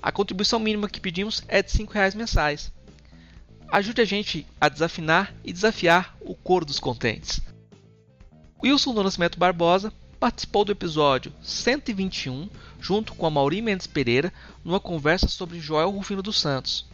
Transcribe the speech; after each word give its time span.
A 0.00 0.12
contribuição 0.12 0.60
mínima 0.60 0.88
que 0.88 1.00
pedimos 1.00 1.42
é 1.48 1.62
de 1.62 1.76
R$ 1.76 1.88
reais 1.90 2.14
mensais. 2.14 2.70
Ajude 3.72 4.02
a 4.02 4.04
gente 4.04 4.46
a 4.60 4.68
desafinar 4.68 5.34
e 5.42 5.52
desafiar 5.52 6.14
o 6.20 6.34
coro 6.34 6.64
dos 6.64 6.78
contentes. 6.78 7.40
Wilson 8.62 8.94
do 8.94 9.02
Nascimento 9.02 9.38
Barbosa 9.38 9.92
participou 10.20 10.64
do 10.64 10.72
episódio 10.72 11.32
121 11.42 12.48
junto 12.80 13.14
com 13.14 13.26
a 13.26 13.30
Mauri 13.30 13.60
Mendes 13.60 13.86
Pereira 13.86 14.32
numa 14.64 14.78
conversa 14.78 15.28
sobre 15.28 15.58
Joel 15.58 15.90
Rufino 15.90 16.22
dos 16.22 16.40
Santos. 16.40 16.86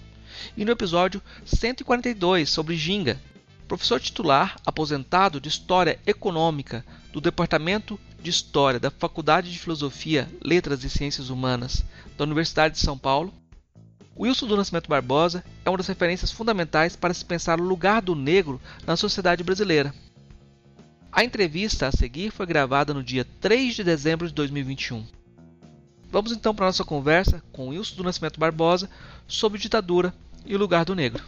E 0.57 0.65
no 0.65 0.73
episódio 0.73 1.23
142 1.45 2.49
sobre 2.49 2.77
Ginga, 2.77 3.21
professor 3.67 4.01
titular 4.01 4.57
aposentado 4.67 5.41
de 5.41 5.49
História 5.49 5.99
Econômica 6.07 6.85
do 7.13 7.21
Departamento 7.21 7.99
de 8.21 8.31
História 8.31 8.81
da 8.81 8.91
Faculdade 8.91 9.51
de 9.51 9.59
Filosofia, 9.59 10.29
Letras 10.43 10.83
e 10.85 10.91
Ciências 10.91 11.31
Humanas 11.31 11.85
da 12.17 12.25
Universidade 12.25 12.75
de 12.75 12.81
São 12.81 12.99
Paulo, 12.99 13.33
Wilson 14.19 14.47
do 14.47 14.57
Nascimento 14.57 14.89
Barbosa 14.89 15.43
é 15.65 15.71
uma 15.71 15.79
das 15.79 15.87
referências 15.87 16.31
fundamentais 16.31 16.95
para 16.95 17.15
se 17.15 17.25
pensar 17.25 17.59
o 17.59 17.65
lugar 17.65 18.03
do 18.03 18.15
negro 18.15 18.61
na 18.87 18.95
sociedade 18.97 19.43
brasileira. 19.43 19.95
A 21.11 21.25
entrevista 21.25 21.87
a 21.87 21.93
seguir 21.93 22.31
foi 22.31 22.45
gravada 22.45 22.93
no 22.93 23.03
dia 23.03 23.25
3 23.41 23.75
de 23.75 23.83
dezembro 23.83 24.29
de 24.29 24.35
2021. 24.35 25.07
Vamos 26.11 26.33
então 26.33 26.55
para 26.55 26.67
a 26.67 26.69
nossa 26.69 26.85
conversa 26.85 27.43
com 27.51 27.69
Wilson 27.69 27.97
do 27.97 28.05
Nascimento 28.05 28.39
Barbosa 28.39 28.91
sobre 29.27 29.59
ditadura 29.59 30.13
e 30.45 30.55
o 30.55 30.59
lugar 30.59 30.85
do 30.85 30.95
negro. 30.95 31.23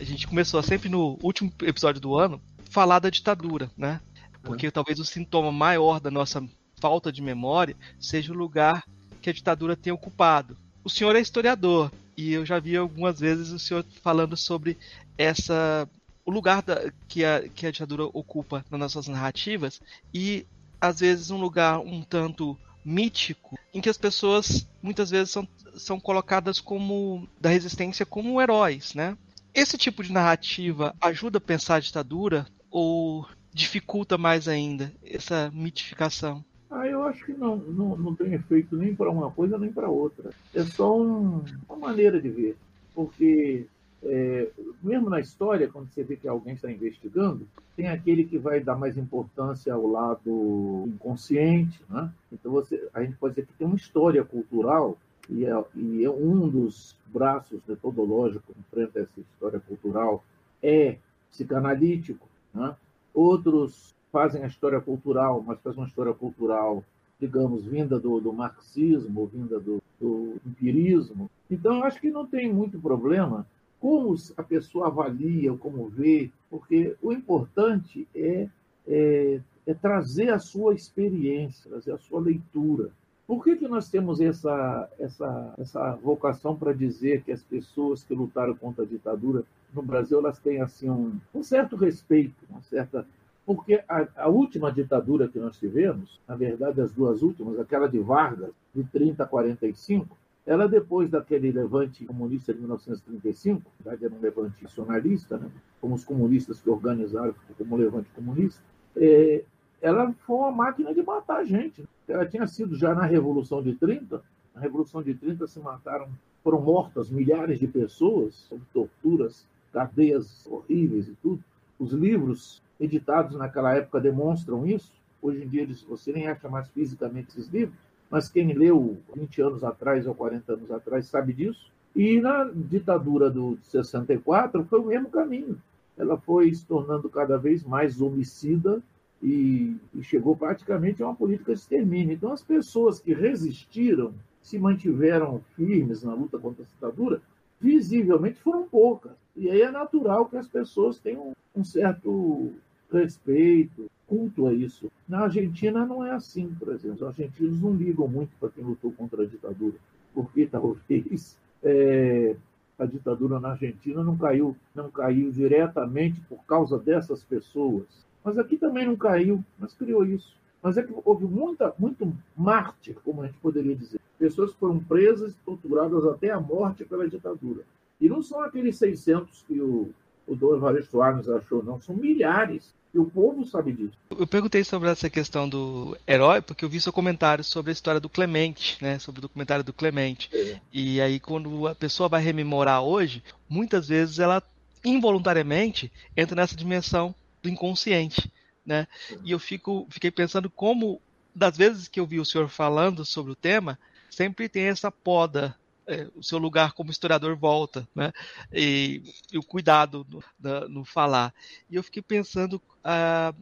A 0.00 0.04
gente 0.04 0.26
começou 0.26 0.62
sempre 0.62 0.88
no 0.88 1.18
último 1.22 1.52
episódio 1.62 2.00
do 2.00 2.16
ano 2.16 2.40
falar 2.70 2.98
da 2.98 3.10
ditadura, 3.10 3.70
né? 3.76 4.00
Porque 4.42 4.70
talvez 4.70 4.98
o 4.98 5.04
sintoma 5.04 5.50
maior 5.50 6.00
da 6.00 6.10
nossa 6.10 6.46
falta 6.80 7.10
de 7.10 7.22
memória 7.22 7.76
seja 7.98 8.32
o 8.32 8.36
lugar 8.36 8.84
que 9.22 9.30
a 9.30 9.32
ditadura 9.32 9.74
tem 9.74 9.92
ocupado. 9.92 10.56
O 10.82 10.90
senhor 10.90 11.16
é 11.16 11.20
historiador, 11.20 11.90
e 12.16 12.32
eu 12.32 12.44
já 12.44 12.58
vi 12.58 12.76
algumas 12.76 13.18
vezes 13.18 13.50
o 13.50 13.58
senhor 13.58 13.84
falando 14.02 14.36
sobre 14.36 14.76
essa 15.16 15.88
o 16.24 16.30
lugar 16.30 16.62
da, 16.62 16.90
que, 17.08 17.24
a, 17.24 17.48
que 17.48 17.66
a 17.66 17.70
ditadura 17.70 18.04
ocupa 18.04 18.64
nas 18.70 18.80
nossas 18.80 19.08
narrativas 19.08 19.80
e 20.12 20.46
às 20.80 21.00
vezes 21.00 21.30
um 21.30 21.38
lugar 21.38 21.80
um 21.80 22.02
tanto 22.02 22.58
mítico 22.84 23.58
em 23.72 23.80
que 23.80 23.88
as 23.88 23.96
pessoas 23.96 24.68
muitas 24.82 25.10
vezes 25.10 25.30
são, 25.30 25.48
são 25.74 25.98
colocadas 25.98 26.60
como 26.60 27.26
da 27.40 27.48
resistência 27.48 28.04
como 28.04 28.40
heróis, 28.40 28.94
né? 28.94 29.16
Esse 29.54 29.78
tipo 29.78 30.02
de 30.02 30.12
narrativa 30.12 30.94
ajuda 31.00 31.38
a 31.38 31.40
pensar 31.40 31.76
a 31.76 31.80
ditadura 31.80 32.46
ou 32.70 33.26
dificulta 33.52 34.18
mais 34.18 34.48
ainda 34.48 34.92
essa 35.04 35.50
mitificação? 35.54 36.44
Ah, 36.68 36.88
eu 36.88 37.04
acho 37.04 37.24
que 37.24 37.32
não, 37.32 37.56
não, 37.56 37.96
não 37.96 38.14
tem 38.16 38.34
efeito 38.34 38.76
nem 38.76 38.92
para 38.92 39.08
uma 39.08 39.30
coisa 39.30 39.56
nem 39.56 39.72
para 39.72 39.88
outra. 39.88 40.30
É 40.52 40.64
só 40.64 41.00
um, 41.00 41.44
uma 41.68 41.78
maneira 41.78 42.20
de 42.20 42.28
ver. 42.28 42.56
Porque, 42.92 43.66
é, 44.04 44.50
mesmo 44.82 45.08
na 45.08 45.20
história, 45.20 45.68
quando 45.68 45.88
você 45.88 46.02
vê 46.02 46.16
que 46.16 46.28
alguém 46.28 46.54
está 46.54 46.70
investigando, 46.70 47.46
tem 47.76 47.88
aquele 47.88 48.24
que 48.24 48.38
vai 48.38 48.60
dar 48.60 48.76
mais 48.76 48.96
importância 48.96 49.72
ao 49.72 49.86
lado 49.86 50.84
inconsciente. 50.86 51.80
Né? 51.88 52.10
Então, 52.32 52.52
você, 52.52 52.88
a 52.92 53.02
gente 53.02 53.16
pode 53.16 53.34
dizer 53.34 53.46
que 53.46 53.54
tem 53.54 53.66
uma 53.66 53.76
história 53.76 54.24
cultural, 54.24 54.98
e 55.28 55.44
é, 55.46 55.64
e 55.74 56.04
é 56.04 56.10
um 56.10 56.48
dos 56.48 56.96
braços 57.06 57.60
metodológicos 57.66 58.54
frente 58.70 58.98
a 58.98 59.02
essa 59.02 59.20
história 59.20 59.58
cultural 59.60 60.22
é 60.62 60.98
psicanalítico. 61.30 62.28
Né? 62.52 62.76
Outros 63.12 63.94
fazem 64.12 64.44
a 64.44 64.46
história 64.46 64.80
cultural, 64.80 65.42
mas 65.44 65.60
fazem 65.60 65.80
uma 65.80 65.88
história 65.88 66.12
cultural, 66.12 66.84
digamos, 67.18 67.64
vinda 67.64 67.98
do, 67.98 68.20
do 68.20 68.32
marxismo, 68.32 69.26
vinda 69.26 69.58
do, 69.58 69.82
do, 70.00 70.36
empirismo. 70.46 71.30
Então, 71.50 71.78
eu 71.78 71.84
acho 71.84 72.00
que 72.00 72.10
não 72.10 72.26
tem 72.26 72.52
muito 72.52 72.78
problema 72.78 73.46
como 73.84 74.14
a 74.38 74.42
pessoa 74.42 74.86
avalia, 74.86 75.52
como 75.58 75.90
vê, 75.90 76.30
porque 76.48 76.96
o 77.02 77.12
importante 77.12 78.08
é, 78.14 78.48
é, 78.88 79.40
é 79.66 79.74
trazer 79.74 80.30
a 80.30 80.38
sua 80.38 80.72
experiência, 80.72 81.68
trazer 81.68 81.92
a 81.92 81.98
sua 81.98 82.18
leitura. 82.18 82.88
Por 83.26 83.44
que, 83.44 83.56
que 83.56 83.68
nós 83.68 83.90
temos 83.90 84.22
essa, 84.22 84.88
essa, 84.98 85.54
essa 85.58 85.96
vocação 85.96 86.56
para 86.56 86.72
dizer 86.72 87.24
que 87.24 87.32
as 87.32 87.42
pessoas 87.42 88.02
que 88.02 88.14
lutaram 88.14 88.56
contra 88.56 88.84
a 88.84 88.88
ditadura 88.88 89.44
no 89.74 89.82
Brasil 89.82 90.18
elas 90.18 90.38
têm 90.38 90.62
assim 90.62 90.88
um, 90.88 91.20
um 91.34 91.42
certo 91.42 91.76
respeito, 91.76 92.42
uma 92.48 92.62
certa 92.62 93.06
porque 93.44 93.84
a, 93.86 94.08
a, 94.16 94.28
última 94.28 94.72
ditadura 94.72 95.28
que 95.28 95.38
nós 95.38 95.58
tivemos, 95.58 96.18
na 96.26 96.34
verdade 96.34 96.80
as 96.80 96.90
duas 96.90 97.20
últimas, 97.20 97.60
aquela 97.60 97.86
de 97.86 97.98
Vargas, 97.98 98.54
de 98.74 98.82
30 98.84 99.22
a 99.22 99.26
45, 99.26 100.16
ela 100.46 100.68
depois 100.68 101.08
daquele 101.08 101.50
levante 101.50 102.04
comunista 102.04 102.52
de 102.52 102.60
1935, 102.60 103.62
na 103.84 103.90
verdade 103.90 104.04
era 104.04 104.14
um 104.14 104.20
levante 104.20 104.62
nacionalista, 104.62 105.38
né? 105.38 105.50
como 105.80 105.94
os 105.94 106.04
comunistas 106.04 106.60
que 106.60 106.68
organizaram 106.68 107.34
como 107.56 107.76
levante 107.76 108.10
comunista, 108.14 108.62
é, 108.96 109.44
ela 109.80 110.12
foi 110.26 110.36
uma 110.36 110.52
máquina 110.52 110.94
de 110.94 111.02
matar 111.02 111.44
gente. 111.44 111.86
Ela 112.08 112.26
tinha 112.26 112.46
sido 112.46 112.76
já 112.76 112.94
na 112.94 113.04
Revolução 113.04 113.62
de 113.62 113.74
30, 113.74 114.22
na 114.54 114.60
Revolução 114.60 115.02
de 115.02 115.14
30 115.14 115.46
se 115.46 115.60
mataram, 115.60 116.08
foram 116.42 116.60
mortas 116.60 117.10
milhares 117.10 117.58
de 117.58 117.66
pessoas, 117.66 118.34
sob 118.34 118.62
torturas, 118.72 119.46
cadeias 119.72 120.46
horríveis 120.46 121.08
e 121.08 121.14
tudo. 121.16 121.42
Os 121.78 121.92
livros 121.92 122.62
editados 122.78 123.36
naquela 123.36 123.74
época 123.74 124.00
demonstram 124.00 124.66
isso. 124.66 124.92
Hoje 125.20 125.42
em 125.42 125.48
dia 125.48 125.66
você 125.88 126.12
nem 126.12 126.28
acha 126.28 126.48
mais 126.48 126.68
fisicamente 126.68 127.28
esses 127.30 127.48
livros, 127.48 127.78
mas 128.10 128.28
quem 128.28 128.52
leu 128.52 128.96
20 129.14 129.42
anos 129.42 129.64
atrás 129.64 130.06
ou 130.06 130.14
40 130.14 130.52
anos 130.52 130.70
atrás 130.70 131.06
sabe 131.06 131.32
disso. 131.32 131.72
E 131.94 132.20
na 132.20 132.44
ditadura 132.44 133.30
do 133.30 133.58
64 133.62 134.64
foi 134.64 134.80
o 134.80 134.86
mesmo 134.86 135.08
caminho. 135.08 135.60
Ela 135.96 136.16
foi 136.16 136.52
se 136.52 136.66
tornando 136.66 137.08
cada 137.08 137.36
vez 137.36 137.62
mais 137.64 138.00
homicida 138.00 138.82
e, 139.22 139.76
e 139.94 140.02
chegou 140.02 140.36
praticamente 140.36 141.02
a 141.02 141.06
uma 141.06 141.14
política 141.14 141.52
de 141.54 141.60
extermínio. 141.60 142.14
Então 142.14 142.32
as 142.32 142.42
pessoas 142.42 143.00
que 143.00 143.14
resistiram, 143.14 144.12
se 144.42 144.58
mantiveram 144.58 145.40
firmes 145.56 146.02
na 146.02 146.14
luta 146.14 146.38
contra 146.38 146.64
a 146.64 146.66
ditadura, 146.66 147.22
visivelmente 147.60 148.40
foram 148.40 148.64
poucas. 148.64 149.12
E 149.36 149.50
aí 149.50 149.62
é 149.62 149.70
natural 149.70 150.26
que 150.26 150.36
as 150.36 150.48
pessoas 150.48 150.98
tenham 150.98 151.32
um 151.54 151.64
certo 151.64 152.52
respeito, 152.90 153.90
culto 154.06 154.46
a 154.46 154.52
isso. 154.52 154.90
Na 155.08 155.20
Argentina 155.20 155.84
não 155.84 156.04
é 156.04 156.12
assim, 156.12 156.54
por 156.58 156.68
exemplo. 156.68 156.96
Os 156.96 157.02
argentinos 157.02 157.60
não 157.60 157.74
ligam 157.74 158.06
muito 158.06 158.30
para 158.38 158.50
quem 158.50 158.64
lutou 158.64 158.92
contra 158.92 159.22
a 159.22 159.26
ditadura, 159.26 159.76
porque 160.12 160.46
talvez 160.46 161.36
é, 161.62 162.36
a 162.78 162.84
ditadura 162.84 163.40
na 163.40 163.50
Argentina 163.50 164.02
não 164.02 164.16
caiu, 164.16 164.56
não 164.74 164.90
caiu 164.90 165.30
diretamente 165.30 166.20
por 166.28 166.44
causa 166.44 166.78
dessas 166.78 167.22
pessoas. 167.24 167.86
Mas 168.22 168.38
aqui 168.38 168.56
também 168.56 168.86
não 168.86 168.96
caiu, 168.96 169.44
mas 169.58 169.74
criou 169.74 170.04
isso. 170.04 170.36
mas 170.62 170.78
é 170.78 170.82
que 170.82 170.94
houve 171.04 171.26
muita, 171.26 171.74
muito 171.78 172.10
mártir, 172.34 172.96
como 173.04 173.22
a 173.22 173.26
gente 173.26 173.38
poderia 173.38 173.76
dizer. 173.76 174.00
Pessoas 174.18 174.54
foram 174.54 174.78
presas 174.78 175.32
e 175.32 175.36
torturadas 175.44 176.06
até 176.06 176.30
a 176.30 176.40
morte 176.40 176.84
pela 176.84 177.06
ditadura. 177.08 177.62
E 178.00 178.08
não 178.08 178.22
são 178.22 178.40
aqueles 178.40 178.76
600 178.76 179.42
que 179.42 179.60
o, 179.60 179.90
o 180.26 180.34
Dom 180.34 180.56
Evaristo 180.56 180.92
Soares 180.92 181.28
achou, 181.28 181.62
não, 181.62 181.80
são 181.80 181.94
milhares. 181.94 182.74
E 182.92 182.98
o 182.98 183.06
povo 183.06 183.44
sabe 183.44 183.72
disso. 183.72 183.98
Eu 184.08 184.26
perguntei 184.26 184.62
sobre 184.62 184.88
essa 184.88 185.10
questão 185.10 185.48
do 185.48 185.98
herói, 186.06 186.40
porque 186.40 186.64
eu 186.64 186.68
vi 186.68 186.80
seu 186.80 186.92
comentário 186.92 187.42
sobre 187.42 187.70
a 187.70 187.72
história 187.72 188.00
do 188.00 188.08
Clemente, 188.08 188.78
né? 188.80 189.00
Sobre 189.00 189.18
o 189.18 189.22
documentário 189.22 189.64
do 189.64 189.72
Clemente. 189.72 190.30
É. 190.32 190.60
E 190.72 191.00
aí, 191.00 191.18
quando 191.18 191.66
a 191.66 191.74
pessoa 191.74 192.08
vai 192.08 192.22
rememorar 192.22 192.82
hoje, 192.82 193.20
muitas 193.48 193.88
vezes 193.88 194.20
ela 194.20 194.40
involuntariamente 194.84 195.90
entra 196.16 196.36
nessa 196.36 196.54
dimensão 196.54 197.12
do 197.42 197.48
inconsciente, 197.48 198.30
né? 198.64 198.86
E 199.24 199.32
eu 199.32 199.40
fico, 199.40 199.88
fiquei 199.90 200.12
pensando 200.12 200.48
como, 200.48 201.00
das 201.34 201.56
vezes 201.56 201.88
que 201.88 201.98
eu 201.98 202.06
vi 202.06 202.20
o 202.20 202.24
senhor 202.24 202.48
falando 202.48 203.04
sobre 203.04 203.32
o 203.32 203.36
tema, 203.36 203.76
sempre 204.08 204.48
tem 204.48 204.66
essa 204.66 204.92
poda 204.92 205.56
é, 205.86 206.08
o 206.14 206.22
seu 206.22 206.38
lugar 206.38 206.72
como 206.72 206.90
historiador 206.90 207.36
volta, 207.36 207.86
né? 207.94 208.12
E, 208.52 209.02
e 209.32 209.38
o 209.38 209.42
cuidado 209.42 210.06
no, 210.08 210.22
no, 210.38 210.68
no, 210.68 210.84
falar. 210.84 211.34
E 211.70 211.76
eu 211.76 211.82
fiquei 211.82 212.02
pensando 212.02 212.60
ah, 212.82 213.34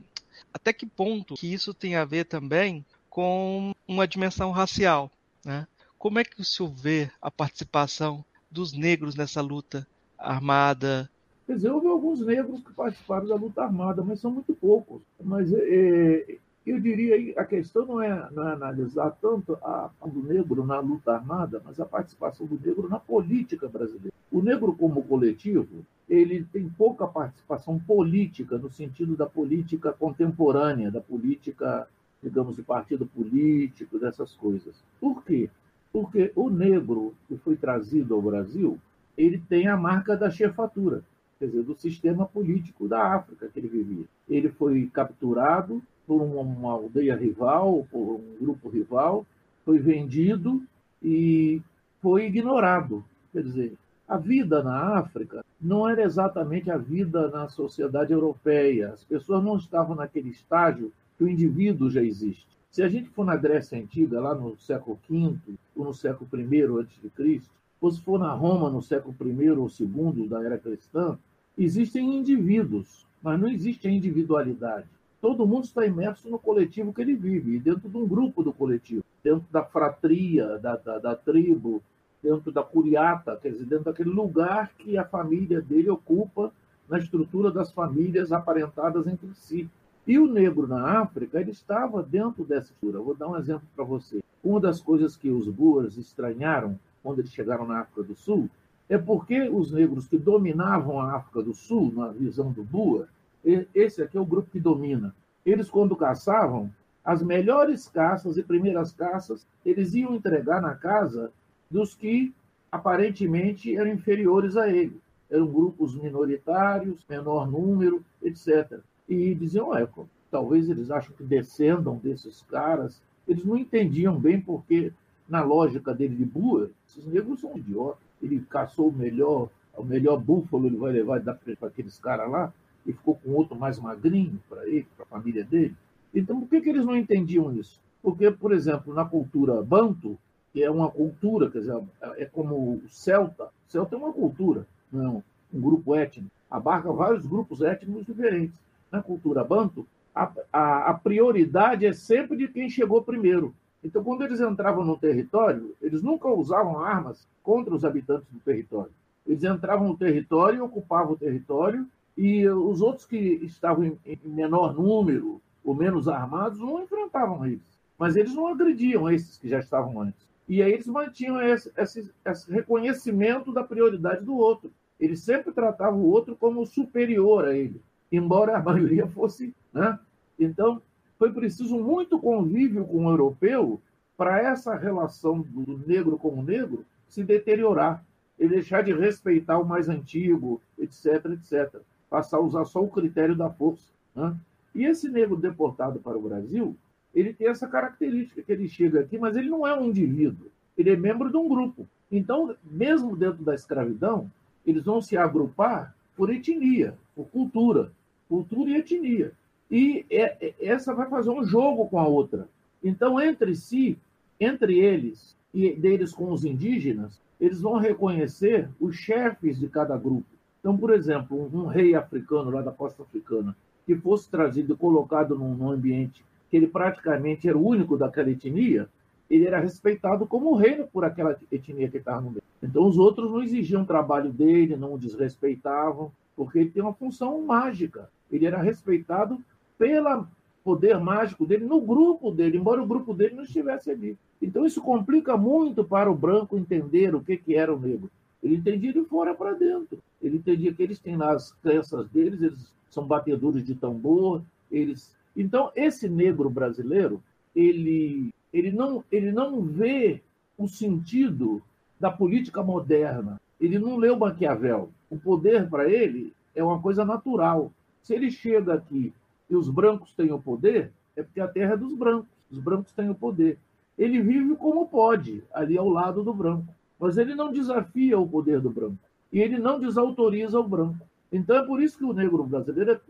até 0.52 0.72
que 0.72 0.86
ponto 0.86 1.34
que 1.34 1.52
isso 1.52 1.72
tem 1.72 1.96
a 1.96 2.04
ver 2.04 2.24
também 2.24 2.84
com 3.08 3.74
uma 3.86 4.06
dimensão 4.08 4.50
racial, 4.50 5.10
né? 5.44 5.66
Como 5.98 6.18
é 6.18 6.24
que 6.24 6.40
o 6.40 6.44
senhor 6.44 6.72
vê 6.72 7.10
a 7.20 7.30
participação 7.30 8.24
dos 8.50 8.72
negros 8.72 9.14
nessa 9.14 9.40
luta 9.40 9.86
armada? 10.18 11.08
Quer 11.46 11.56
dizer, 11.56 11.70
houve 11.70 11.86
alguns 11.86 12.20
negros 12.20 12.62
que 12.62 12.72
participaram 12.72 13.26
da 13.26 13.36
luta 13.36 13.62
armada, 13.62 14.02
mas 14.02 14.20
são 14.20 14.30
muito 14.30 14.54
poucos. 14.54 15.02
Mas 15.22 15.52
é, 15.52 16.38
eu 16.70 16.78
diria 16.78 17.40
a 17.40 17.44
questão 17.44 17.84
não 17.84 18.00
é, 18.00 18.28
não 18.30 18.48
é 18.48 18.52
analisar 18.52 19.10
tanto 19.20 19.54
a 19.62 19.90
do 20.06 20.22
negro 20.22 20.64
na 20.64 20.78
luta 20.78 21.12
armada, 21.12 21.60
mas 21.64 21.80
a 21.80 21.84
participação 21.84 22.46
do 22.46 22.54
negro 22.54 22.88
na 22.88 23.00
política 23.00 23.68
brasileira. 23.68 24.12
O 24.30 24.40
negro 24.40 24.72
como 24.74 25.02
coletivo, 25.02 25.84
ele 26.08 26.44
tem 26.52 26.68
pouca 26.68 27.06
participação 27.06 27.78
política 27.78 28.58
no 28.58 28.70
sentido 28.70 29.16
da 29.16 29.26
política 29.26 29.92
contemporânea, 29.92 30.90
da 30.90 31.00
política, 31.00 31.88
digamos, 32.22 32.56
de 32.56 32.62
partido 32.62 33.06
político, 33.06 33.98
dessas 33.98 34.34
coisas. 34.34 34.74
Por 35.00 35.24
quê? 35.24 35.50
Porque 35.92 36.32
o 36.34 36.48
negro 36.48 37.14
que 37.28 37.36
foi 37.36 37.56
trazido 37.56 38.14
ao 38.14 38.22
Brasil, 38.22 38.78
ele 39.18 39.42
tem 39.48 39.66
a 39.66 39.76
marca 39.76 40.16
da 40.16 40.30
chefatura, 40.30 41.02
quer 41.38 41.46
dizer, 41.46 41.62
do 41.62 41.74
sistema 41.74 42.24
político 42.24 42.88
da 42.88 43.14
África 43.14 43.48
que 43.48 43.58
ele 43.58 43.68
vivia. 43.68 44.04
Ele 44.28 44.48
foi 44.48 44.88
capturado, 44.92 45.82
por 46.06 46.20
uma 46.20 46.72
aldeia 46.72 47.16
rival, 47.16 47.86
por 47.90 48.20
um 48.20 48.36
grupo 48.40 48.68
rival, 48.68 49.26
foi 49.64 49.78
vendido 49.78 50.62
e 51.02 51.60
foi 52.00 52.26
ignorado. 52.26 53.04
Quer 53.32 53.42
dizer, 53.42 53.72
a 54.06 54.16
vida 54.16 54.62
na 54.62 54.98
África 54.98 55.44
não 55.60 55.88
era 55.88 56.02
exatamente 56.02 56.70
a 56.70 56.76
vida 56.76 57.28
na 57.28 57.48
sociedade 57.48 58.12
europeia. 58.12 58.90
As 58.90 59.04
pessoas 59.04 59.42
não 59.42 59.56
estavam 59.56 59.94
naquele 59.94 60.30
estágio 60.30 60.92
que 61.16 61.24
o 61.24 61.28
indivíduo 61.28 61.90
já 61.90 62.02
existe. 62.02 62.46
Se 62.70 62.82
a 62.82 62.88
gente 62.88 63.08
for 63.10 63.24
na 63.24 63.36
Grécia 63.36 63.78
Antiga, 63.78 64.20
lá 64.20 64.34
no 64.34 64.56
século 64.56 64.98
V 65.08 65.36
ou 65.76 65.84
no 65.84 65.94
século 65.94 66.28
I 66.40 66.62
a.C., 66.62 67.42
ou 67.80 67.90
se 67.90 68.00
for 68.00 68.18
na 68.18 68.32
Roma 68.32 68.70
no 68.70 68.80
século 68.80 69.14
I 69.20 69.50
ou 69.50 69.68
II 69.68 70.28
da 70.28 70.42
era 70.42 70.58
cristã, 70.58 71.18
existem 71.56 72.16
indivíduos, 72.16 73.06
mas 73.22 73.38
não 73.38 73.48
existe 73.48 73.86
a 73.88 73.90
individualidade 73.90 74.86
todo 75.22 75.46
mundo 75.46 75.64
está 75.64 75.86
imerso 75.86 76.28
no 76.28 76.36
coletivo 76.36 76.92
que 76.92 77.00
ele 77.00 77.14
vive, 77.14 77.60
dentro 77.60 77.88
de 77.88 77.96
um 77.96 78.06
grupo 78.06 78.42
do 78.42 78.52
coletivo, 78.52 79.04
dentro 79.22 79.46
da 79.52 79.62
fratria, 79.64 80.58
da, 80.58 80.74
da, 80.74 80.98
da 80.98 81.14
tribo, 81.14 81.80
dentro 82.20 82.50
da 82.50 82.64
curiata, 82.64 83.38
quer 83.40 83.50
dizer, 83.50 83.66
dentro 83.66 83.84
daquele 83.84 84.10
lugar 84.10 84.72
que 84.76 84.98
a 84.98 85.04
família 85.04 85.62
dele 85.62 85.88
ocupa 85.88 86.52
na 86.88 86.98
estrutura 86.98 87.52
das 87.52 87.70
famílias 87.70 88.32
aparentadas 88.32 89.06
entre 89.06 89.32
si. 89.34 89.70
E 90.04 90.18
o 90.18 90.26
negro 90.26 90.66
na 90.66 91.00
África, 91.00 91.40
ele 91.40 91.52
estava 91.52 92.02
dentro 92.02 92.44
dessa 92.44 92.72
estrutura. 92.72 93.00
Vou 93.00 93.14
dar 93.14 93.28
um 93.28 93.38
exemplo 93.38 93.66
para 93.76 93.84
você. 93.84 94.24
Uma 94.42 94.58
das 94.58 94.80
coisas 94.80 95.16
que 95.16 95.30
os 95.30 95.46
Boers 95.46 95.96
estranharam 95.96 96.76
quando 97.00 97.20
eles 97.20 97.32
chegaram 97.32 97.64
na 97.64 97.78
África 97.78 98.02
do 98.02 98.16
Sul 98.16 98.50
é 98.88 98.98
porque 98.98 99.48
os 99.48 99.70
negros 99.70 100.08
que 100.08 100.18
dominavam 100.18 101.00
a 101.00 101.14
África 101.14 101.40
do 101.40 101.54
Sul, 101.54 101.92
na 101.94 102.08
visão 102.08 102.50
do 102.50 102.64
Boer, 102.64 103.06
esse 103.44 104.02
aqui 104.02 104.16
é 104.16 104.20
o 104.20 104.26
grupo 104.26 104.50
que 104.50 104.60
domina. 104.60 105.14
Eles, 105.44 105.68
quando 105.68 105.96
caçavam, 105.96 106.70
as 107.04 107.22
melhores 107.22 107.88
caças 107.88 108.36
e 108.36 108.42
primeiras 108.42 108.92
caças, 108.92 109.44
eles 109.66 109.94
iam 109.94 110.14
entregar 110.14 110.62
na 110.62 110.74
casa 110.74 111.32
dos 111.68 111.94
que 111.94 112.32
aparentemente 112.70 113.76
eram 113.76 113.90
inferiores 113.90 114.56
a 114.56 114.68
ele. 114.68 115.00
Eram 115.28 115.46
grupos 115.46 115.94
minoritários, 115.94 117.04
menor 117.08 117.50
número, 117.50 118.04
etc. 118.22 118.78
E 119.08 119.34
diziam, 119.34 119.76
é, 119.76 119.88
talvez 120.30 120.68
eles 120.68 120.90
acham 120.90 121.14
que 121.16 121.24
descendam 121.24 121.96
desses 121.96 122.42
caras. 122.42 123.02
Eles 123.26 123.44
não 123.44 123.56
entendiam 123.56 124.18
bem 124.18 124.40
porque, 124.40 124.92
na 125.28 125.42
lógica 125.42 125.92
dele 125.92 126.14
de 126.14 126.24
Boer, 126.24 126.70
esses 126.86 127.04
negros 127.06 127.40
são 127.40 127.56
idiotas. 127.56 127.98
Ele 128.22 128.40
caçou 128.48 128.88
o 128.90 128.92
melhor, 128.92 129.48
o 129.76 129.82
melhor 129.82 130.20
búfalo, 130.20 130.66
ele 130.66 130.76
vai 130.76 130.92
levar 130.92 131.20
para 131.20 131.68
aqueles 131.68 131.98
caras 131.98 132.30
lá 132.30 132.52
e 132.86 132.92
ficou 132.92 133.16
com 133.16 133.32
outro 133.32 133.56
mais 133.56 133.78
magrinho 133.78 134.40
para 134.48 134.66
ele, 134.66 134.86
para 134.96 135.04
a 135.04 135.08
família 135.08 135.44
dele. 135.44 135.74
Então, 136.14 136.40
por 136.40 136.48
que, 136.48 136.60
que 136.60 136.68
eles 136.68 136.84
não 136.84 136.96
entendiam 136.96 137.54
isso? 137.54 137.80
Porque, 138.02 138.30
por 138.30 138.52
exemplo, 138.52 138.92
na 138.92 139.04
cultura 139.04 139.62
banto, 139.62 140.18
que 140.52 140.62
é 140.62 140.70
uma 140.70 140.90
cultura, 140.90 141.50
quer 141.50 141.60
dizer, 141.60 141.80
é 142.16 142.24
como 142.26 142.54
o 142.54 142.82
celta, 142.88 143.44
o 143.44 143.72
celta 143.72 143.94
é 143.94 143.98
uma 143.98 144.12
cultura, 144.12 144.66
não 144.92 145.22
um 145.52 145.60
grupo 145.60 145.94
étnico, 145.94 146.30
abarca 146.50 146.90
vários 146.92 147.26
grupos 147.26 147.60
étnicos 147.60 148.06
diferentes. 148.06 148.54
Na 148.90 149.02
cultura 149.02 149.44
banto, 149.44 149.86
a, 150.14 150.30
a, 150.52 150.90
a 150.90 150.94
prioridade 150.94 151.86
é 151.86 151.92
sempre 151.92 152.36
de 152.36 152.48
quem 152.48 152.68
chegou 152.68 153.02
primeiro. 153.02 153.54
Então, 153.84 154.02
quando 154.02 154.22
eles 154.22 154.40
entravam 154.40 154.84
no 154.84 154.96
território, 154.96 155.74
eles 155.80 156.02
nunca 156.02 156.28
usavam 156.28 156.78
armas 156.78 157.26
contra 157.42 157.74
os 157.74 157.84
habitantes 157.84 158.28
do 158.30 158.38
território. 158.40 158.92
Eles 159.26 159.42
entravam 159.44 159.88
no 159.88 159.96
território, 159.96 160.64
ocupavam 160.64 161.12
o 161.12 161.18
território 161.18 161.86
e 162.16 162.46
os 162.46 162.80
outros 162.80 163.06
que 163.06 163.16
estavam 163.16 163.98
em 164.04 164.18
menor 164.24 164.74
número 164.74 165.40
ou 165.64 165.74
menos 165.74 166.08
armados 166.08 166.58
não 166.58 166.82
enfrentavam 166.82 167.46
eles. 167.46 167.80
Mas 167.98 168.16
eles 168.16 168.34
não 168.34 168.46
agrediam 168.46 169.08
esses 169.10 169.38
que 169.38 169.48
já 169.48 169.60
estavam 169.60 170.00
antes. 170.00 170.28
E 170.48 170.62
aí 170.62 170.72
eles 170.72 170.86
mantinham 170.86 171.40
esse, 171.40 171.72
esse, 171.76 172.12
esse 172.24 172.52
reconhecimento 172.52 173.52
da 173.52 173.62
prioridade 173.62 174.24
do 174.24 174.36
outro. 174.36 174.72
Eles 174.98 175.20
sempre 175.20 175.52
tratavam 175.52 176.00
o 176.00 176.10
outro 176.10 176.36
como 176.36 176.66
superior 176.66 177.46
a 177.46 177.56
ele, 177.56 177.80
embora 178.10 178.56
a 178.56 178.62
maioria 178.62 179.06
fosse. 179.06 179.54
Né? 179.72 179.98
Então, 180.38 180.82
foi 181.18 181.32
preciso 181.32 181.78
muito 181.78 182.18
convívio 182.18 182.84
com 182.84 183.06
o 183.06 183.10
europeu 183.10 183.80
para 184.16 184.40
essa 184.40 184.74
relação 184.74 185.40
do 185.40 185.78
negro 185.86 186.18
com 186.18 186.40
o 186.40 186.42
negro 186.42 186.84
se 187.08 187.22
deteriorar, 187.24 188.04
e 188.38 188.48
deixar 188.48 188.82
de 188.82 188.92
respeitar 188.92 189.58
o 189.58 189.64
mais 189.64 189.88
antigo, 189.88 190.60
etc, 190.78 191.26
etc 191.26 191.82
passar 192.12 192.36
a 192.36 192.42
usar 192.42 192.66
só 192.66 192.84
o 192.84 192.90
critério 192.90 193.34
da 193.34 193.48
força. 193.48 193.90
Né? 194.14 194.36
E 194.74 194.84
esse 194.84 195.08
negro 195.08 195.34
deportado 195.34 195.98
para 195.98 196.18
o 196.18 196.20
Brasil, 196.20 196.76
ele 197.14 197.32
tem 197.32 197.48
essa 197.48 197.66
característica 197.66 198.42
que 198.42 198.52
ele 198.52 198.68
chega 198.68 199.00
aqui, 199.00 199.16
mas 199.16 199.34
ele 199.34 199.48
não 199.48 199.66
é 199.66 199.74
um 199.74 199.86
indivíduo, 199.86 200.50
ele 200.76 200.90
é 200.90 200.96
membro 200.96 201.30
de 201.30 201.38
um 201.38 201.48
grupo. 201.48 201.88
Então, 202.10 202.54
mesmo 202.62 203.16
dentro 203.16 203.42
da 203.42 203.54
escravidão, 203.54 204.30
eles 204.66 204.84
vão 204.84 205.00
se 205.00 205.16
agrupar 205.16 205.96
por 206.14 206.28
etnia, 206.28 206.94
por 207.16 207.24
cultura, 207.28 207.90
cultura 208.28 208.70
e 208.70 208.76
etnia. 208.76 209.32
E 209.70 210.04
é, 210.10 210.36
é, 210.38 210.54
essa 210.60 210.94
vai 210.94 211.08
fazer 211.08 211.30
um 211.30 211.42
jogo 211.42 211.88
com 211.88 211.98
a 211.98 212.06
outra. 212.06 212.46
Então, 212.84 213.18
entre 213.18 213.56
si, 213.56 213.96
entre 214.38 214.78
eles 214.78 215.34
e 215.54 215.72
deles 215.74 216.12
com 216.12 216.30
os 216.30 216.44
indígenas, 216.44 217.18
eles 217.40 217.62
vão 217.62 217.78
reconhecer 217.78 218.68
os 218.78 218.96
chefes 218.96 219.58
de 219.58 219.68
cada 219.68 219.96
grupo. 219.96 220.26
Então, 220.62 220.78
por 220.78 220.94
exemplo, 220.94 221.50
um, 221.52 221.66
rei 221.66 221.92
africano 221.92 222.48
lá 222.48 222.62
da 222.62 222.70
costa 222.70 223.02
africana 223.02 223.56
que 223.84 223.96
fosse 223.96 224.30
trazido 224.30 224.74
e 224.74 224.76
colocado 224.76 225.36
num, 225.36 225.68
ambiente 225.68 226.24
que 226.48 226.56
ele 226.56 226.68
praticamente 226.68 227.48
era 227.48 227.58
o 227.58 227.66
único 227.66 227.96
daquela 227.96 228.30
etnia, 228.30 228.88
ele 229.28 229.44
era 229.44 229.58
respeitado 229.58 230.24
como 230.24 230.54
rei 230.54 230.84
por 230.84 231.04
aquela 231.04 231.36
etnia 231.50 231.88
que 231.88 231.96
estava 231.96 232.20
no 232.20 232.30
meio. 232.30 232.42
Então, 232.62 232.86
os 232.86 232.96
outros 232.96 233.28
não 233.28 233.42
exigiam 233.42 233.84
trabalho 233.84 234.30
dele, 234.30 234.76
não 234.76 234.94
o 234.94 234.98
desrespeitavam, 234.98 236.12
porque 236.36 236.60
ele 236.60 236.70
tem 236.70 236.82
uma 236.82 236.94
função 236.94 237.42
mágica. 237.42 238.08
Ele 238.30 238.46
era 238.46 238.62
respeitado 238.62 239.40
pelo 239.76 240.28
poder 240.62 241.00
mágico 241.00 241.44
dele 241.44 241.64
no 241.64 241.80
grupo 241.80 242.30
dele, 242.30 242.58
embora 242.58 242.80
o 242.80 242.86
grupo 242.86 243.12
dele 243.12 243.34
não 243.34 243.42
estivesse 243.42 243.90
ali. 243.90 244.16
Então, 244.40 244.64
isso 244.64 244.80
complica 244.80 245.36
muito 245.36 245.82
para 245.82 246.08
o 246.08 246.14
branco 246.14 246.56
entender 246.56 247.12
o 247.16 247.20
que, 247.20 247.36
que 247.36 247.56
era 247.56 247.74
o 247.74 247.80
negro. 247.80 248.08
Ele 248.42 248.56
entendia 248.56 248.92
de 248.92 249.04
fora 249.04 249.34
para 249.34 249.52
dentro. 249.52 249.98
Ele 250.20 250.38
entendia 250.38 250.72
que 250.72 250.82
eles 250.82 250.98
têm 250.98 251.16
lá 251.16 251.32
as 251.32 251.52
crenças 251.52 252.08
deles, 252.08 252.42
eles 252.42 252.72
são 252.90 253.06
batedores 253.06 253.64
de 253.64 253.74
tambor, 253.74 254.42
eles 254.70 255.14
Então, 255.36 255.70
esse 255.74 256.08
negro 256.08 256.50
brasileiro, 256.50 257.22
ele, 257.54 258.32
ele, 258.52 258.70
não, 258.70 259.04
ele 259.10 259.32
não 259.32 259.62
vê 259.62 260.20
o 260.58 260.68
sentido 260.68 261.62
da 261.98 262.10
política 262.10 262.62
moderna. 262.62 263.40
Ele 263.60 263.78
não 263.78 263.96
leu 263.96 264.18
Maquiavel. 264.18 264.90
O 265.08 265.16
poder, 265.18 265.68
para 265.68 265.88
ele, 265.88 266.34
é 266.54 266.62
uma 266.62 266.80
coisa 266.80 267.04
natural. 267.04 267.72
Se 268.02 268.14
ele 268.14 268.30
chega 268.30 268.74
aqui 268.74 269.12
e 269.48 269.54
os 269.54 269.68
brancos 269.68 270.12
têm 270.12 270.32
o 270.32 270.38
poder, 270.38 270.92
é 271.14 271.22
porque 271.22 271.40
a 271.40 271.48
terra 271.48 271.74
é 271.74 271.76
dos 271.76 271.94
brancos. 271.94 272.28
Os 272.50 272.58
brancos 272.58 272.92
têm 272.92 273.08
o 273.08 273.14
poder. 273.14 273.58
Ele 273.96 274.20
vive 274.20 274.56
como 274.56 274.88
pode, 274.88 275.44
ali 275.52 275.78
ao 275.78 275.88
lado 275.88 276.24
do 276.24 276.34
branco. 276.34 276.74
Mas 277.02 277.18
ele 277.18 277.34
não 277.34 277.52
desafia 277.52 278.16
o 278.16 278.28
poder 278.28 278.60
do 278.60 278.70
branco. 278.70 278.96
E 279.32 279.40
ele 279.40 279.58
não 279.58 279.80
desautoriza 279.80 280.60
o 280.60 280.68
branco. 280.68 281.04
Então 281.32 281.56
é 281.56 281.66
por 281.66 281.82
isso 281.82 281.98
que 281.98 282.04
o 282.04 282.12
negro 282.12 282.44
brasileiro, 282.44 283.00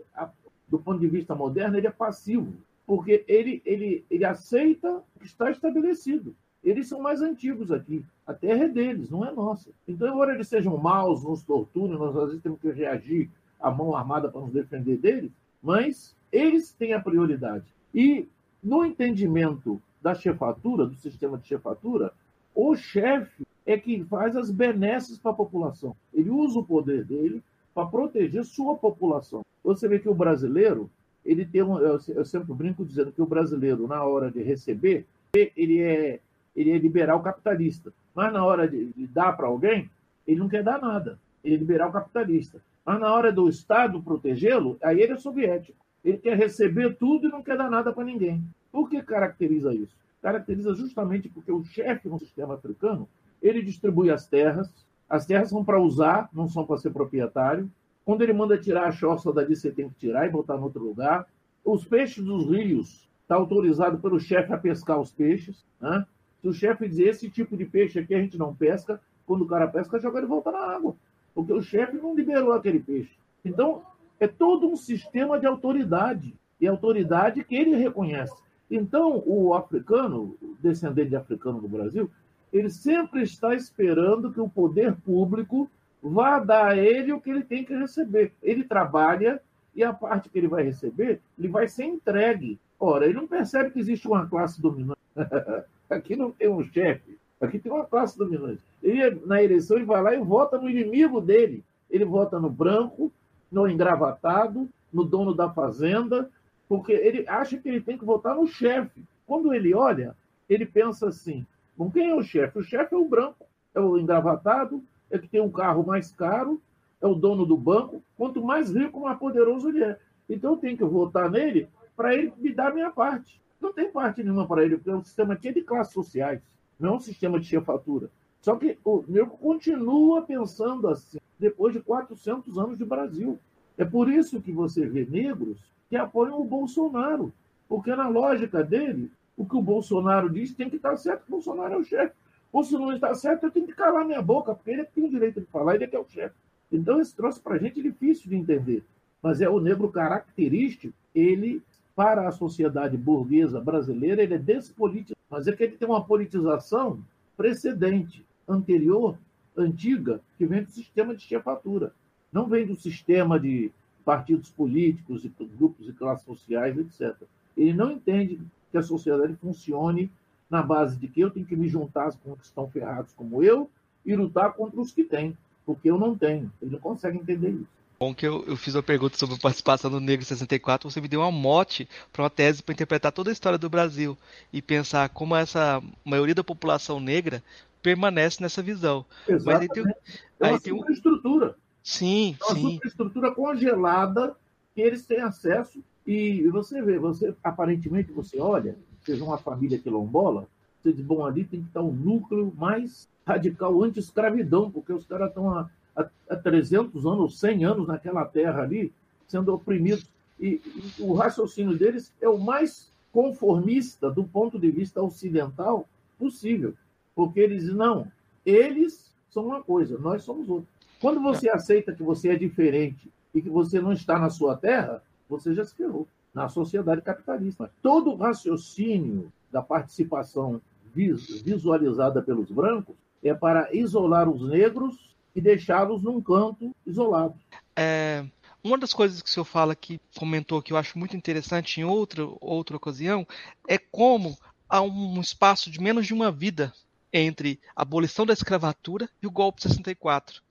do 0.66 0.78
ponto 0.78 0.98
de 0.98 1.08
vista 1.08 1.34
moderno, 1.34 1.76
ele 1.76 1.86
é 1.86 1.90
passivo. 1.90 2.54
Porque 2.86 3.22
ele, 3.28 3.60
ele, 3.66 4.02
ele 4.10 4.24
aceita 4.24 5.02
o 5.14 5.20
que 5.20 5.26
está 5.26 5.50
estabelecido. 5.50 6.34
Eles 6.64 6.88
são 6.88 7.02
mais 7.02 7.20
antigos 7.20 7.70
aqui. 7.70 8.02
A 8.26 8.32
terra 8.32 8.64
é 8.64 8.68
deles, 8.68 9.10
não 9.10 9.26
é 9.26 9.30
nossa. 9.30 9.68
Então, 9.86 10.08
embora 10.08 10.32
eles 10.32 10.48
sejam 10.48 10.74
maus, 10.78 11.22
nos 11.22 11.42
torturem, 11.42 11.98
nós 11.98 12.16
às 12.16 12.28
vezes 12.28 12.42
temos 12.42 12.60
que 12.60 12.70
reagir 12.70 13.28
à 13.60 13.70
mão 13.70 13.94
armada 13.94 14.30
para 14.30 14.40
nos 14.40 14.54
defender 14.54 14.96
deles, 14.96 15.30
mas 15.62 16.16
eles 16.32 16.72
têm 16.72 16.94
a 16.94 17.00
prioridade. 17.00 17.66
E 17.94 18.26
no 18.64 18.86
entendimento 18.86 19.82
da 20.00 20.14
chefatura, 20.14 20.86
do 20.86 20.94
sistema 20.94 21.36
de 21.36 21.46
chefatura, 21.46 22.14
o 22.54 22.74
chefe 22.74 23.44
é 23.64 23.76
que 23.76 24.04
faz 24.04 24.36
as 24.36 24.50
benesses 24.50 25.18
para 25.18 25.30
a 25.30 25.34
população. 25.34 25.96
Ele 26.12 26.30
usa 26.30 26.58
o 26.58 26.64
poder 26.64 27.04
dele 27.04 27.42
para 27.74 27.86
proteger 27.86 28.44
sua 28.44 28.76
população. 28.76 29.42
Você 29.62 29.88
vê 29.88 29.98
que 29.98 30.08
o 30.08 30.14
brasileiro, 30.14 30.90
ele 31.24 31.44
tem 31.44 31.62
um, 31.62 31.78
eu 31.78 32.24
sempre 32.24 32.52
brinco 32.52 32.84
dizendo 32.84 33.12
que 33.12 33.22
o 33.22 33.26
brasileiro, 33.26 33.86
na 33.86 34.02
hora 34.04 34.30
de 34.30 34.42
receber, 34.42 35.06
ele 35.34 35.80
é, 35.80 36.20
ele 36.54 36.70
é 36.70 36.78
liberal 36.78 37.22
capitalista. 37.22 37.92
Mas 38.14 38.32
na 38.32 38.44
hora 38.44 38.68
de, 38.68 38.92
de 38.92 39.06
dar 39.06 39.32
para 39.32 39.46
alguém, 39.46 39.90
ele 40.26 40.40
não 40.40 40.48
quer 40.48 40.62
dar 40.62 40.80
nada. 40.80 41.18
Ele 41.42 41.54
é 41.54 41.58
liberal 41.58 41.92
capitalista. 41.92 42.60
Mas 42.84 43.00
na 43.00 43.12
hora 43.12 43.32
do 43.32 43.48
Estado 43.48 44.02
protegê-lo, 44.02 44.76
aí 44.82 45.00
ele 45.00 45.12
é 45.12 45.16
soviético. 45.16 45.78
Ele 46.04 46.18
quer 46.18 46.36
receber 46.36 46.96
tudo 46.96 47.28
e 47.28 47.30
não 47.30 47.42
quer 47.42 47.56
dar 47.56 47.70
nada 47.70 47.92
para 47.92 48.04
ninguém. 48.04 48.44
Por 48.70 48.90
que 48.90 49.00
caracteriza 49.02 49.72
isso? 49.72 49.94
Caracteriza 50.20 50.74
justamente 50.74 51.28
porque 51.28 51.52
o 51.52 51.64
chefe 51.64 52.08
no 52.08 52.18
sistema 52.18 52.54
africano 52.54 53.08
ele 53.42 53.60
distribui 53.60 54.10
as 54.10 54.26
terras, 54.26 54.72
as 55.08 55.26
terras 55.26 55.50
são 55.50 55.64
para 55.64 55.80
usar, 55.80 56.30
não 56.32 56.48
são 56.48 56.64
para 56.64 56.78
ser 56.78 56.90
proprietário. 56.90 57.70
Quando 58.04 58.22
ele 58.22 58.32
manda 58.32 58.56
tirar 58.56 58.86
a 58.86 58.92
choça 58.92 59.32
dali, 59.32 59.54
você 59.54 59.70
tem 59.70 59.88
que 59.88 59.94
tirar 59.96 60.26
e 60.26 60.30
botar 60.30 60.56
em 60.56 60.60
outro 60.60 60.82
lugar. 60.82 61.26
Os 61.64 61.84
peixes 61.84 62.24
dos 62.24 62.48
rios 62.48 63.08
está 63.22 63.34
autorizado 63.34 63.98
pelo 63.98 64.18
chefe 64.18 64.52
a 64.52 64.58
pescar 64.58 65.00
os 65.00 65.12
peixes. 65.12 65.64
Né? 65.80 66.06
Se 66.40 66.48
o 66.48 66.52
chefe 66.52 66.88
dizer 66.88 67.08
esse 67.08 67.28
tipo 67.28 67.56
de 67.56 67.64
peixe 67.64 67.98
aqui 67.98 68.14
a 68.14 68.20
gente 68.20 68.38
não 68.38 68.54
pesca, 68.54 69.00
quando 69.26 69.42
o 69.42 69.46
cara 69.46 69.68
pesca, 69.68 70.00
joga 70.00 70.18
ele 70.18 70.26
volta 70.26 70.50
na 70.50 70.58
água. 70.58 70.94
Porque 71.34 71.52
o 71.52 71.62
chefe 71.62 71.96
não 71.96 72.14
liberou 72.14 72.52
aquele 72.52 72.80
peixe. 72.80 73.16
Então, 73.44 73.82
é 74.18 74.26
todo 74.26 74.68
um 74.68 74.76
sistema 74.76 75.38
de 75.38 75.46
autoridade. 75.46 76.34
E 76.60 76.66
autoridade 76.66 77.42
que 77.44 77.56
ele 77.56 77.74
reconhece. 77.74 78.34
Então, 78.70 79.22
o 79.26 79.52
africano, 79.52 80.36
descendente 80.62 81.10
de 81.10 81.16
africano 81.16 81.60
no 81.60 81.68
Brasil, 81.68 82.10
ele 82.52 82.68
sempre 82.68 83.22
está 83.22 83.54
esperando 83.54 84.32
que 84.32 84.40
o 84.40 84.48
poder 84.48 84.94
público 84.96 85.70
vá 86.02 86.38
dar 86.38 86.72
a 86.72 86.76
ele 86.76 87.12
o 87.12 87.20
que 87.20 87.30
ele 87.30 87.44
tem 87.44 87.64
que 87.64 87.74
receber. 87.74 88.32
Ele 88.42 88.64
trabalha 88.64 89.40
e 89.74 89.82
a 89.82 89.92
parte 89.92 90.28
que 90.28 90.38
ele 90.38 90.48
vai 90.48 90.62
receber, 90.62 91.20
ele 91.38 91.48
vai 91.48 91.66
ser 91.66 91.84
entregue. 91.84 92.58
Ora, 92.78 93.06
ele 93.06 93.14
não 93.14 93.26
percebe 93.26 93.70
que 93.70 93.78
existe 93.78 94.06
uma 94.06 94.26
classe 94.26 94.60
dominante. 94.60 95.00
aqui 95.88 96.16
não 96.16 96.30
tem 96.30 96.48
um 96.48 96.64
chefe, 96.64 97.18
aqui 97.40 97.58
tem 97.58 97.72
uma 97.72 97.84
classe 97.84 98.18
dominante. 98.18 98.60
Ele, 98.82 99.22
na 99.24 99.42
eleição, 99.42 99.76
ele 99.76 99.86
vai 99.86 100.02
lá 100.02 100.14
e 100.14 100.18
vota 100.18 100.58
no 100.58 100.68
inimigo 100.68 101.20
dele. 101.20 101.64
Ele 101.90 102.04
vota 102.04 102.40
no 102.40 102.50
branco, 102.50 103.12
no 103.50 103.68
engravatado, 103.68 104.68
no 104.92 105.04
dono 105.04 105.34
da 105.34 105.48
fazenda, 105.48 106.28
porque 106.68 106.92
ele 106.92 107.24
acha 107.28 107.56
que 107.56 107.68
ele 107.68 107.80
tem 107.80 107.96
que 107.96 108.04
votar 108.04 108.34
no 108.34 108.46
chefe. 108.46 109.02
Quando 109.26 109.54
ele 109.54 109.74
olha, 109.74 110.16
ele 110.48 110.66
pensa 110.66 111.08
assim: 111.08 111.46
Bom, 111.76 111.90
quem 111.90 112.10
é 112.10 112.14
o 112.14 112.22
chefe? 112.22 112.58
O 112.58 112.62
chefe 112.62 112.94
é 112.94 112.98
o 112.98 113.08
branco, 113.08 113.46
é 113.74 113.80
o 113.80 113.98
engravatado, 113.98 114.82
é 115.10 115.18
que 115.18 115.28
tem 115.28 115.40
um 115.40 115.50
carro 115.50 115.84
mais 115.84 116.12
caro, 116.12 116.60
é 117.00 117.06
o 117.06 117.14
dono 117.14 117.44
do 117.44 117.56
banco. 117.56 118.02
Quanto 118.16 118.42
mais 118.42 118.74
rico, 118.74 119.00
mais 119.00 119.18
poderoso 119.18 119.68
ele 119.68 119.84
é. 119.84 119.98
Então 120.28 120.52
eu 120.52 120.56
tenho 120.56 120.76
que 120.76 120.84
votar 120.84 121.30
nele 121.30 121.68
para 121.96 122.14
ele 122.14 122.32
me 122.38 122.52
dar 122.52 122.70
a 122.70 122.74
minha 122.74 122.90
parte. 122.90 123.40
Não 123.60 123.72
tem 123.72 123.90
parte 123.90 124.22
nenhuma 124.22 124.46
para 124.46 124.64
ele, 124.64 124.76
porque 124.76 124.90
é 124.90 124.96
um 124.96 125.04
sistema 125.04 125.34
aqui 125.34 125.52
de 125.52 125.62
classes 125.62 125.92
sociais, 125.92 126.40
não 126.78 126.90
é 126.90 126.96
um 126.96 127.00
sistema 127.00 127.38
de 127.38 127.46
chefatura. 127.46 128.10
Só 128.40 128.56
que 128.56 128.76
o 128.84 129.04
meu 129.06 129.26
continua 129.28 130.22
pensando 130.22 130.88
assim, 130.88 131.18
depois 131.38 131.72
de 131.72 131.80
400 131.80 132.58
anos 132.58 132.76
de 132.76 132.84
Brasil. 132.84 133.38
É 133.78 133.84
por 133.84 134.08
isso 134.10 134.40
que 134.40 134.52
você 134.52 134.86
vê 134.86 135.06
negros 135.08 135.58
que 135.88 135.96
apoiam 135.96 136.40
o 136.40 136.44
Bolsonaro, 136.44 137.32
porque 137.68 137.94
na 137.94 138.08
lógica 138.08 138.62
dele, 138.64 139.10
o 139.42 139.44
que 139.44 139.56
o 139.56 139.62
Bolsonaro 139.62 140.30
diz 140.30 140.54
tem 140.54 140.70
que 140.70 140.76
estar 140.76 140.96
certo, 140.96 141.24
Bolsonaro 141.28 141.74
é 141.74 141.76
o 141.76 141.84
chefe. 141.84 142.14
Ou 142.52 142.62
se 142.62 142.74
não 142.74 142.92
está 142.92 143.12
certo, 143.12 143.44
eu 143.44 143.50
tenho 143.50 143.66
que 143.66 143.72
calar 143.72 144.06
minha 144.06 144.22
boca, 144.22 144.54
porque 144.54 144.70
ele 144.70 144.84
tem 144.84 145.04
o 145.04 145.10
direito 145.10 145.40
de 145.40 145.46
falar, 145.46 145.74
ele 145.74 145.82
é 145.82 145.86
que 145.88 145.96
é 145.96 145.98
o 145.98 146.06
chefe. 146.08 146.36
Então, 146.70 147.00
esse 147.00 147.14
troço 147.16 147.42
para 147.42 147.56
a 147.56 147.58
gente 147.58 147.80
é 147.80 147.82
difícil 147.82 148.30
de 148.30 148.36
entender. 148.36 148.84
Mas 149.20 149.40
é 149.40 149.48
o 149.48 149.58
negro 149.58 149.90
característico, 149.90 150.94
ele, 151.12 151.60
para 151.96 152.28
a 152.28 152.30
sociedade 152.30 152.96
burguesa 152.96 153.60
brasileira, 153.60 154.22
ele 154.22 154.34
é 154.34 154.38
despolitizado. 154.38 155.18
Mas 155.28 155.48
é 155.48 155.52
que 155.52 155.64
ele 155.64 155.76
tem 155.76 155.88
uma 155.88 156.04
politização 156.04 157.02
precedente, 157.36 158.24
anterior, 158.48 159.18
antiga, 159.56 160.20
que 160.38 160.46
vem 160.46 160.62
do 160.62 160.70
sistema 160.70 161.16
de 161.16 161.22
chefatura. 161.24 161.92
Não 162.32 162.46
vem 162.46 162.64
do 162.64 162.76
sistema 162.76 163.40
de 163.40 163.72
partidos 164.04 164.50
políticos, 164.50 165.24
e 165.24 165.32
grupos 165.56 165.88
e 165.88 165.92
classes 165.92 166.24
sociais, 166.24 166.78
etc. 166.78 167.16
Ele 167.56 167.72
não 167.72 167.90
entende 167.90 168.40
que 168.72 168.78
a 168.78 168.82
sociedade 168.82 169.36
funcione 169.36 170.10
na 170.50 170.62
base 170.62 170.96
de 170.96 171.06
que 171.06 171.20
eu 171.20 171.30
tenho 171.30 171.46
que 171.46 171.54
me 171.54 171.68
juntar 171.68 172.12
com 172.16 172.32
os 172.32 172.38
que 172.38 172.44
estão 172.46 172.68
ferrados 172.68 173.12
como 173.12 173.44
eu 173.44 173.70
e 174.04 174.16
lutar 174.16 174.52
contra 174.54 174.80
os 174.80 174.90
que 174.90 175.04
têm, 175.04 175.36
porque 175.64 175.90
eu 175.90 175.98
não 175.98 176.16
tenho. 176.16 176.50
Ele 176.60 176.72
não 176.72 176.80
consegue 176.80 177.18
entender 177.18 177.50
isso. 177.50 177.82
Bom 178.00 178.12
que 178.12 178.26
eu, 178.26 178.44
eu 178.48 178.56
fiz 178.56 178.74
uma 178.74 178.82
pergunta 178.82 179.16
sobre 179.16 179.36
a 179.36 179.38
participação 179.38 179.88
do 179.88 180.00
Negro 180.00 180.26
64, 180.26 180.90
você 180.90 181.00
me 181.00 181.06
deu 181.06 181.20
uma 181.20 181.30
mote 181.30 181.88
para 182.12 182.22
uma 182.22 182.30
tese 182.30 182.60
para 182.60 182.72
interpretar 182.72 183.12
toda 183.12 183.30
a 183.30 183.32
história 183.32 183.56
do 183.56 183.70
Brasil 183.70 184.18
e 184.52 184.60
pensar 184.60 185.08
como 185.10 185.36
essa 185.36 185.80
maioria 186.04 186.34
da 186.34 186.42
população 186.42 186.98
negra 186.98 187.42
permanece 187.80 188.42
nessa 188.42 188.60
visão. 188.60 189.04
Exatamente. 189.28 189.44
Mas 189.46 189.60
aí 189.60 189.68
tem, 189.68 189.82
é 189.84 190.44
uma 190.44 190.54
aí 190.54 190.60
tem 190.60 190.76
superestrutura. 190.76 191.56
Sim, 191.82 192.36
é 192.40 192.44
uma 192.44 192.54
sim. 192.54 192.72
superestrutura 192.72 193.34
congelada 193.34 194.36
que 194.74 194.80
eles 194.80 195.06
têm 195.06 195.20
acesso 195.20 195.82
e 196.06 196.48
você 196.48 196.82
vê, 196.82 196.98
você 196.98 197.34
aparentemente 197.42 198.12
você 198.12 198.40
olha, 198.40 198.76
seja 199.04 199.24
uma 199.24 199.38
família 199.38 199.78
quilombola, 199.78 200.48
você 200.82 200.92
diz, 200.92 201.04
bom, 201.04 201.24
ali 201.24 201.44
tem 201.44 201.60
que 201.60 201.68
estar 201.68 201.82
um 201.82 201.92
núcleo 201.92 202.52
mais 202.56 203.08
radical 203.24 203.82
anti-escravidão, 203.82 204.70
porque 204.70 204.92
os 204.92 205.06
caras 205.06 205.28
estão 205.28 205.48
há, 205.54 205.70
há, 205.94 206.08
há 206.28 206.36
300 206.36 207.06
anos, 207.06 207.38
100 207.38 207.64
anos 207.64 207.86
naquela 207.86 208.24
terra 208.24 208.62
ali, 208.62 208.92
sendo 209.28 209.54
oprimidos. 209.54 210.06
E, 210.40 210.60
e 210.98 211.02
o 211.02 211.14
raciocínio 211.14 211.78
deles 211.78 212.12
é 212.20 212.28
o 212.28 212.38
mais 212.38 212.92
conformista 213.12 214.10
do 214.10 214.24
ponto 214.24 214.58
de 214.58 214.70
vista 214.70 215.00
ocidental 215.00 215.86
possível. 216.18 216.74
Porque 217.14 217.38
eles 217.38 217.72
não, 217.72 218.10
eles 218.44 219.14
são 219.30 219.46
uma 219.46 219.62
coisa, 219.62 219.98
nós 219.98 220.24
somos 220.24 220.48
outra. 220.48 220.68
Quando 221.00 221.20
você 221.20 221.48
aceita 221.48 221.94
que 221.94 222.02
você 222.02 222.30
é 222.30 222.36
diferente 222.36 223.08
e 223.34 223.40
que 223.40 223.50
você 223.50 223.80
não 223.80 223.92
está 223.92 224.18
na 224.18 224.30
sua 224.30 224.56
terra, 224.56 225.02
você 225.32 225.54
já 225.54 225.64
se 225.64 225.74
ferrou 225.74 226.06
na 226.34 226.48
sociedade 226.48 227.02
capitalista. 227.02 227.70
Todo 227.82 228.10
o 228.10 228.16
raciocínio 228.16 229.32
da 229.50 229.62
participação 229.62 230.60
visualizada 230.94 232.22
pelos 232.22 232.50
brancos 232.50 232.94
é 233.22 233.32
para 233.32 233.74
isolar 233.74 234.28
os 234.28 234.46
negros 234.48 235.16
e 235.34 235.40
deixá-los 235.40 236.02
num 236.02 236.20
canto 236.20 236.74
isolado. 236.86 237.34
É, 237.74 238.24
uma 238.62 238.76
das 238.76 238.92
coisas 238.92 239.22
que 239.22 239.28
o 239.28 239.32
senhor 239.32 239.44
fala 239.44 239.74
que 239.74 240.00
comentou 240.18 240.60
que 240.60 240.72
eu 240.72 240.76
acho 240.76 240.98
muito 240.98 241.16
interessante 241.16 241.80
em 241.80 241.84
outra, 241.84 242.28
outra 242.40 242.76
ocasião 242.76 243.26
é 243.66 243.78
como 243.78 244.36
há 244.68 244.82
um 244.82 245.20
espaço 245.20 245.70
de 245.70 245.80
menos 245.80 246.06
de 246.06 246.12
uma 246.12 246.30
vida 246.30 246.72
entre 247.12 247.60
a 247.74 247.82
abolição 247.82 248.26
da 248.26 248.32
escravatura 248.32 249.08
e 249.22 249.26
o 249.26 249.30
golpe 249.30 249.62
de 249.62 249.68
64. 249.68 250.42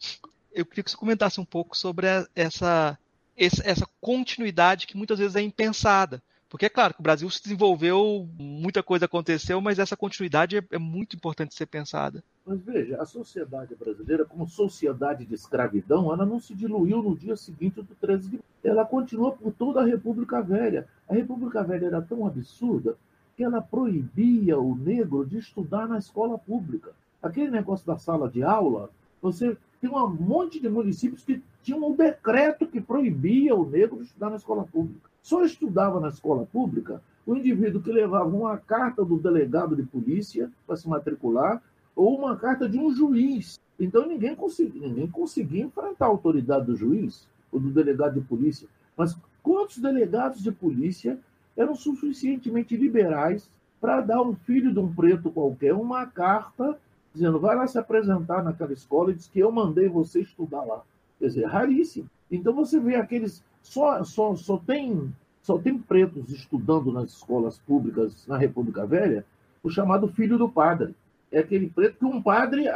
Eu 0.53 0.65
queria 0.65 0.83
que 0.83 0.91
você 0.91 0.97
comentasse 0.97 1.39
um 1.39 1.45
pouco 1.45 1.77
sobre 1.77 2.07
essa 2.35 2.97
essa 3.37 3.87
continuidade 3.99 4.87
que 4.87 4.97
muitas 4.97 5.19
vezes 5.19 5.35
é 5.35 5.41
impensada. 5.41 6.21
Porque 6.51 6.65
é 6.65 6.69
claro 6.69 6.93
que 6.93 6.99
o 6.99 7.03
Brasil 7.03 7.29
se 7.29 7.41
desenvolveu, 7.41 8.27
muita 8.37 8.83
coisa 8.83 9.05
aconteceu, 9.05 9.61
mas 9.61 9.79
essa 9.79 9.95
continuidade 9.95 10.57
é, 10.57 10.63
é 10.71 10.77
muito 10.77 11.15
importante 11.15 11.55
ser 11.55 11.65
pensada. 11.65 12.21
Mas 12.45 12.59
veja, 12.61 13.01
a 13.01 13.05
sociedade 13.05 13.73
brasileira, 13.73 14.25
como 14.25 14.45
sociedade 14.45 15.25
de 15.25 15.33
escravidão, 15.33 16.11
ela 16.11 16.25
não 16.25 16.41
se 16.41 16.53
diluiu 16.53 17.01
no 17.01 17.15
dia 17.15 17.37
seguinte 17.37 17.81
do 17.81 17.95
13 17.95 18.31
de 18.31 18.39
Ela 18.61 18.83
continua 18.83 19.31
por 19.31 19.53
toda 19.53 19.79
a 19.79 19.85
República 19.85 20.41
Velha. 20.41 20.85
A 21.07 21.13
República 21.13 21.63
Velha 21.63 21.85
era 21.85 22.01
tão 22.01 22.27
absurda 22.27 22.97
que 23.37 23.45
ela 23.45 23.61
proibia 23.61 24.59
o 24.59 24.75
negro 24.75 25.25
de 25.25 25.37
estudar 25.37 25.87
na 25.87 25.99
escola 25.99 26.37
pública. 26.37 26.91
Aquele 27.23 27.49
negócio 27.49 27.87
da 27.87 27.97
sala 27.97 28.29
de 28.29 28.43
aula, 28.43 28.89
você 29.21 29.57
tem 29.79 29.89
um 29.89 30.07
monte 30.07 30.59
de 30.59 30.69
municípios 30.69 31.23
que 31.23 31.41
tinham 31.63 31.87
um 31.87 31.95
decreto 31.95 32.67
que 32.67 32.81
proibia 32.81 33.55
o 33.55 33.69
negro 33.69 33.97
de 33.97 34.05
estudar 34.05 34.29
na 34.29 34.35
escola 34.35 34.63
pública. 34.63 35.09
Só 35.21 35.43
estudava 35.43 35.99
na 35.99 36.09
escola 36.09 36.45
pública 36.45 37.01
o 37.25 37.35
indivíduo 37.35 37.81
que 37.81 37.91
levava 37.91 38.25
uma 38.25 38.57
carta 38.57 39.05
do 39.05 39.17
delegado 39.17 39.75
de 39.75 39.83
polícia 39.83 40.51
para 40.65 40.75
se 40.75 40.89
matricular 40.89 41.61
ou 41.95 42.17
uma 42.17 42.35
carta 42.35 42.67
de 42.67 42.79
um 42.79 42.93
juiz. 42.93 43.59
Então 43.79 44.07
ninguém 44.07 44.35
conseguia, 44.35 44.87
ninguém 44.87 45.07
conseguia 45.07 45.63
enfrentar 45.63 46.05
a 46.05 46.09
autoridade 46.09 46.65
do 46.65 46.75
juiz 46.75 47.27
ou 47.51 47.59
do 47.59 47.69
delegado 47.69 48.19
de 48.19 48.21
polícia. 48.21 48.67
Mas 48.97 49.15
quantos 49.43 49.77
delegados 49.77 50.41
de 50.41 50.51
polícia 50.51 51.19
eram 51.55 51.75
suficientemente 51.75 52.75
liberais 52.75 53.49
para 53.79 54.01
dar 54.01 54.21
um 54.21 54.35
filho 54.35 54.71
de 54.71 54.79
um 54.79 54.93
preto 54.93 55.31
qualquer 55.31 55.73
uma 55.73 56.05
carta 56.05 56.77
dizendo 57.13 57.39
vai 57.39 57.55
lá 57.55 57.67
se 57.67 57.77
apresentar 57.77 58.43
naquela 58.43 58.73
escola 58.73 59.11
e 59.11 59.15
diz 59.15 59.27
que 59.27 59.39
eu 59.39 59.51
mandei 59.51 59.87
você 59.87 60.21
estudar 60.21 60.63
lá. 60.63 60.81
Quer 61.19 61.27
dizer, 61.27 61.45
raríssimo. 61.45 62.09
Então 62.31 62.53
você 62.53 62.79
vê 62.79 62.95
aqueles 62.95 63.43
só, 63.61 64.03
só, 64.03 64.35
só, 64.35 64.57
tem, 64.57 65.13
só 65.41 65.57
tem 65.57 65.77
pretos 65.77 66.29
estudando 66.29 66.91
nas 66.91 67.11
escolas 67.11 67.59
públicas 67.59 68.25
na 68.27 68.37
República 68.37 68.85
Velha 68.85 69.25
o 69.63 69.69
chamado 69.69 70.07
filho 70.07 70.37
do 70.37 70.49
padre. 70.49 70.95
É 71.31 71.39
aquele 71.39 71.69
preto 71.69 71.99
que 71.99 72.05
um 72.05 72.21
padre 72.21 72.67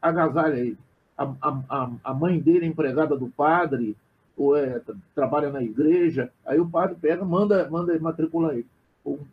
agasalha 0.00 0.56
ele. 0.56 0.78
A, 1.16 1.34
a, 1.42 1.90
a 2.04 2.14
mãe 2.14 2.38
dele 2.38 2.64
é 2.64 2.68
empregada 2.68 3.16
do 3.16 3.28
padre, 3.28 3.96
ou 4.36 4.56
é, 4.56 4.80
trabalha 5.14 5.50
na 5.50 5.60
igreja, 5.60 6.30
aí 6.46 6.60
o 6.60 6.68
padre 6.68 6.96
pega, 7.00 7.24
manda, 7.24 7.68
manda 7.68 7.98
matricular 7.98 8.52
ele. 8.52 8.66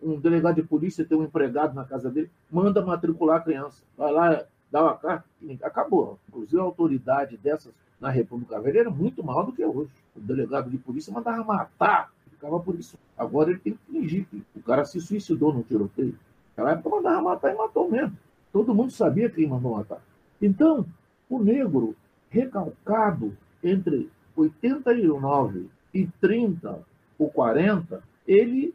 Um, 0.02 0.20
delegado 0.20 0.56
de 0.56 0.64
polícia 0.64 1.06
tem 1.06 1.18
um 1.18 1.24
empregado 1.24 1.74
na 1.74 1.84
casa 1.84 2.10
dele, 2.10 2.30
manda 2.52 2.86
matricular 2.86 3.38
a 3.38 3.42
criança. 3.42 3.84
Vai 3.98 4.12
lá, 4.12 4.44
dá 4.72 4.84
uma 4.84 4.96
carta, 4.96 5.26
acabou. 5.64 6.20
Inclusive 6.30 6.60
a 6.60 6.64
autoridade 6.64 7.38
dessas 7.38 7.74
na 8.00 8.10
República 8.10 8.60
Velha 8.60 8.82
era 8.82 8.90
muito 8.90 9.24
maior 9.24 9.44
do 9.44 9.52
que 9.52 9.64
hoje. 9.66 9.90
O 10.16 10.20
delegado 10.20 10.70
de 10.70 10.78
polícia 10.78 11.14
mandava 11.14 11.44
matar, 11.44 12.12
ficava 12.30 12.60
por 12.60 12.76
isso. 12.76 12.98
Agora 13.18 13.50
ele 13.52 13.60
tem 13.60 13.74
que 13.74 13.92
fingir 13.92 14.26
que 14.30 14.44
o 14.56 14.62
cara 14.62 14.86
se 14.86 15.00
suicidou 15.00 15.54
no 15.54 15.64
tiroteio. 15.64 16.18
Naquela 16.50 16.72
época 16.72 16.96
mandava 16.96 17.22
matar 17.22 17.54
e 17.54 17.58
matou 17.58 17.90
mesmo. 17.90 18.18
Todo 18.52 18.74
mundo 18.74 18.92
sabia 18.92 19.30
quem 19.30 19.48
mandou 19.48 19.76
matar. 19.76 20.02
Então, 20.42 20.86
o 21.30 21.40
negro 21.40 21.96
recalcado 22.30 23.36
entre 23.64 24.10
89 24.36 25.70
e 25.94 26.08
30 26.22 26.80
ou 27.18 27.30
40, 27.30 28.04
ele 28.28 28.74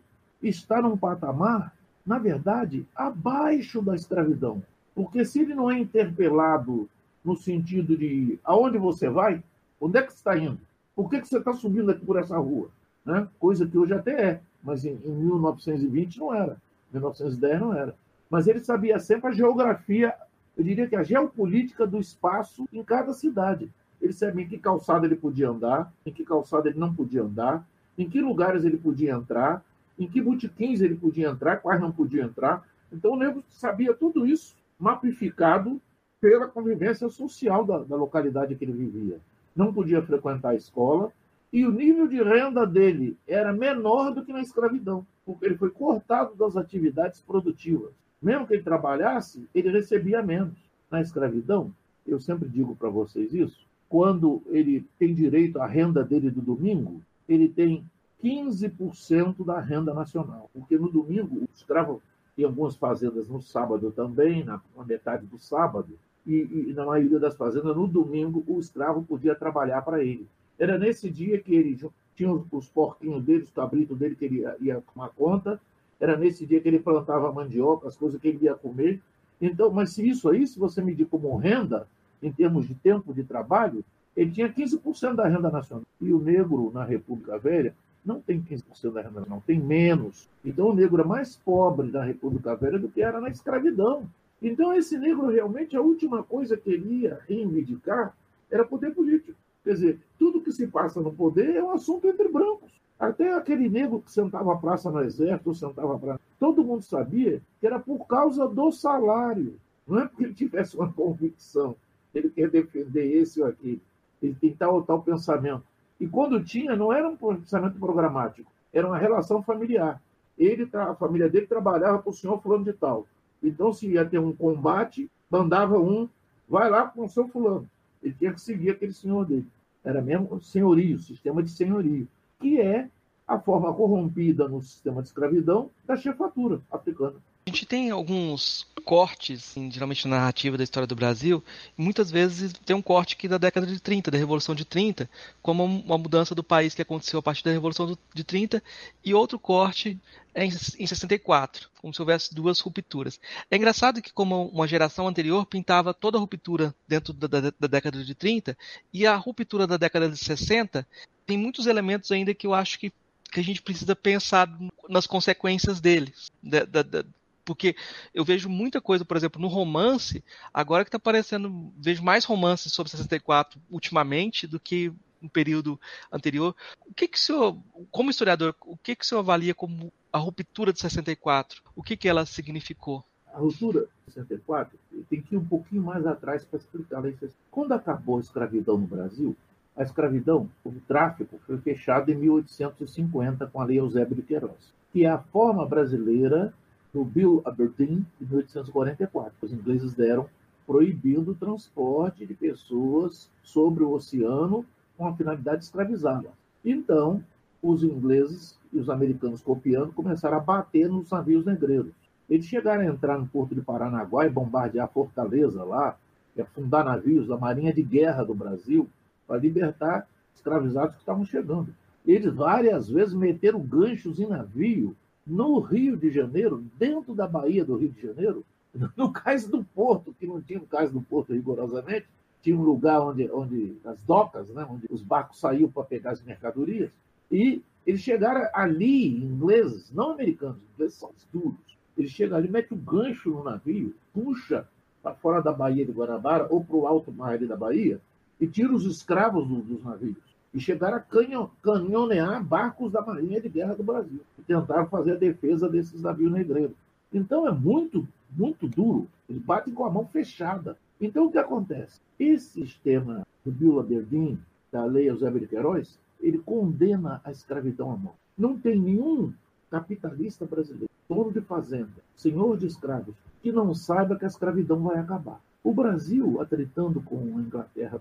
está 0.49 0.81
num 0.81 0.97
patamar, 0.97 1.75
na 2.05 2.19
verdade, 2.19 2.87
abaixo 2.95 3.83
da 3.83 3.95
escravidão. 3.95 4.63
Porque 4.95 5.25
se 5.25 5.41
ele 5.41 5.55
não 5.55 5.71
é 5.71 5.79
interpelado 5.79 6.89
no 7.25 7.37
sentido 7.37 7.97
de 7.97 8.39
aonde 8.45 8.79
você 8.79 9.09
vai, 9.09 9.43
onde 9.81 9.99
é 9.99 10.03
que 10.03 10.13
você 10.13 10.19
está 10.19 10.37
indo? 10.37 10.59
Por 10.95 11.09
que, 11.09 11.21
que 11.21 11.29
você 11.29 11.39
está 11.39 11.53
subindo 11.53 11.91
aqui 11.91 12.05
por 12.05 12.19
essa 12.19 12.37
rua? 12.37 12.69
Né? 13.05 13.27
Coisa 13.39 13.67
que 13.67 13.79
hoje 13.79 13.95
até 13.95 14.23
é, 14.23 14.41
mas 14.63 14.85
em, 14.85 14.99
em 15.05 15.13
1920 15.13 16.19
não 16.19 16.35
era, 16.35 16.57
1910 16.93 17.61
não 17.61 17.75
era. 17.75 17.95
Mas 18.29 18.47
ele 18.47 18.61
sabia 18.61 18.99
sempre 18.99 19.31
a 19.31 19.33
geografia, 19.33 20.15
eu 20.57 20.65
diria 20.65 20.87
que 20.87 20.97
a 20.97 21.03
geopolítica 21.03 21.87
do 21.87 21.99
espaço 21.99 22.69
em 22.73 22.83
cada 22.83 23.13
cidade. 23.13 23.71
Ele 24.01 24.13
sabia 24.13 24.45
em 24.45 24.49
que 24.49 24.59
calçada 24.59 25.07
ele 25.07 25.17
podia 25.17 25.49
andar, 25.49 25.93
em 26.07 26.13
que 26.13 26.25
calçada 26.25 26.69
ele 26.69 26.79
não 26.79 26.95
podia 26.95 27.23
andar, 27.23 27.67
em 27.99 28.09
que 28.09 28.21
lugares 28.21 28.65
ele 28.65 28.76
podia 28.76 29.13
entrar, 29.13 29.65
em 30.00 30.08
que 30.08 30.21
botiquins 30.21 30.80
ele 30.80 30.97
podia 30.97 31.28
entrar, 31.28 31.58
quais 31.58 31.78
não 31.78 31.93
podia 31.93 32.25
entrar. 32.25 32.67
Então 32.91 33.13
o 33.13 33.17
negro 33.17 33.45
sabia 33.50 33.93
tudo 33.93 34.26
isso 34.26 34.56
mapificado 34.78 35.80
pela 36.19 36.49
convivência 36.49 37.08
social 37.10 37.65
da, 37.65 37.78
da 37.80 37.97
localidade 37.97 38.54
que 38.54 38.65
ele 38.65 38.73
vivia. 38.73 39.21
Não 39.54 39.73
podia 39.73 40.02
frequentar 40.02 40.50
a 40.50 40.54
escola 40.54 41.13
e 41.52 41.67
o 41.67 41.71
nível 41.71 42.08
de 42.08 42.23
renda 42.23 42.67
dele 42.67 43.17
era 43.28 43.52
menor 43.52 44.15
do 44.15 44.25
que 44.25 44.32
na 44.32 44.41
escravidão, 44.41 45.06
porque 45.25 45.45
ele 45.45 45.58
foi 45.58 45.71
cortado 45.71 46.34
das 46.34 46.56
atividades 46.56 47.21
produtivas. 47.21 47.93
Mesmo 48.23 48.47
que 48.47 48.54
ele 48.54 48.63
trabalhasse, 48.63 49.47
ele 49.54 49.71
recebia 49.71 50.23
menos. 50.23 50.56
Na 50.91 51.00
escravidão, 51.00 51.73
eu 52.06 52.19
sempre 52.19 52.49
digo 52.49 52.75
para 52.75 52.89
vocês 52.89 53.32
isso, 53.32 53.67
quando 53.89 54.43
ele 54.47 54.86
tem 54.99 55.15
direito 55.15 55.60
à 55.60 55.67
renda 55.67 56.02
dele 56.02 56.30
do 56.30 56.41
domingo, 56.41 57.00
ele 57.28 57.49
tem 57.49 57.84
15% 58.23 59.45
da 59.45 59.61
renda 59.61 59.95
nacional, 59.95 60.50
porque 60.52 60.76
no 60.76 60.91
domingo 60.91 61.37
o 61.37 61.49
escravo 61.54 62.02
tem 62.37 62.45
algumas 62.45 62.76
fazendas 62.76 63.28
no 63.28 63.41
sábado 63.41 63.91
também, 63.91 64.45
na 64.45 64.61
metade 64.87 65.26
do 65.26 65.39
sábado, 65.39 65.99
e, 66.26 66.69
e, 66.69 66.73
na 66.75 66.85
maioria 66.85 67.19
das 67.19 67.37
fazendas, 67.37 67.75
no 67.75 67.87
domingo, 67.87 68.45
o 68.47 68.61
escravo 68.61 69.02
podia 69.02 69.35
trabalhar 69.35 69.83
para 69.83 70.02
ele. 70.04 70.26
Era 70.59 70.78
nesse 70.78 71.11
dia 71.11 71.41
que 71.41 71.54
ele 71.54 71.78
tinha 72.15 72.30
os 72.30 72.69
porquinhos 72.69 73.25
dele, 73.25 73.45
os 73.45 73.50
cabritos 73.50 73.99
dele, 73.99 74.15
que 74.15 74.26
ele 74.26 74.41
ia, 74.41 74.56
ia 74.61 74.85
tomar 74.93 75.09
conta, 75.11 75.61
era 75.99 76.17
nesse 76.17 76.47
dia 76.47 76.61
que 76.61 76.69
ele 76.69 76.78
plantava 76.78 77.33
mandioca, 77.33 77.89
as 77.89 77.97
coisas 77.97 78.21
que 78.21 78.28
ele 78.28 78.39
ia 78.43 78.54
comer. 78.54 79.00
Então, 79.41 79.71
mas 79.71 79.93
se 79.93 80.06
isso 80.06 80.28
aí, 80.28 80.47
se 80.47 80.59
você 80.59 80.83
medir 80.83 81.06
como 81.06 81.35
renda, 81.37 81.87
em 82.23 82.30
termos 82.30 82.69
de 82.69 82.75
tempo 82.75 83.15
de 83.15 83.25
trabalho, 83.25 83.83
ele 84.15 84.30
tinha 84.30 84.52
15% 84.52 85.15
da 85.15 85.26
renda 85.26 85.50
nacional. 85.50 85.85
E 86.00 86.13
o 86.13 86.21
negro 86.21 86.71
na 86.73 86.85
República 86.85 87.39
Velha 87.39 87.75
não 88.04 88.21
tem 88.21 88.41
15% 88.41 88.93
da 88.93 89.02
renda 89.02 89.21
nacional, 89.21 89.43
tem 89.47 89.58
menos. 89.58 90.28
Então 90.45 90.69
o 90.69 90.75
negro 90.75 91.02
é 91.02 91.04
mais 91.04 91.36
pobre 91.36 91.91
na 91.91 92.04
República 92.04 92.56
Velha 92.56 92.78
do 92.78 92.89
que 92.89 93.02
era 93.02 93.21
na 93.21 93.28
escravidão. 93.28 94.08
Então, 94.43 94.73
esse 94.73 94.97
negro 94.97 95.28
realmente, 95.28 95.76
a 95.76 95.82
última 95.82 96.23
coisa 96.23 96.56
que 96.56 96.71
ele 96.71 97.02
ia 97.02 97.21
reivindicar 97.28 98.17
era 98.50 98.65
poder 98.65 98.95
político. 98.95 99.39
Quer 99.63 99.75
dizer, 99.75 100.00
tudo 100.19 100.41
que 100.41 100.50
se 100.50 100.67
passa 100.67 101.00
no 101.00 101.13
poder 101.13 101.56
é 101.56 101.63
um 101.63 101.73
assunto 101.73 102.08
entre 102.08 102.28
brancos. 102.28 102.73
Até 102.99 103.32
aquele 103.32 103.69
negro 103.69 104.00
que 104.00 104.10
sentava 104.10 104.52
a 104.52 104.56
praça 104.56 104.91
no 104.91 105.00
exército, 105.00 105.54
sentava 105.54 105.95
a 105.95 105.99
praça, 105.99 106.21
todo 106.39 106.65
mundo 106.65 106.82
sabia 106.82 107.43
que 107.60 107.67
era 107.67 107.78
por 107.78 108.06
causa 108.06 108.49
do 108.49 108.73
salário. 108.73 109.56
Não 109.86 110.00
é 110.00 110.06
porque 110.06 110.25
ele 110.25 110.34
tivesse 110.34 110.76
uma 110.76 110.91
convicção, 110.93 111.76
ele 112.15 112.30
quer 112.30 112.50
defender 112.50 113.06
esse 113.06 113.41
ou 113.41 113.49
aquele. 113.49 113.80
Ele 114.23 114.34
tem 114.34 114.54
tal 114.54 114.75
ou 114.75 114.82
tal 114.82 115.02
pensamento. 115.02 115.65
E 116.00 116.08
quando 116.08 116.43
tinha, 116.43 116.75
não 116.75 116.91
era 116.91 117.06
um 117.06 117.17
pensamento 117.17 117.78
programático, 117.78 118.50
era 118.73 118.86
uma 118.86 118.97
relação 118.97 119.43
familiar. 119.43 120.00
Ele, 120.39 120.67
a 120.73 120.95
família 120.95 121.28
dele 121.28 121.47
trabalhava 121.47 121.99
para 121.99 122.10
o 122.10 122.15
senhor 122.15 122.41
fulano 122.41 122.65
de 122.65 122.73
tal. 122.73 123.06
Então, 123.43 123.73
se 123.73 123.86
ia 123.86 124.04
ter 124.04 124.19
um 124.19 124.32
combate, 124.32 125.10
mandava 125.30 125.78
um, 125.78 126.08
vai 126.49 126.71
lá 126.71 126.86
com 126.86 127.04
o 127.04 127.08
seu 127.08 127.28
fulano. 127.28 127.69
Ele 128.02 128.15
tinha 128.19 128.32
que 128.32 128.41
seguir 128.41 128.71
aquele 128.71 128.95
senhor 128.95 129.26
dele. 129.26 129.47
Era 129.84 130.00
mesmo 130.00 130.41
senhorio, 130.41 130.99
sistema 130.99 131.43
de 131.43 131.50
senhorio, 131.50 132.08
que 132.41 132.58
é 132.58 132.89
a 133.28 133.39
forma 133.39 133.73
corrompida 133.73 134.49
no 134.49 134.63
sistema 134.63 135.02
de 135.02 135.08
escravidão 135.08 135.71
da 135.86 135.97
chefatura 135.97 136.60
africana. 136.71 137.17
A 137.50 137.52
gente 137.52 137.67
tem 137.67 137.91
alguns 137.91 138.65
cortes, 138.84 139.43
assim, 139.43 139.69
geralmente 139.73 140.06
na 140.06 140.19
narrativa 140.19 140.56
da 140.56 140.63
história 140.63 140.86
do 140.86 140.95
Brasil, 140.95 141.43
muitas 141.76 142.08
vezes 142.08 142.52
tem 142.65 142.76
um 142.76 142.80
corte 142.80 143.17
aqui 143.17 143.26
da 143.26 143.39
década 143.39 143.67
de 143.67 143.80
30, 143.80 144.08
da 144.08 144.17
Revolução 144.17 144.54
de 144.54 144.65
30, 144.65 145.10
como 145.43 145.65
uma 145.65 145.99
mudança 145.99 146.32
do 146.32 146.45
país 146.45 146.76
que 146.76 146.82
aconteceu 146.82 147.19
a 147.19 147.23
partir 147.23 147.43
da 147.43 147.50
Revolução 147.50 147.99
de 148.15 148.23
30, 148.23 148.63
e 149.04 149.13
outro 149.13 149.36
corte 149.36 149.99
é 150.32 150.45
em 150.45 150.86
64, 150.86 151.69
como 151.80 151.93
se 151.93 152.00
houvesse 152.00 152.32
duas 152.32 152.60
rupturas. 152.60 153.19
É 153.50 153.56
engraçado 153.56 154.00
que, 154.00 154.13
como 154.13 154.47
uma 154.47 154.69
geração 154.69 155.08
anterior 155.08 155.45
pintava 155.45 155.93
toda 155.93 156.19
a 156.19 156.21
ruptura 156.21 156.73
dentro 156.86 157.13
da, 157.13 157.26
da, 157.26 157.41
da 157.58 157.67
década 157.67 158.04
de 158.04 158.15
30, 158.15 158.56
e 158.93 159.08
a 159.08 159.17
ruptura 159.17 159.67
da 159.67 159.76
década 159.76 160.08
de 160.08 160.17
60 160.17 160.86
tem 161.26 161.36
muitos 161.36 161.67
elementos 161.67 162.13
ainda 162.13 162.32
que 162.32 162.47
eu 162.47 162.54
acho 162.54 162.78
que 162.78 162.93
que 163.30 163.39
a 163.39 163.45
gente 163.45 163.63
precisa 163.63 163.95
pensar 163.95 164.50
nas 164.89 165.06
consequências 165.06 165.80
deles, 165.80 166.32
da, 166.43 166.65
da, 166.65 167.04
porque 167.45 167.76
eu 168.15 168.25
vejo 168.25 168.49
muita 168.49 168.81
coisa, 168.81 169.05
por 169.05 169.17
exemplo, 169.17 169.41
no 169.41 169.49
romance, 169.49 170.25
agora 170.53 170.85
que 170.85 170.89
está 170.89 170.97
aparecendo, 170.97 171.73
vejo 171.76 172.03
mais 172.03 172.25
romances 172.25 172.73
sobre 172.73 172.91
64 172.91 173.61
ultimamente 173.71 174.47
do 174.47 174.61
que 174.61 174.93
no 175.21 175.29
período 175.29 175.79
anterior. 176.11 176.55
O 176.87 176.95
que 176.95 177.07
que 177.07 177.19
o 177.19 177.21
senhor, 177.21 177.59
como 177.91 178.11
historiador, 178.11 178.55
o 178.63 178.76
que 178.76 178.97
que 178.97 179.05
o 179.05 179.07
senhor 179.07 179.21
avalia 179.21 179.55
como 179.55 179.93
a 180.13 180.19
ruptura 180.19 180.73
de 180.73 180.81
64? 180.81 181.63
O 181.76 181.83
que 181.83 181.97
que 181.97 182.09
ela 182.09 182.25
significou? 182.25 183.05
A 183.33 183.39
ruptura 183.39 183.87
de 184.07 184.15
64 184.15 184.79
tem 185.09 185.23
que 185.23 185.35
ir 185.35 185.39
um 185.39 185.45
pouquinho 185.45 185.83
mais 185.83 186.07
atrás 186.07 186.45
para 186.45 186.59
explicar. 186.59 187.03
Quando 187.50 187.73
acabou 187.73 188.19
a 188.19 188.21
escravidão 188.21 188.79
no 188.79 188.87
Brasil, 188.87 189.37
a 189.76 189.83
escravidão, 189.83 190.50
o 190.65 190.73
tráfico, 190.87 191.39
foi 191.47 191.59
fechado 191.59 192.11
em 192.11 192.17
1850 192.17 193.47
com 193.47 193.61
a 193.61 193.65
Lei 193.65 193.79
Eusébio 193.79 194.17
de 194.17 194.23
Queiroz. 194.23 194.75
que 194.93 195.05
é 195.05 195.09
a 195.09 195.19
forma 195.19 195.65
brasileira 195.65 196.53
do 196.93 197.05
Bill 197.05 197.43
Aberdeen 197.45 198.07
de 198.19 198.26
1844. 198.26 199.33
Os 199.43 199.53
ingleses 199.53 199.95
deram 199.95 200.29
proibindo 200.67 201.33
o 201.33 201.35
transporte 201.35 202.26
de 202.26 202.35
pessoas 202.35 203.31
sobre 203.43 203.83
o 203.83 203.93
oceano 203.93 204.65
com 204.97 205.07
a 205.07 205.15
finalidade 205.15 205.59
de 205.59 205.65
escravizá-las. 205.65 206.33
Então, 206.65 207.25
os 207.63 207.83
ingleses 207.83 208.59
e 208.73 208.79
os 208.79 208.89
americanos 208.89 209.43
copiando 209.43 209.93
começaram 209.93 210.37
a 210.37 210.41
bater 210.41 210.89
nos 210.89 211.11
navios 211.11 211.45
negreiros. 211.45 211.93
Eles 212.29 212.47
chegaram 212.47 212.83
a 212.83 212.87
entrar 212.87 213.19
no 213.19 213.26
porto 213.26 213.55
de 213.55 213.61
Paranaguá 213.61 214.26
e 214.26 214.31
bombardear 214.31 214.85
a 214.85 214.89
fortaleza 214.89 215.65
lá, 215.65 215.97
e 216.37 216.41
afundar 216.41 216.85
navios 216.85 217.26
da 217.26 217.37
Marinha 217.37 217.73
de 217.73 217.83
Guerra 217.83 218.23
do 218.23 218.35
Brasil 218.35 218.89
para 219.26 219.41
libertar 219.41 220.07
escravizados 220.35 220.95
que 220.95 221.00
estavam 221.00 221.25
chegando. 221.25 221.75
Eles 222.07 222.33
várias 222.33 222.89
vezes 222.89 223.15
meteram 223.15 223.61
ganchos 223.61 224.21
em 224.21 224.29
navio 224.29 224.97
no 225.30 225.60
Rio 225.60 225.97
de 225.97 226.10
Janeiro, 226.10 226.64
dentro 226.76 227.14
da 227.14 227.26
Baía 227.26 227.64
do 227.64 227.76
Rio 227.76 227.90
de 227.90 228.02
Janeiro, 228.02 228.45
no 228.97 229.12
cais 229.12 229.47
do 229.47 229.64
porto, 229.64 230.14
que 230.19 230.26
não 230.26 230.40
tinha 230.43 230.58
o 230.58 230.66
cais 230.66 230.90
do 230.90 231.00
porto 231.00 231.32
rigorosamente, 231.32 232.06
tinha 232.43 232.56
um 232.56 232.62
lugar 232.62 233.00
onde, 233.00 233.30
onde 233.30 233.76
as 233.84 234.02
docas, 234.02 234.49
né, 234.49 234.66
onde 234.69 234.86
os 234.90 235.02
barcos 235.02 235.38
saíam 235.38 235.71
para 235.71 235.84
pegar 235.84 236.10
as 236.10 236.23
mercadorias, 236.23 236.90
e 237.30 237.62
eles 237.86 238.00
chegaram 238.00 238.49
ali, 238.52 239.23
ingleses, 239.23 239.90
não 239.93 240.10
americanos, 240.10 240.58
ingleses 240.75 240.97
são 240.97 241.12
duros. 241.32 241.58
Eles 241.97 242.10
chegam 242.10 242.36
ali, 242.36 242.49
metem 242.49 242.76
um 242.76 242.80
gancho 242.80 243.30
no 243.30 243.45
navio, 243.45 243.95
puxa 244.12 244.66
para 245.02 245.14
fora 245.14 245.40
da 245.40 245.52
Baía 245.52 245.84
de 245.84 245.93
Guanabara 245.93 246.47
ou 246.50 246.64
para 246.64 246.76
o 246.76 246.86
alto 246.86 247.12
mar 247.12 247.38
da 247.38 247.56
Bahia 247.56 248.00
e 248.40 248.47
tira 248.47 248.73
os 248.73 248.84
escravos 248.84 249.47
do, 249.47 249.56
dos 249.56 249.84
navios. 249.84 250.29
E 250.52 250.58
chegaram 250.58 250.97
a 250.97 251.00
canho, 251.00 251.50
canhonear 251.63 252.43
barcos 252.45 252.91
da 252.91 253.00
Marinha 253.00 253.41
de 253.41 253.49
Guerra 253.49 253.75
do 253.75 253.84
Brasil. 253.84 254.21
E 254.39 254.43
tentaram 254.43 254.86
fazer 254.86 255.13
a 255.13 255.17
defesa 255.17 255.69
desses 255.69 256.02
navios 256.02 256.32
negreiros. 256.32 256.76
Então 257.13 257.47
é 257.47 257.52
muito, 257.52 258.06
muito 258.30 258.67
duro. 258.67 259.08
Eles 259.28 259.43
batem 259.43 259.73
com 259.73 259.84
a 259.84 259.91
mão 259.91 260.06
fechada. 260.06 260.76
Então 261.00 261.26
o 261.26 261.30
que 261.30 261.39
acontece? 261.39 262.00
Esse 262.19 262.65
sistema 262.65 263.26
do 263.45 263.52
Bill 263.52 263.80
Aberdeen, 263.80 264.39
da 264.73 264.84
Lei 264.84 265.08
Eusébio 265.08 265.41
de 265.41 265.47
Queiroz, 265.47 265.99
ele 266.21 266.39
condena 266.39 267.21
a 267.25 267.30
escravidão 267.30 267.93
à 267.93 267.97
morte. 267.97 268.19
Não 268.36 268.58
tem 268.58 268.78
nenhum 268.78 269.32
capitalista 269.71 270.45
brasileiro, 270.45 270.91
dono 271.08 271.32
de 271.32 271.41
fazenda, 271.41 272.02
senhor 272.15 272.56
de 272.56 272.67
escravos, 272.67 273.15
que 273.43 273.52
não 273.52 273.75
saiba 273.75 274.17
que 274.17 274.25
a 274.25 274.28
escravidão 274.28 274.82
vai 274.82 274.99
acabar. 274.99 275.41
O 275.63 275.73
Brasil, 275.73 276.41
atritando 276.41 277.00
com 277.00 277.17
a 277.19 277.41
Inglaterra, 277.41 278.00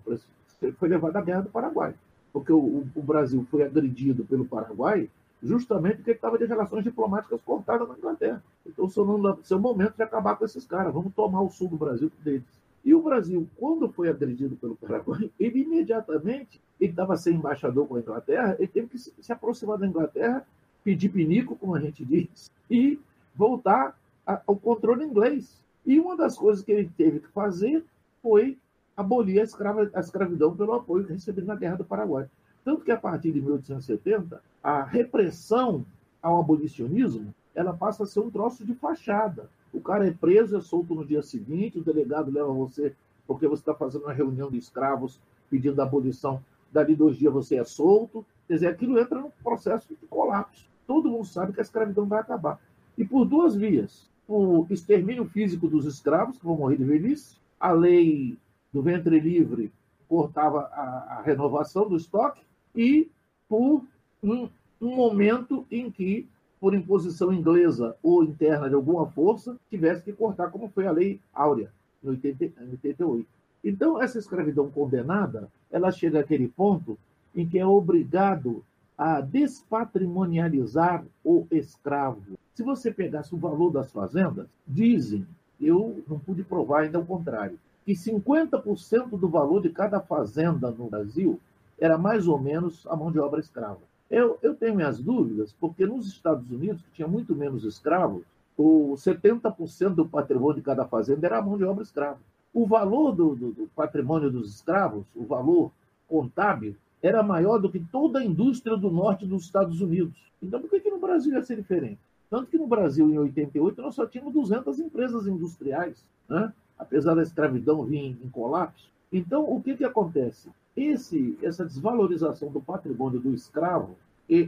foi 0.77 0.89
levado 0.89 1.15
à 1.15 1.21
Guerra 1.21 1.41
do 1.41 1.49
Paraguai, 1.49 1.93
porque 2.31 2.51
o, 2.51 2.85
o 2.95 3.01
Brasil 3.01 3.45
foi 3.49 3.63
agredido 3.63 4.23
pelo 4.25 4.45
Paraguai 4.45 5.09
justamente 5.41 5.97
porque 5.97 6.11
estava 6.11 6.37
de 6.37 6.45
relações 6.45 6.83
diplomáticas 6.83 7.41
cortadas 7.41 7.87
na 7.87 7.97
Inglaterra. 7.97 8.43
Então, 8.65 8.89
seu, 8.89 9.05
seu 9.43 9.59
momento 9.59 9.95
de 9.95 10.03
acabar 10.03 10.35
com 10.35 10.45
esses 10.45 10.65
caras, 10.65 10.93
vamos 10.93 11.13
tomar 11.13 11.41
o 11.41 11.49
sul 11.49 11.69
do 11.69 11.77
Brasil 11.77 12.11
deles. 12.23 12.43
E 12.83 12.93
o 12.93 13.01
Brasil, 13.01 13.47
quando 13.57 13.89
foi 13.89 14.09
agredido 14.09 14.55
pelo 14.55 14.75
Paraguai, 14.75 15.29
ele 15.39 15.61
imediatamente, 15.61 16.61
ele 16.79 16.91
estava 16.91 17.17
sem 17.17 17.35
embaixador 17.35 17.87
com 17.87 17.95
a 17.95 17.99
Inglaterra, 17.99 18.55
ele 18.57 18.67
teve 18.67 18.87
que 18.87 18.97
se 18.97 19.31
aproximar 19.31 19.77
da 19.77 19.87
Inglaterra, 19.87 20.45
pedir 20.83 21.09
pinico, 21.09 21.55
como 21.55 21.75
a 21.75 21.79
gente 21.79 22.05
diz, 22.05 22.51
e 22.69 22.99
voltar 23.35 23.97
ao 24.25 24.55
controle 24.55 25.03
inglês. 25.03 25.59
E 25.85 25.99
uma 25.99 26.15
das 26.15 26.37
coisas 26.37 26.63
que 26.63 26.71
ele 26.71 26.91
teve 26.97 27.19
que 27.19 27.29
fazer 27.29 27.83
foi 28.21 28.57
abolir 28.99 29.39
a, 29.39 29.43
escrava, 29.43 29.89
a 29.93 29.99
escravidão 30.01 30.55
pelo 30.55 30.73
apoio 30.73 31.07
recebido 31.07 31.47
na 31.47 31.55
Guerra 31.55 31.77
do 31.77 31.85
Paraguai. 31.85 32.27
Tanto 32.65 32.83
que, 32.83 32.91
a 32.91 32.97
partir 32.97 33.31
de 33.31 33.41
1870, 33.41 34.41
a 34.61 34.83
repressão 34.83 35.85
ao 36.21 36.39
abolicionismo 36.39 37.33
ela 37.55 37.73
passa 37.73 38.03
a 38.03 38.05
ser 38.05 38.19
um 38.19 38.29
troço 38.29 38.65
de 38.65 38.73
fachada. 38.73 39.49
O 39.73 39.79
cara 39.79 40.05
é 40.05 40.11
preso, 40.11 40.57
é 40.57 40.61
solto 40.61 40.93
no 40.93 41.05
dia 41.05 41.21
seguinte, 41.21 41.79
o 41.79 41.83
delegado 41.83 42.29
leva 42.29 42.51
você 42.51 42.93
porque 43.25 43.47
você 43.47 43.61
está 43.61 43.73
fazendo 43.73 44.03
uma 44.03 44.13
reunião 44.13 44.49
de 44.49 44.57
escravos 44.57 45.19
pedindo 45.49 45.79
a 45.79 45.83
abolição. 45.85 46.43
Dali 46.71 46.95
dois 46.95 47.15
dias 47.15 47.31
você 47.31 47.55
é 47.55 47.63
solto. 47.63 48.25
Quer 48.47 48.55
dizer, 48.55 48.67
aquilo 48.67 48.99
entra 48.99 49.19
num 49.19 49.31
processo 49.43 49.87
de 49.87 49.95
colapso. 50.07 50.65
Todo 50.85 51.09
mundo 51.09 51.25
sabe 51.25 51.53
que 51.53 51.59
a 51.59 51.63
escravidão 51.63 52.05
vai 52.05 52.19
acabar. 52.19 52.59
E 52.97 53.05
por 53.05 53.25
duas 53.25 53.55
vias. 53.55 54.09
O 54.27 54.65
extermínio 54.69 55.25
físico 55.25 55.67
dos 55.67 55.85
escravos, 55.85 56.37
que 56.37 56.45
vão 56.45 56.57
morrer 56.57 56.77
de 56.77 56.83
velhice, 56.83 57.37
a 57.59 57.71
lei 57.71 58.37
do 58.71 58.81
ventre 58.81 59.19
livre 59.19 59.71
cortava 60.07 60.61
a, 60.73 61.17
a 61.17 61.21
renovação 61.21 61.87
do 61.87 61.95
estoque, 61.95 62.41
e 62.75 63.09
por 63.47 63.83
um, 64.23 64.49
um 64.81 64.95
momento 64.95 65.65
em 65.69 65.91
que 65.91 66.27
por 66.59 66.73
imposição 66.73 67.31
inglesa 67.31 67.95
ou 68.03 68.23
interna 68.23 68.67
de 68.67 68.75
alguma 68.75 69.07
força, 69.07 69.55
tivesse 69.69 70.03
que 70.03 70.11
cortar, 70.11 70.51
como 70.51 70.67
foi 70.69 70.85
a 70.85 70.91
Lei 70.91 71.19
Áurea, 71.33 71.71
em 72.03 72.09
88. 72.09 73.25
Então, 73.63 74.01
essa 74.01 74.19
escravidão 74.19 74.69
condenada, 74.69 75.49
ela 75.71 75.91
chega 75.91 76.19
àquele 76.19 76.47
ponto 76.47 76.97
em 77.33 77.47
que 77.47 77.57
é 77.57 77.65
obrigado 77.65 78.63
a 78.97 79.21
despatrimonializar 79.21 81.05
o 81.23 81.47
escravo. 81.49 82.37
Se 82.53 82.63
você 82.63 82.91
pegasse 82.91 83.33
o 83.33 83.37
valor 83.37 83.71
das 83.71 83.91
fazendas, 83.91 84.47
dizem, 84.67 85.25
eu 85.61 86.03
não 86.07 86.19
pude 86.19 86.43
provar 86.43 86.81
ainda 86.81 86.99
o 86.99 87.05
contrário, 87.05 87.57
que 87.89 87.95
50% 87.95 89.17
do 89.17 89.27
valor 89.27 89.63
de 89.63 89.69
cada 89.71 89.99
fazenda 89.99 90.69
no 90.69 90.87
Brasil 90.87 91.39
era 91.79 91.97
mais 91.97 92.27
ou 92.27 92.37
menos 92.37 92.85
a 92.85 92.95
mão 92.95 93.11
de 93.11 93.17
obra 93.17 93.39
escrava. 93.39 93.79
Eu, 94.11 94.37
eu 94.43 94.53
tenho 94.53 94.75
minhas 94.75 94.99
dúvidas, 94.99 95.55
porque 95.59 95.87
nos 95.87 96.05
Estados 96.05 96.51
Unidos, 96.51 96.83
que 96.83 96.91
tinha 96.91 97.07
muito 97.07 97.35
menos 97.35 97.63
escravos, 97.63 98.21
o 98.55 98.93
70% 98.93 99.95
do 99.95 100.07
patrimônio 100.07 100.57
de 100.57 100.61
cada 100.61 100.85
fazenda 100.85 101.25
era 101.25 101.39
a 101.39 101.41
mão 101.41 101.57
de 101.57 101.63
obra 101.63 101.81
escrava. 101.81 102.19
O 102.53 102.67
valor 102.67 103.11
do, 103.11 103.35
do, 103.35 103.51
do, 103.53 103.69
patrimônio 103.75 104.29
dos 104.29 104.53
escravos, 104.53 105.07
o 105.15 105.25
valor 105.25 105.71
contábil, 106.07 106.75
era 107.01 107.23
maior 107.23 107.57
do 107.57 107.71
que 107.71 107.79
toda 107.79 108.19
a 108.19 108.23
indústria 108.23 108.77
do 108.77 108.91
norte 108.91 109.25
dos 109.25 109.45
Estados 109.45 109.81
Unidos. 109.81 110.13
Então, 110.43 110.61
por 110.61 110.69
que, 110.69 110.79
que 110.79 110.91
no 110.91 110.99
Brasil 110.99 111.33
ia 111.33 111.41
ser 111.41 111.55
diferente? 111.55 111.97
Tanto 112.29 112.51
que 112.51 112.57
no 112.59 112.67
Brasil, 112.67 113.09
em 113.09 113.17
88, 113.17 113.81
nós 113.81 113.95
só 113.95 114.05
tínhamos 114.05 114.31
200 114.31 114.79
empresas 114.79 115.25
industriais, 115.25 116.05
né? 116.29 116.53
Apesar 116.79 117.13
da 117.13 117.21
escravidão 117.21 117.83
vir 117.83 118.17
em 118.23 118.29
colapso. 118.29 118.89
Então, 119.11 119.43
o 119.43 119.61
que, 119.61 119.75
que 119.75 119.83
acontece? 119.83 120.49
Esse, 120.75 121.37
essa 121.43 121.65
desvalorização 121.65 122.49
do 122.49 122.61
patrimônio 122.61 123.19
do 123.19 123.33
escravo, 123.33 123.97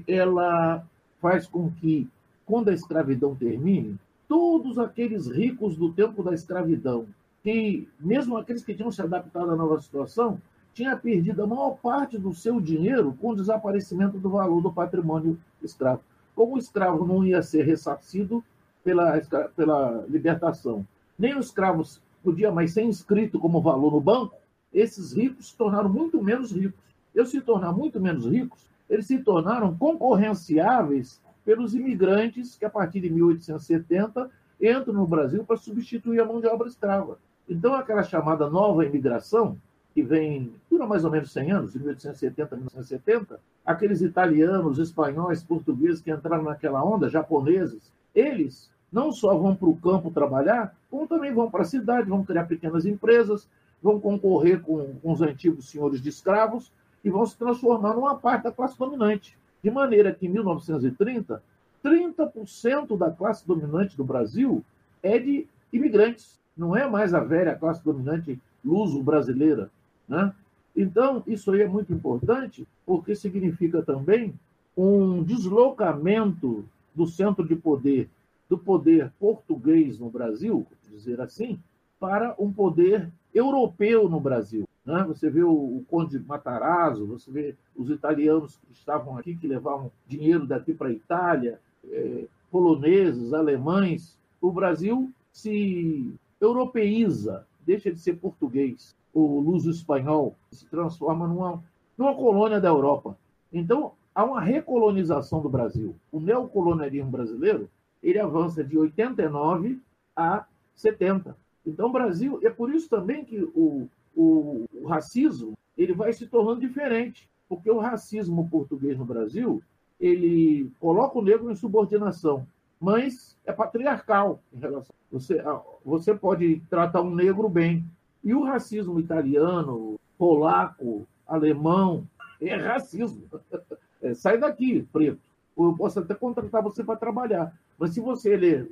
ela 0.08 0.84
faz 1.20 1.46
com 1.46 1.70
que, 1.70 2.08
quando 2.46 2.70
a 2.70 2.74
escravidão 2.74 3.36
termine, 3.36 4.00
todos 4.28 4.80
aqueles 4.80 5.28
ricos 5.28 5.76
do 5.76 5.92
tempo 5.92 6.24
da 6.24 6.34
escravidão, 6.34 7.06
que 7.44 7.88
mesmo 8.00 8.38
aqueles 8.38 8.64
que 8.64 8.74
tinham 8.74 8.92
se 8.92 9.02
adaptado 9.02 9.52
à 9.52 9.56
nova 9.56 9.82
situação, 9.82 10.40
tinha 10.74 10.96
perdido 10.96 11.44
a 11.44 11.48
maior 11.48 11.72
parte 11.72 12.18
do 12.18 12.34
seu 12.34 12.62
dinheiro 12.62 13.14
com 13.20 13.32
o 13.32 13.36
desaparecimento 13.36 14.18
do 14.18 14.30
valor 14.30 14.62
do 14.62 14.72
patrimônio 14.72 15.38
escravo. 15.62 16.02
Como 16.34 16.56
o 16.56 16.58
escravo 16.58 17.06
não 17.06 17.26
ia 17.26 17.42
ser 17.42 17.64
ressarcido 17.64 18.44
pela, 18.84 19.20
pela 19.56 20.06
libertação, 20.08 20.86
nem 21.20 21.36
o 21.36 21.40
escravo 21.40 21.84
podia 22.24 22.52
mais 22.52 22.74
ser 22.74 22.84
inscrito 22.84 23.40
como 23.40 23.62
valor 23.62 23.92
no 23.92 24.02
banco, 24.02 24.36
esses 24.74 25.14
ricos 25.14 25.50
se 25.50 25.58
tornaram 25.58 25.90
muito 25.90 26.22
menos 26.24 26.52
ricos. 26.52 26.80
Eles 27.14 27.30
se 27.30 27.42
tornar 27.42 27.74
muito 27.74 28.00
menos 28.00 28.26
ricos, 28.26 28.66
eles 28.90 29.06
se 29.06 29.18
tornaram 29.20 29.76
concorrenciáveis 29.76 31.22
pelos 31.44 31.76
imigrantes 31.76 32.56
que, 32.56 32.66
a 32.66 32.70
partir 32.70 33.02
de 33.02 33.10
1870, 33.10 34.30
entram 34.62 34.94
no 34.94 35.08
Brasil 35.08 35.44
para 35.44 35.58
substituir 35.58 36.22
a 36.22 36.26
mão 36.26 36.40
de 36.40 36.48
obra 36.48 36.68
escrava. 36.68 37.18
Então, 37.50 37.74
aquela 37.74 38.04
chamada 38.04 38.50
nova 38.50 38.86
imigração, 38.86 39.58
que 39.94 40.02
vem, 40.02 40.54
dura 40.70 40.88
mais 40.88 41.04
ou 41.04 41.12
menos 41.12 41.32
100 41.34 41.52
anos, 41.52 41.74
de 41.74 41.80
1870 41.80 42.56
a 42.56 42.58
1970, 42.58 43.40
aqueles 43.66 44.02
italianos, 44.02 44.80
espanhóis, 44.80 45.44
portugueses 45.44 46.02
que 46.02 46.12
entraram 46.12 46.44
naquela 46.44 46.82
onda, 46.82 47.10
japoneses, 47.10 47.92
eles 48.16 48.71
não 48.92 49.12
só 49.12 49.36
vão 49.38 49.56
para 49.56 49.70
o 49.70 49.78
campo 49.78 50.12
trabalhar, 50.12 50.76
como 50.90 51.08
também 51.08 51.34
vão 51.34 51.50
para 51.50 51.62
a 51.62 51.66
cidade, 51.66 52.10
vão 52.10 52.24
criar 52.24 52.46
pequenas 52.46 52.86
empresas, 52.86 53.48
vão 53.82 54.00
concorrer 54.00 54.62
com, 54.62 54.96
com 55.02 55.12
os 55.12 55.22
antigos 55.22 55.70
senhores 55.70 56.02
de 56.02 56.10
escravos 56.10 56.72
e 57.04 57.10
vão 57.10 57.26
se 57.26 57.38
transformar 57.38 57.94
numa 57.94 58.16
parte 58.16 58.44
da 58.44 58.52
classe 58.52 58.78
dominante. 58.78 59.38
De 59.64 59.72
maneira 59.72 60.14
que 60.14 60.28
em 60.28 60.30
1930, 60.30 61.42
30% 61.84 62.98
da 62.98 63.10
classe 63.10 63.48
dominante 63.48 63.96
do 63.96 64.04
Brasil 64.04 64.64
é 65.02 65.18
de 65.18 65.48
imigrantes, 65.72 66.40
não 66.56 66.76
é 66.76 66.88
mais 66.88 67.14
a 67.14 67.20
velha 67.20 67.56
classe 67.56 67.84
dominante 67.84 68.40
luso-brasileira. 68.64 69.72
Né? 70.08 70.34
Então, 70.76 71.24
isso 71.26 71.52
aí 71.52 71.62
é 71.62 71.68
muito 71.68 71.94
importante, 71.94 72.68
porque 72.86 73.16
significa 73.16 73.82
também 73.82 74.34
um 74.76 75.24
deslocamento 75.24 76.66
do 76.94 77.08
centro 77.08 77.48
de 77.48 77.56
poder, 77.56 78.10
do 78.52 78.58
poder 78.58 79.14
português 79.18 79.98
no 79.98 80.10
Brasil, 80.10 80.68
dizer 80.92 81.22
assim, 81.22 81.58
para 81.98 82.36
um 82.38 82.52
poder 82.52 83.10
europeu 83.34 84.10
no 84.10 84.20
Brasil. 84.20 84.68
Né? 84.86 85.06
Você 85.08 85.30
vê 85.30 85.42
o, 85.42 85.54
o 85.54 85.86
Conde 85.88 86.20
Matarazzo, 86.20 87.08
você 87.08 87.32
vê 87.32 87.56
os 87.74 87.90
italianos 87.90 88.58
que 88.58 88.74
estavam 88.74 89.18
aqui, 89.18 89.38
que 89.38 89.48
levavam 89.48 89.90
dinheiro 90.06 90.46
daqui 90.46 90.74
para 90.74 90.90
a 90.90 90.92
Itália, 90.92 91.62
é, 91.90 92.26
poloneses, 92.52 93.32
alemães. 93.32 94.20
O 94.42 94.52
Brasil 94.52 95.10
se 95.32 96.14
europeiza, 96.42 97.48
deixa 97.66 97.90
de 97.90 98.02
ser 98.02 98.18
português, 98.18 98.94
o 99.14 99.40
luso 99.40 99.72
espanhol, 99.72 100.36
se 100.52 100.66
transforma 100.66 101.26
numa, 101.26 101.64
numa 101.98 102.14
colônia 102.16 102.60
da 102.60 102.68
Europa. 102.68 103.18
Então, 103.54 103.94
há 104.14 104.26
uma 104.26 104.42
recolonização 104.42 105.42
do 105.42 105.48
Brasil. 105.48 105.96
O 106.12 106.20
neocolonialismo 106.20 107.10
brasileiro 107.10 107.70
ele 108.02 108.20
avança 108.20 108.64
de 108.64 108.78
89 108.78 109.80
a 110.16 110.46
70. 110.76 111.36
Então, 111.66 111.90
o 111.90 111.92
Brasil, 111.92 112.40
é 112.44 112.50
por 112.50 112.74
isso 112.74 112.90
também 112.90 113.24
que 113.24 113.42
o, 113.56 113.88
o, 114.16 114.66
o 114.74 114.88
racismo 114.88 115.54
ele 115.78 115.94
vai 115.94 116.12
se 116.14 116.28
tornando 116.28 116.62
diferente, 116.62 117.30
porque 117.48 117.70
o 117.70 117.80
racismo 117.80 118.50
português 118.50 118.98
no 118.98 119.06
Brasil 119.06 119.62
ele 120.00 120.72
coloca 120.80 121.20
o 121.20 121.22
negro 121.22 121.52
em 121.52 121.56
subordinação, 121.56 122.48
mas 122.80 123.38
é 123.46 123.54
patriarcal 123.54 124.42
em 124.52 124.58
relação. 124.58 124.96
Você, 125.12 125.44
você 125.86 126.16
pode 126.16 126.60
tratar 126.70 127.02
um 127.02 127.14
negro 127.14 127.48
bem. 127.48 127.86
E 128.24 128.34
o 128.34 128.44
racismo 128.44 129.00
italiano, 129.00 130.00
polaco, 130.18 131.08
alemão, 131.28 132.08
é 132.40 132.56
racismo. 132.56 133.24
É, 134.04 134.16
sai 134.16 134.36
daqui, 134.40 134.82
preto. 134.92 135.22
Eu 135.58 135.76
posso 135.76 136.00
até 136.00 136.14
contratar 136.16 136.64
você 136.64 136.84
para 136.84 136.96
trabalhar. 136.96 137.56
Mas 137.78 137.94
se 137.94 138.00
você 138.00 138.66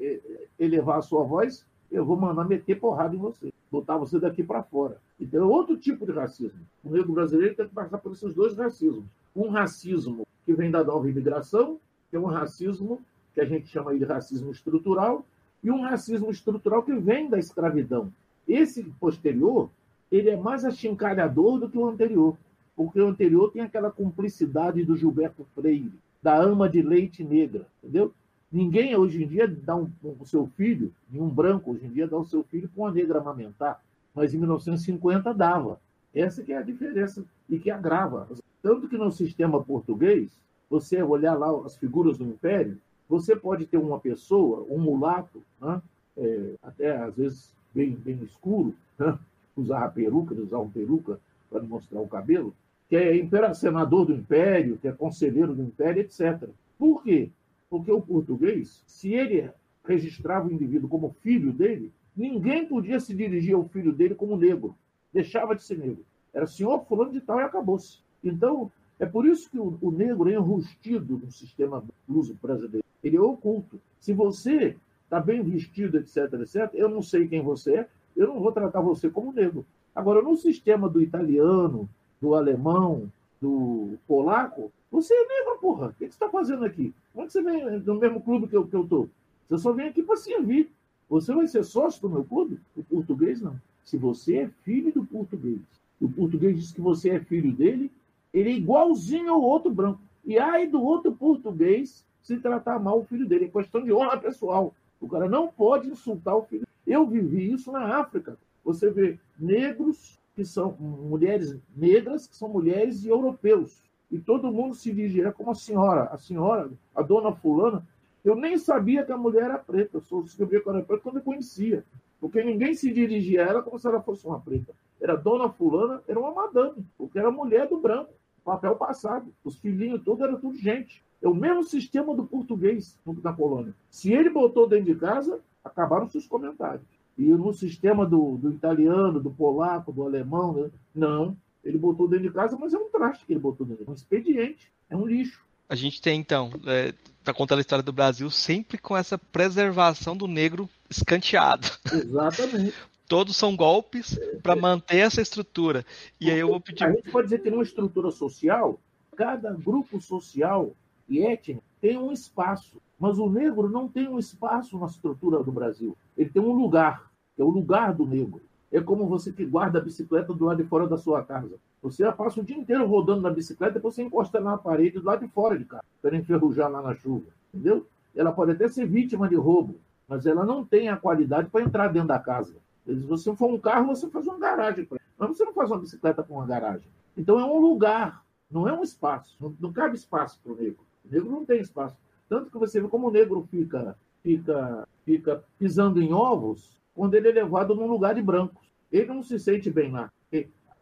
elevar 0.58 1.00
a 1.00 1.02
sua 1.02 1.24
voz, 1.24 1.66
eu 1.92 2.06
vou 2.06 2.18
mandar 2.18 2.46
meter 2.46 2.80
porrada 2.80 3.16
em 3.16 3.20
você, 3.20 3.52
botar 3.72 3.98
você 3.98 4.20
daqui 4.20 4.44
para 4.44 4.64
fora. 4.64 4.98
Então 5.20 5.44
é 5.44 5.46
outro 5.46 5.78
tipo 5.78 6.06
de 6.06 6.12
racismo. 6.12 6.60
O 6.84 6.92
negro 6.92 7.14
brasileiro 7.14 7.56
tem 7.56 7.68
que 7.68 7.74
passar 7.74 7.98
por 7.98 8.12
esses 8.12 8.34
dois 8.34 8.56
racismos. 8.56 9.06
Um 9.36 9.50
racismo 9.50 10.26
que 10.46 10.54
vem 10.54 10.72
da 10.72 10.84
nova 10.84 11.10
imigração, 11.10 11.80
que 12.10 12.16
é 12.16 12.20
um 12.20 12.26
racismo 12.26 13.00
que 13.34 13.42
a 13.42 13.46
gente 13.46 13.68
chama 13.68 13.96
de 13.98 14.04
racismo 14.04 14.52
estrutural, 14.52 15.26
e 15.64 15.70
um 15.70 15.82
racismo 15.82 16.32
estrutural 16.32 16.84
que 16.84 16.94
vem 16.94 17.30
da 17.30 17.38
escravidão. 17.38 18.12
Esse 18.48 18.84
posterior, 19.00 19.70
ele 20.12 20.30
é 20.30 20.38
mais 20.38 20.66
achincalhador 20.66 21.60
do 21.60 21.70
que 21.70 21.78
o 21.78 21.88
anterior, 21.88 22.36
porque 22.76 23.00
o 23.00 23.08
anterior 23.08 23.52
tem 23.52 23.62
aquela 23.62 23.92
cumplicidade 23.92 24.84
do 24.84 24.96
Gilberto 24.96 25.46
Freire, 25.54 25.92
da 26.22 26.38
ama 26.38 26.70
de 26.70 26.82
leite 26.82 27.24
negra, 27.24 27.66
entendeu? 27.82 28.14
Ninguém 28.52 28.96
hoje 28.96 29.24
em 29.24 29.28
dia 29.28 29.48
dá 29.48 29.76
um, 29.76 29.90
o 30.04 30.26
seu 30.26 30.48
filho, 30.48 30.92
nenhum 31.10 31.30
branco 31.30 31.72
hoje 31.72 31.86
em 31.86 31.90
dia 31.90 32.08
dá 32.08 32.18
o 32.18 32.26
seu 32.26 32.44
filho 32.44 32.68
para 32.68 32.84
uma 32.84 32.92
negra 32.92 33.20
amamentar, 33.20 33.82
mas 34.14 34.34
em 34.34 34.38
1950 34.38 35.34
dava. 35.34 35.80
Essa 36.14 36.44
que 36.44 36.52
é 36.52 36.58
a 36.58 36.64
diferença 36.64 37.24
e 37.48 37.60
que 37.60 37.70
agrava. 37.70 38.28
Tanto 38.62 38.90
que 38.90 38.98
no 38.98 39.12
sistema 39.12 39.64
português, 39.64 40.32
você 40.70 41.02
olhar 41.02 41.36
lá 41.36 41.50
as 41.66 41.76
figuras 41.76 42.18
do 42.18 42.26
Império, 42.26 42.78
você 43.08 43.36
pode 43.36 43.66
ter 43.66 43.78
uma 43.78 44.00
pessoa, 44.00 44.66
um 44.70 44.80
mulato, 44.80 45.42
né? 45.62 45.82
é, 46.18 46.56
até 46.62 46.98
às 46.98 47.16
vezes 47.16 47.56
bem, 47.74 47.92
bem 47.96 48.20
escuro, 48.24 48.76
né? 48.98 49.18
usar 49.56 49.90
peruca, 49.90 50.34
usar 50.36 50.58
uma 50.58 50.72
peruca 50.72 51.20
para 51.50 51.62
mostrar 51.64 52.00
o 52.00 52.08
cabelo, 52.08 52.54
que 52.90 52.96
é 52.96 53.54
senador 53.54 54.06
do 54.06 54.14
Império, 54.14 54.78
que 54.78 54.88
é 54.88 54.92
conselheiro 54.92 55.54
do 55.54 55.62
Império, 55.62 56.02
etc. 56.02 56.50
Por 56.78 57.04
quê? 57.04 57.30
Porque 57.70 57.92
o 57.92 58.02
português, 58.02 58.84
se 58.88 59.14
ele 59.14 59.50
registrava 59.86 60.48
o 60.48 60.52
indivíduo 60.52 60.90
como 60.90 61.16
filho 61.22 61.54
dele, 61.54 61.92
ninguém 62.18 62.66
podia 62.66 63.00
se 63.00 63.14
dirigir 63.16 63.54
ao 63.54 63.70
filho 63.70 63.94
dele 63.94 64.16
como 64.16 64.36
negro. 64.36 64.76
Deixava 65.14 65.56
de 65.56 65.64
ser 65.64 65.78
negro. 65.78 66.04
Era 66.34 66.48
senhor 66.48 66.84
fulano 66.86 67.12
de 67.12 67.22
tal 67.22 67.40
e 67.40 67.44
acabou-se. 67.44 68.00
Então, 68.24 68.72
é 69.00 69.06
por 69.06 69.26
isso 69.26 69.50
que 69.50 69.60
o, 69.60 69.78
o 69.82 69.92
negro 69.92 70.28
é 70.28 70.34
enrustido 70.34 71.18
no 71.18 71.32
sistema 71.32 71.84
luso 72.08 72.38
brasileiro. 72.42 72.86
Ele 73.04 73.18
é 73.18 73.22
oculto. 73.22 73.80
Se 74.00 74.14
você 74.14 74.76
está 75.04 75.20
bem 75.20 75.44
vestido, 75.44 75.98
etc, 75.98 76.34
etc, 76.42 76.70
eu 76.74 76.90
não 76.90 77.02
sei 77.02 77.28
quem 77.28 77.42
você 77.42 77.76
é, 77.78 77.88
eu 78.16 78.28
não 78.28 78.40
vou 78.40 78.52
tratar 78.52 78.82
você 78.82 79.10
como 79.10 79.32
negro. 79.32 79.66
Agora, 79.96 80.22
no 80.22 80.36
sistema 80.36 80.90
do 80.90 81.02
italiano, 81.02 81.90
do 82.22 82.36
alemão, 82.36 83.12
do 83.42 83.98
polaco, 84.08 84.72
você 84.92 85.14
é 85.14 85.28
negro, 85.28 85.60
porra. 85.60 85.88
O 85.88 85.94
que 85.94 86.00
você 86.00 86.06
está 86.06 86.30
fazendo 86.30 86.66
aqui? 86.66 86.94
Como 87.14 87.26
é 87.26 87.30
você 87.30 87.42
vem 87.42 87.80
no 87.82 87.96
mesmo 87.96 88.22
clube 88.22 88.48
que 88.48 88.56
eu, 88.56 88.66
que 88.66 88.76
eu? 88.76 89.10
Você 89.48 89.58
só 89.58 89.72
vem 89.72 89.88
aqui 89.88 90.04
para 90.04 90.18
servir. 90.18 90.72
Você 91.10 91.34
vai 91.34 91.48
ser 91.48 91.64
sócio 91.64 92.02
do 92.02 92.10
meu 92.10 92.24
clube? 92.24 92.60
O 92.76 92.84
português 92.84 93.42
não. 93.42 93.60
Se 93.84 93.98
você 93.98 94.38
é 94.38 94.48
filho 94.64 94.92
do 94.92 95.04
português, 95.06 95.60
o 96.00 96.08
português 96.08 96.56
diz 96.56 96.72
que 96.72 96.82
você 96.82 97.10
é 97.10 97.20
filho 97.20 97.52
dele, 97.52 97.92
ele 98.34 98.50
é 98.50 98.54
igualzinho 98.54 99.32
ao 99.32 99.42
outro 99.42 99.72
branco. 99.72 100.00
E 100.24 100.38
aí 100.38 100.68
do 100.68 100.82
outro 100.82 101.12
português 101.12 102.06
se 102.22 102.38
tratar 102.38 102.80
mal 102.80 103.00
o 103.00 103.06
filho 103.06 103.28
dele. 103.28 103.46
É 103.46 103.48
questão 103.48 103.84
de 103.84 103.92
honra 103.92 104.18
pessoal. 104.18 104.74
O 105.02 105.08
cara 105.08 105.28
não 105.28 105.48
pode 105.48 105.90
insultar 105.90 106.36
o 106.36 106.44
filho. 106.44 106.68
Eu 106.86 107.08
vivi 107.08 107.52
isso 107.52 107.72
na 107.72 107.98
África. 107.98 108.38
Você 108.64 108.92
vê 108.92 109.18
negros 109.40 110.19
que 110.40 110.46
são 110.46 110.72
mulheres 110.80 111.60
negras, 111.76 112.26
que 112.26 112.34
são 112.34 112.48
mulheres 112.48 113.04
e 113.04 113.10
europeus. 113.10 113.84
E 114.10 114.18
todo 114.18 114.52
mundo 114.54 114.74
se 114.74 114.90
dirigia 114.94 115.34
como 115.34 115.52
a 115.52 115.56
senhora. 115.56 116.04
A 116.04 116.18
senhora, 116.18 116.72
a 116.96 117.02
dona 117.02 117.34
fulana, 117.34 117.86
eu 118.24 118.36
nem 118.36 118.58
sabia 118.58 119.04
que 119.04 119.12
a 119.12 119.18
mulher 119.18 119.44
era 119.44 119.58
preta. 119.58 119.98
Eu 119.98 120.02
só 120.02 120.22
descobri 120.22 120.62
que 120.62 120.70
era 120.70 120.82
preta 120.82 121.04
quando 121.04 121.18
eu 121.18 121.24
conhecia. 121.24 121.84
Porque 122.22 122.42
ninguém 122.42 122.74
se 122.74 122.90
dirigia 122.94 123.44
a 123.44 123.50
ela 123.50 123.62
como 123.62 123.78
se 123.78 123.86
ela 123.86 124.02
fosse 124.02 124.26
uma 124.26 124.40
preta. 124.40 124.74
Era 125.02 125.18
dona 125.18 125.50
fulana, 125.50 126.02
era 126.08 126.18
uma 126.18 126.34
madame, 126.34 126.86
porque 126.98 127.20
era 127.20 127.30
mulher 127.30 127.68
do 127.68 127.78
branco. 127.78 128.14
Papel 128.42 128.78
passado. 128.78 129.34
Os 129.44 129.58
filhinhos 129.58 130.02
todos 130.04 130.24
eram 130.24 130.40
tudo 130.40 130.58
gente. 130.58 131.04
É 131.22 131.28
o 131.28 131.36
mesmo 131.36 131.64
sistema 131.64 132.16
do 132.16 132.26
português 132.26 132.98
na 133.22 133.34
colônia. 133.34 133.76
Se 133.90 134.14
ele 134.14 134.30
botou 134.30 134.70
dentro 134.70 134.86
de 134.86 134.96
casa, 134.96 135.42
acabaram-se 135.62 136.18
os 136.18 136.26
comentários. 136.26 136.99
E 137.20 137.26
no 137.26 137.54
sistema 137.54 138.06
do, 138.06 138.38
do 138.38 138.50
italiano, 138.50 139.20
do 139.20 139.30
polaco, 139.30 139.92
do 139.92 140.04
alemão, 140.04 140.54
né? 140.54 140.72
não. 140.96 141.36
Ele 141.62 141.78
botou 141.78 142.08
dentro 142.08 142.30
de 142.30 142.34
casa, 142.34 142.58
mas 142.58 142.74
é 142.74 142.78
um 142.78 142.90
traste 142.90 143.26
que 143.26 143.34
ele 143.34 143.42
botou 143.42 143.68
dentro. 143.68 143.84
É 143.86 143.92
um 143.92 143.94
expediente, 143.94 144.72
é 144.90 144.96
um 144.96 145.06
lixo. 145.06 145.44
A 145.68 145.76
gente 145.76 146.02
tem, 146.02 146.18
então, 146.18 146.50
é, 146.66 146.94
tá 147.22 147.34
contando 147.34 147.58
a 147.58 147.62
história 147.62 147.84
do 147.84 147.92
Brasil, 147.92 148.32
sempre 148.32 148.78
com 148.78 148.96
essa 148.96 149.18
preservação 149.18 150.16
do 150.16 150.30
negro 150.30 150.70
escanteado. 150.90 151.68
Exatamente. 151.92 152.74
Todos 153.06 153.36
são 153.36 153.54
golpes 153.54 154.18
para 154.42 154.56
manter 154.56 155.00
essa 155.00 155.22
estrutura. 155.22 155.86
E 156.22 156.32
aí 156.32 156.40
eu 156.40 156.48
vou 156.48 156.62
pedir. 156.62 156.86
A 156.86 156.92
gente 156.92 157.12
pode 157.12 157.28
dizer 157.28 157.42
que 157.42 157.52
numa 157.52 157.64
estrutura 157.64 158.12
social, 158.12 158.80
cada 159.18 159.52
grupo 159.52 160.00
social 160.00 160.74
e 161.10 161.20
étnico 161.26 161.64
tem 161.82 161.98
um 161.98 162.14
espaço. 162.14 162.82
Mas 162.98 163.18
o 163.18 163.30
negro 163.30 163.70
não 163.70 163.90
tem 163.90 164.08
um 164.08 164.20
espaço 164.20 164.78
na 164.78 164.86
estrutura 164.86 165.44
do 165.44 165.52
Brasil. 165.52 165.98
Ele 166.16 166.30
tem 166.30 166.42
um 166.42 166.54
lugar 166.54 167.09
é 167.42 167.44
o 167.44 167.50
lugar 167.50 167.94
do 167.94 168.06
negro. 168.06 168.42
É 168.72 168.80
como 168.80 169.08
você 169.08 169.32
que 169.32 169.46
guarda 169.46 169.80
a 169.80 169.82
bicicleta 169.82 170.34
do 170.34 170.46
lado 170.46 170.62
de 170.62 170.70
fora 170.70 170.88
da 170.88 170.98
sua 170.98 171.24
casa. 171.24 171.56
Você 171.82 172.10
passa 172.12 172.40
o 172.40 172.44
dia 172.44 172.58
inteiro 172.58 172.86
rodando 172.86 173.22
na 173.22 173.32
bicicleta, 173.32 173.74
depois 173.74 173.96
você 173.96 174.04
encosta 174.04 174.40
na 174.40 174.58
parede 174.58 175.00
do 175.00 175.06
lado 175.06 175.26
de 175.26 175.32
fora 175.32 175.58
de 175.58 175.66
casa, 175.66 175.84
para 176.02 176.16
enferrujar 176.16 176.70
lá 176.70 176.82
na 176.82 176.94
chuva. 176.94 177.26
Entendeu? 177.54 177.88
Ela 178.16 178.32
pode 178.32 178.52
até 178.52 178.68
ser 178.68 178.86
vítima 178.86 179.28
de 179.28 179.36
roubo, 179.36 179.76
mas 180.08 180.26
ela 180.26 180.46
não 180.46 180.64
tem 180.64 180.90
a 180.90 180.98
qualidade 180.98 181.50
para 181.50 181.64
entrar 181.64 181.88
dentro 181.88 182.10
da 182.10 182.20
casa. 182.20 182.56
Se 182.86 182.94
você 183.06 183.36
for 183.36 183.50
um 183.50 183.60
carro, 183.60 183.88
você 183.88 184.10
faz 184.10 184.28
uma 184.28 184.38
garagem 184.38 184.86
para 184.86 185.00
Mas 185.18 185.30
você 185.30 185.46
não 185.46 185.54
faz 185.54 185.72
uma 185.72 185.80
bicicleta 185.80 186.24
com 186.24 186.36
uma 186.36 186.46
garagem. 186.46 186.88
Então 187.18 187.40
é 187.40 187.46
um 187.46 187.60
lugar, 187.60 188.24
não 188.52 188.68
é 188.68 188.74
um 188.74 188.84
espaço. 188.84 189.36
Não, 189.40 189.56
não 189.60 189.72
cabe 189.72 189.96
espaço 189.96 190.40
para 190.44 190.54
o 190.54 190.56
negro. 190.56 190.80
O 191.06 191.14
negro 191.14 191.32
não 191.32 191.46
tem 191.46 191.60
espaço. 191.60 191.96
Tanto 192.28 192.52
que 192.52 192.58
você 192.58 192.82
vê 192.82 192.88
como 192.88 193.08
o 193.08 193.12
negro 193.12 193.48
fica, 193.50 193.96
fica, 194.22 194.88
fica 195.06 195.44
pisando 195.58 196.02
em 196.02 196.14
ovos, 196.14 196.79
quando 197.00 197.14
ele 197.14 197.30
é 197.30 197.32
levado 197.32 197.74
num 197.74 197.88
lugar 197.88 198.14
de 198.14 198.22
brancos. 198.22 198.68
Ele 198.92 199.06
não 199.06 199.24
se 199.24 199.40
sente 199.40 199.72
bem 199.72 199.90
lá. 199.90 200.12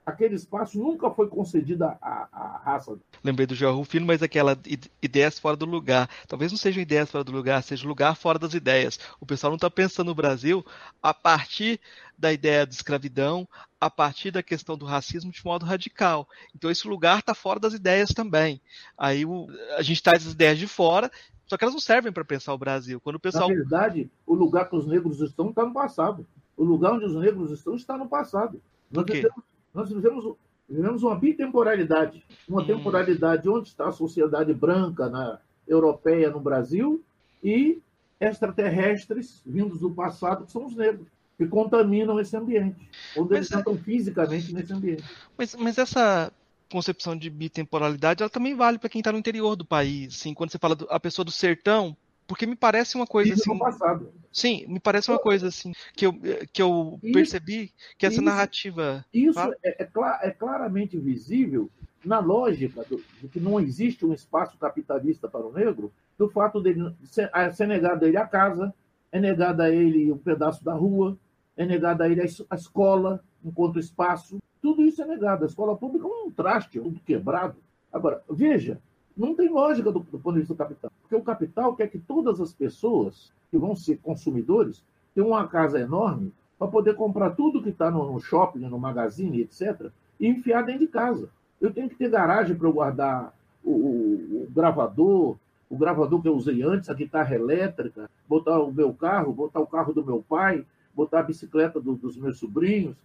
Aquele 0.03 0.33
espaço 0.33 0.79
nunca 0.79 1.11
foi 1.11 1.27
concedido 1.27 1.83
à, 1.83 1.95
à 2.01 2.61
raça. 2.63 2.97
Lembrei 3.23 3.45
do 3.45 3.53
João 3.53 3.75
Rufino, 3.75 4.07
mas 4.07 4.23
aquela 4.23 4.57
ideias 4.99 5.37
fora 5.37 5.55
do 5.55 5.65
lugar. 5.65 6.09
Talvez 6.27 6.51
não 6.51 6.57
sejam 6.57 6.81
ideias 6.81 7.11
fora 7.11 7.23
do 7.23 7.31
lugar, 7.31 7.61
seja 7.61 7.87
lugar 7.87 8.15
fora 8.15 8.39
das 8.39 8.55
ideias. 8.55 8.99
O 9.19 9.27
pessoal 9.27 9.51
não 9.51 9.57
está 9.57 9.69
pensando 9.69 10.07
no 10.07 10.15
Brasil 10.15 10.65
a 11.03 11.13
partir 11.13 11.79
da 12.17 12.33
ideia 12.33 12.65
de 12.65 12.73
escravidão, 12.73 13.47
a 13.79 13.91
partir 13.91 14.31
da 14.31 14.41
questão 14.41 14.75
do 14.75 14.87
racismo 14.87 15.31
de 15.31 15.45
modo 15.45 15.67
radical. 15.67 16.27
Então 16.55 16.71
esse 16.71 16.87
lugar 16.87 17.19
está 17.19 17.35
fora 17.35 17.59
das 17.59 17.75
ideias 17.75 18.09
também. 18.09 18.59
Aí 18.97 19.23
o, 19.23 19.45
a 19.77 19.83
gente 19.83 20.01
traz 20.01 20.25
as 20.25 20.33
ideias 20.33 20.57
de 20.57 20.65
fora 20.65 21.11
só 21.47 21.57
que 21.57 21.63
elas 21.63 21.73
não 21.73 21.79
servem 21.79 22.11
para 22.11 22.25
pensar 22.25 22.53
o 22.53 22.57
Brasil. 22.57 22.99
Quando 22.99 23.15
o 23.15 23.19
pessoal... 23.19 23.49
Na 23.49 23.55
verdade, 23.55 24.09
o 24.25 24.35
lugar 24.35 24.69
que 24.69 24.75
os 24.75 24.85
negros 24.85 25.21
estão 25.21 25.49
está 25.49 25.65
no 25.65 25.73
passado. 25.73 26.27
O 26.57 26.63
lugar 26.63 26.93
onde 26.93 27.05
os 27.05 27.15
negros 27.15 27.51
estão 27.51 27.75
está 27.75 27.97
no 27.97 28.07
passado. 28.07 28.61
Nós, 28.91 29.05
vivemos, 29.05 29.43
nós 29.73 29.89
vivemos, 29.89 30.35
vivemos, 30.67 31.03
uma 31.03 31.15
bitemporalidade. 31.15 32.23
Uma 32.47 32.61
hum. 32.61 32.65
temporalidade 32.65 33.47
onde 33.47 33.69
está 33.69 33.87
a 33.87 33.93
sociedade 33.93 34.53
branca, 34.53 35.09
na, 35.09 35.39
europeia 35.65 36.29
no 36.29 36.39
Brasil, 36.39 37.03
e 37.43 37.81
extraterrestres 38.19 39.41
vindos 39.45 39.79
do 39.79 39.91
passado, 39.91 40.45
que 40.45 40.51
são 40.51 40.65
os 40.65 40.75
negros 40.75 41.07
que 41.37 41.45
contaminam 41.45 42.19
esse 42.19 42.35
ambiente, 42.35 42.89
onde 43.15 43.29
mas, 43.29 43.37
eles 43.37 43.51
é 43.51 43.57
estão 43.57 43.77
fisicamente 43.77 44.53
nesse 44.53 44.73
ambiente. 44.73 45.03
Mas, 45.37 45.55
mas 45.55 45.77
essa 45.77 46.31
concepção 46.69 47.15
de 47.17 47.29
bitemporalidade, 47.29 48.21
ela 48.23 48.29
também 48.29 48.55
vale 48.55 48.77
para 48.77 48.89
quem 48.89 48.99
está 48.99 49.11
no 49.11 49.17
interior 49.17 49.55
do 49.55 49.65
país. 49.65 50.15
Assim, 50.15 50.33
quando 50.33 50.51
você 50.51 50.57
fala 50.57 50.75
da 50.75 50.99
pessoa 50.99 51.23
do 51.25 51.31
sertão, 51.31 51.95
porque 52.27 52.45
me 52.45 52.55
parece 52.55 52.95
uma 52.95 53.07
coisa 53.07 53.33
Isso 53.33 53.41
assim. 53.43 53.53
no 53.53 53.59
passado. 53.59 54.11
Sim, 54.31 54.65
me 54.67 54.79
parece 54.79 55.09
uma 55.09 55.17
coisa 55.19 55.47
assim 55.47 55.71
que 55.95 56.05
eu, 56.05 56.13
que 56.51 56.61
eu 56.61 56.99
Isso- 57.01 57.13
percebi 57.13 57.71
que 57.97 58.05
essa 58.05 58.15
isso- 58.15 58.23
narrativa. 58.23 59.05
Isso 59.13 59.33
Fala. 59.33 59.55
é, 59.63 59.83
é 59.83 59.89
é 60.23 60.31
claramente 60.31 60.97
visível 60.97 61.69
na 62.03 62.19
lógica 62.19 62.83
do, 62.83 63.01
de 63.21 63.27
que 63.27 63.39
não 63.39 63.59
existe 63.59 64.05
um 64.05 64.13
espaço 64.13 64.57
capitalista 64.57 65.27
para 65.27 65.45
o 65.45 65.51
negro, 65.53 65.91
do 66.17 66.29
fato 66.29 66.61
dele 66.61 66.93
ser, 67.05 67.29
a- 67.33 67.51
ser 67.51 67.67
negado 67.67 68.03
a 68.05 68.07
ele 68.07 68.17
a 68.17 68.25
casa, 68.27 68.73
é 69.11 69.19
negado 69.19 69.61
a 69.61 69.69
ele 69.69 70.11
um 70.11 70.17
pedaço 70.17 70.63
da 70.63 70.73
rua, 70.73 71.17
é 71.55 71.65
negado 71.65 72.03
a 72.03 72.09
ele 72.09 72.21
a 72.21 72.25
a 72.49 72.55
escola 72.55 73.23
enquanto 73.43 73.79
espaço. 73.79 74.37
Tudo 74.67 74.83
isso 74.83 75.01
é 75.01 75.05
negado. 75.05 75.45
A 75.45 75.47
escola 75.47 75.77
pública 75.77 76.05
é 76.05 76.09
um 76.09 76.29
traste, 76.29 76.77
tudo 76.77 76.99
quebrado. 76.99 77.55
Agora, 77.91 78.21
veja, 78.29 78.81
não 79.15 79.33
tem 79.33 79.47
lógica 79.47 79.89
do, 79.93 79.99
do 79.99 80.19
ponto 80.19 80.33
de 80.33 80.39
vista 80.41 80.53
do 80.53 80.57
capital. 80.57 80.91
Porque 81.01 81.15
o 81.15 81.21
capital 81.21 81.73
quer 81.73 81.87
que 81.87 81.97
todas 81.97 82.41
as 82.41 82.51
pessoas 82.53 83.31
que 83.49 83.57
vão 83.57 83.77
ser 83.77 83.95
consumidores 83.99 84.83
tenham 85.15 85.29
uma 85.29 85.47
casa 85.47 85.79
enorme 85.79 86.33
para 86.59 86.67
poder 86.67 86.95
comprar 86.95 87.29
tudo 87.29 87.63
que 87.63 87.69
está 87.69 87.89
no, 87.89 88.11
no 88.11 88.19
shopping, 88.19 88.59
no 88.59 88.77
magazine, 88.77 89.39
etc., 89.39 89.89
e 90.19 90.27
enfiar 90.27 90.63
dentro 90.63 90.81
de 90.81 90.87
casa. 90.87 91.29
Eu 91.61 91.71
tenho 91.73 91.87
que 91.87 91.95
ter 91.95 92.09
garagem 92.09 92.53
para 92.57 92.69
guardar 92.69 93.33
o, 93.63 93.71
o- 93.71 94.43
o 94.43 94.47
gravador, 94.53 95.37
o 95.69 95.77
gravador 95.77 96.21
que 96.21 96.27
eu 96.27 96.35
usei 96.35 96.61
antes, 96.61 96.89
a 96.89 96.93
guitarra 96.93 97.33
elétrica, 97.35 98.09
botar 98.27 98.59
o 98.59 98.69
meu 98.69 98.93
carro, 98.93 99.31
botar 99.31 99.61
o 99.61 99.67
carro 99.67 99.93
do 99.93 100.03
meu 100.05 100.21
pai, 100.27 100.65
botar 100.93 101.21
a 101.21 101.23
bicicleta 101.23 101.79
do- 101.79 101.95
dos 101.95 102.17
meus 102.17 102.37
sobrinhos. 102.37 102.97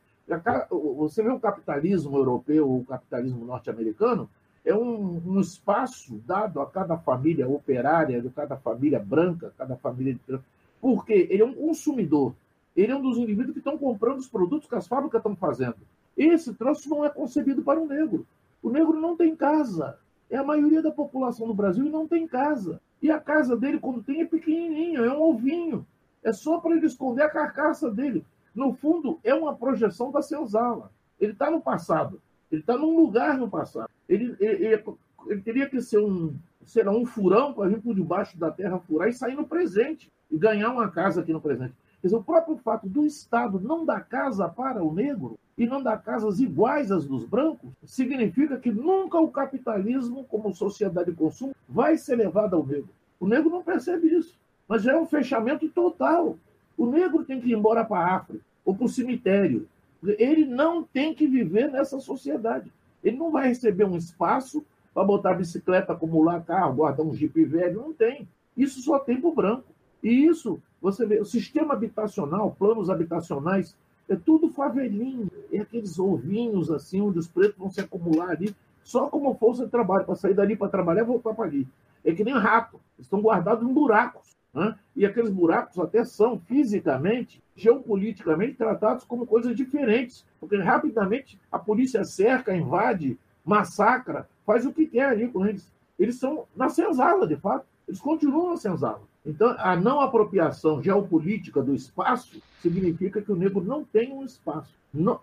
Você 0.96 1.22
vê 1.22 1.30
o 1.30 1.40
capitalismo 1.40 2.16
europeu 2.16 2.70
o 2.70 2.85
capitalismo 2.85 3.44
norte-americano, 3.44 4.28
é 4.64 4.74
um, 4.74 5.20
um 5.26 5.40
espaço 5.40 6.20
dado 6.26 6.61
a 6.61 6.66
cada 6.66 6.96
família 6.96 7.48
operária, 7.48 8.20
a 8.20 8.30
cada 8.30 8.56
família 8.56 8.98
branca, 8.98 9.52
cada 9.58 9.76
família 9.76 10.14
de... 10.14 10.38
Porque 10.80 11.12
ele 11.30 11.42
é 11.42 11.44
um 11.44 11.54
consumidor. 11.54 12.35
Ele 12.76 12.92
é 12.92 12.96
um 12.96 13.02
dos 13.02 13.18
indivíduos 13.18 13.52
que 13.52 13.58
estão 13.58 13.76
comprando 13.76 14.18
os 14.18 14.28
produtos 14.28 14.68
que 14.68 14.74
as 14.74 14.87
fábricas 14.87 15.18
estão 15.18 15.35
fazendo. 15.37 15.76
Esse 16.16 16.54
troço 16.54 16.88
não 16.88 17.04
é 17.04 17.11
concebido 17.11 17.62
para 17.62 17.80
o 17.80 17.87
negro. 17.87 18.26
O 18.62 18.70
negro 18.70 19.00
não 19.00 19.16
tem 19.16 19.35
casa. 19.35 19.98
É 20.30 20.37
a 20.37 20.44
maioria 20.44 20.80
da 20.80 20.90
população 20.90 21.46
do 21.46 21.54
Brasil 21.54 21.87
e 21.87 21.90
não 21.90 22.06
tem 22.06 22.26
casa. 22.26 22.80
E 23.02 23.11
a 23.11 23.18
casa 23.18 23.56
dele, 23.56 23.78
quando 23.78 24.02
tem, 24.02 24.22
é 24.22 24.24
pequenininha, 24.24 25.00
é 25.00 25.12
um 25.12 25.22
ovinho. 25.22 25.85
É 26.22 26.32
só 26.32 26.58
para 26.58 26.76
ele 26.76 26.87
esconder 26.87 27.22
a 27.22 27.30
carcaça 27.30 27.90
dele. 27.90 28.24
No 28.55 28.73
fundo, 28.75 29.19
é 29.25 29.35
uma 29.35 29.55
projeção 29.55 30.11
da 30.11 30.23
senzala. 30.23 30.91
Ele 31.21 31.33
está 31.33 31.51
no 31.51 31.61
passado. 31.61 32.21
Ele 32.51 32.61
está 32.61 32.77
num 32.77 32.97
lugar 32.97 33.38
no 33.38 33.49
passado. 33.49 33.88
Ele, 34.09 34.37
ele, 34.41 34.67
ele- 34.67 34.85
ele 35.27 35.41
teria 35.41 35.69
que 35.69 35.81
ser 35.81 35.99
um, 35.99 36.35
sei 36.67 36.83
lá, 36.83 36.93
um 36.93 37.07
furão 37.07 37.53
para 37.55 37.69
vir 37.69 37.81
por 37.81 37.95
debaixo 37.95 38.37
da 38.38 38.51
terra 38.51 38.79
furar 38.79 39.09
e 39.09 39.12
sair 39.12 39.35
no 39.35 39.47
presente 39.47 40.11
e 40.31 40.37
ganhar 40.37 40.71
uma 40.71 40.88
casa 40.88 41.21
aqui 41.21 41.33
no 41.33 41.41
presente. 41.41 41.73
Quer 42.01 42.09
dizer, 42.09 42.17
o 42.17 42.25
próprio 42.25 42.57
fato 42.57 42.88
do 42.88 43.07
Estado 43.07 43.61
não 43.61 43.85
dar 43.87 44.01
casa 44.01 44.49
para 44.49 44.83
o 44.83 44.93
negro 44.93 45.38
e 45.57 45.67
não 45.67 45.81
dar 45.83 46.03
casas 46.03 46.41
iguais 46.41 46.91
às 46.91 47.07
dos 47.07 47.25
brancos 47.25 47.71
significa 47.85 48.59
que 48.59 48.73
nunca 48.73 49.19
o 49.21 49.31
capitalismo, 49.31 50.25
como 50.25 50.53
sociedade 50.55 51.11
de 51.11 51.17
consumo, 51.17 51.55
vai 51.69 51.97
ser 51.97 52.17
levado 52.17 52.57
ao 52.57 52.67
negro. 52.67 52.88
O 53.21 53.27
negro 53.29 53.49
não 53.51 53.62
percebe 53.62 54.09
isso, 54.09 54.37
mas 54.67 54.83
já 54.83 54.93
é 54.93 54.99
um 54.99 55.07
fechamento 55.07 55.69
total. 55.69 56.37
O 56.76 56.87
negro 56.87 57.24
tem 57.24 57.40
que 57.40 57.50
ir 57.50 57.54
embora 57.54 57.85
para 57.85 58.00
a 58.00 58.16
África 58.16 58.44
ou 58.64 58.74
para 58.74 58.87
o 58.87 58.88
cemitério. 58.88 59.68
Ele 60.02 60.44
não 60.44 60.82
tem 60.82 61.14
que 61.14 61.26
viver 61.26 61.70
nessa 61.70 62.00
sociedade. 62.00 62.72
Ele 63.02 63.16
não 63.16 63.30
vai 63.30 63.48
receber 63.48 63.85
um 63.85 63.96
espaço 63.96 64.64
para 64.94 65.04
botar 65.04 65.35
bicicleta, 65.35 65.92
acumular 65.92 66.42
carro, 66.44 66.74
guardar 66.74 67.06
um 67.06 67.14
jipe 67.14 67.44
velho. 67.44 67.80
Não 67.80 67.92
tem. 67.92 68.28
Isso 68.56 68.80
só 68.80 68.98
tem 68.98 69.20
para 69.20 69.30
o 69.30 69.35
branco. 69.35 69.64
E 70.02 70.26
isso, 70.26 70.61
você 70.80 71.06
vê, 71.06 71.20
o 71.20 71.24
sistema 71.24 71.74
habitacional, 71.74 72.54
planos 72.58 72.90
habitacionais, 72.90 73.76
é 74.08 74.16
tudo 74.16 74.50
favelinho. 74.50 75.30
É 75.52 75.61
aqueles 75.61 75.98
ovinhos 75.98 76.70
assim, 76.70 77.00
onde 77.00 77.18
os 77.18 77.28
pretos 77.28 77.58
vão 77.58 77.70
se 77.70 77.80
acumular 77.80 78.30
ali, 78.30 78.54
só 78.82 79.08
como 79.08 79.35
força 79.35 79.64
de 79.64 79.70
trabalho, 79.70 80.04
para 80.04 80.16
sair 80.16 80.35
dali 80.35 80.56
para 80.56 80.68
trabalhar 80.68 81.02
e 81.02 81.06
voltar 81.06 81.35
para 81.35 81.44
ali. 81.44 81.66
É 82.04 82.12
que 82.12 82.24
nem 82.24 82.35
rato. 82.35 82.80
Estão 82.98 83.20
guardados 83.20 83.68
em 83.68 83.72
buracos. 83.72 84.37
Né? 84.55 84.77
E 84.95 85.07
aqueles 85.07 85.31
buracos 85.31 85.79
até 85.79 86.05
são 86.05 86.38
fisicamente, 86.38 87.43
geopoliticamente 87.57 88.55
tratados 88.55 89.05
como 89.05 89.27
coisas 89.27 89.57
diferentes, 89.57 90.25
porque 90.38 90.57
rapidamente 90.57 91.38
a 91.51 91.59
polícia 91.59 92.05
cerca, 92.05 92.55
invade, 92.55 93.19
massacra, 93.45 94.29
faz 94.45 94.67
o 94.67 94.73
que 94.73 94.87
quer 94.87 95.07
ali 95.07 95.29
com 95.29 95.47
eles. 95.47 95.73
Eles 95.99 96.17
são 96.19 96.45
na 96.55 96.69
senzala, 96.69 97.27
de 97.27 97.37
fato. 97.37 97.67
Eles 97.87 98.01
continuam 98.01 98.51
na 98.51 98.57
senzala. 98.57 99.03
Então, 99.25 99.55
a 99.59 99.77
não 99.77 100.01
apropriação 100.01 100.83
geopolítica 100.83 101.62
do 101.62 101.75
espaço 101.75 102.43
significa 102.61 103.23
que 103.23 103.31
o 103.31 103.37
negro 103.37 103.62
não 103.62 103.85
tem 103.85 104.12
um 104.12 104.25
espaço. 104.25 104.75